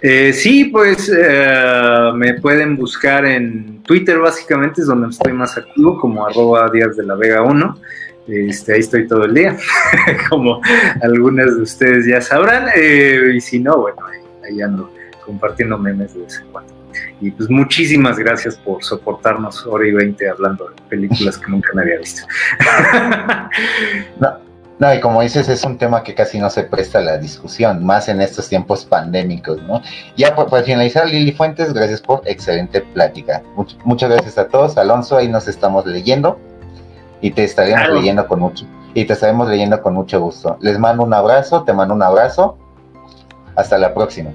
Eh, 0.00 0.32
sí, 0.32 0.64
pues 0.64 1.12
eh, 1.16 2.10
me 2.14 2.34
pueden 2.34 2.76
buscar 2.76 3.24
en 3.24 3.82
Twitter, 3.84 4.18
básicamente 4.18 4.80
es 4.80 4.88
donde 4.88 5.08
estoy 5.08 5.32
más 5.32 5.56
activo, 5.56 5.98
como 6.00 6.26
arroba 6.26 6.68
días 6.70 6.96
de 6.96 7.04
la 7.04 7.14
Vega 7.14 7.42
1. 7.42 7.78
Este, 8.26 8.74
ahí 8.74 8.80
estoy 8.80 9.06
todo 9.06 9.24
el 9.24 9.34
día, 9.34 9.56
como 10.28 10.60
algunas 11.02 11.56
de 11.56 11.62
ustedes 11.62 12.06
ya 12.06 12.20
sabrán. 12.20 12.68
y 12.76 13.40
si 13.40 13.60
no, 13.60 13.78
bueno, 13.78 13.98
ahí 14.44 14.60
ando 14.60 14.90
compartiendo 15.24 15.78
memes 15.78 16.14
de 16.14 16.22
vez 16.22 16.38
en 16.38 16.46
cuando. 16.48 16.71
Y 17.20 17.30
pues 17.30 17.48
muchísimas 17.48 18.18
gracias 18.18 18.56
por 18.56 18.82
soportarnos 18.82 19.66
hora 19.66 19.86
y 19.86 19.92
veinte 19.92 20.28
hablando 20.28 20.68
de 20.68 20.82
películas 20.88 21.38
que 21.38 21.50
nunca 21.50 21.70
me 21.74 21.82
había 21.82 21.98
visto. 21.98 22.26
no, 24.20 24.38
no, 24.82 24.92
y 24.92 25.00
como 25.00 25.22
dices, 25.22 25.48
es 25.48 25.62
un 25.62 25.78
tema 25.78 26.02
que 26.02 26.12
casi 26.12 26.40
no 26.40 26.50
se 26.50 26.64
presta 26.64 26.98
a 26.98 27.02
la 27.02 27.16
discusión, 27.16 27.84
más 27.84 28.08
en 28.08 28.20
estos 28.20 28.48
tiempos 28.48 28.84
pandémicos, 28.84 29.62
¿no? 29.62 29.80
Ya 30.16 30.34
para 30.34 30.62
finalizar, 30.64 31.06
Lili 31.08 31.30
Fuentes, 31.30 31.72
gracias 31.72 32.00
por 32.00 32.22
excelente 32.24 32.80
plática. 32.80 33.42
muchas 33.84 34.10
gracias 34.10 34.38
a 34.38 34.48
todos. 34.48 34.76
Alonso, 34.76 35.16
ahí 35.16 35.28
nos 35.28 35.46
estamos 35.46 35.86
leyendo 35.86 36.36
y 37.20 37.30
te 37.30 37.44
estaremos 37.44 37.90
leyendo 37.90 38.26
con 38.26 38.40
mucho 38.40 38.66
y 38.94 39.04
te 39.04 39.12
estaremos 39.12 39.48
leyendo 39.48 39.80
con 39.80 39.94
mucho 39.94 40.20
gusto. 40.20 40.58
Les 40.60 40.78
mando 40.78 41.04
un 41.04 41.14
abrazo, 41.14 41.62
te 41.62 41.72
mando 41.72 41.94
un 41.94 42.02
abrazo. 42.02 42.58
Hasta 43.54 43.78
la 43.78 43.94
próxima. 43.94 44.30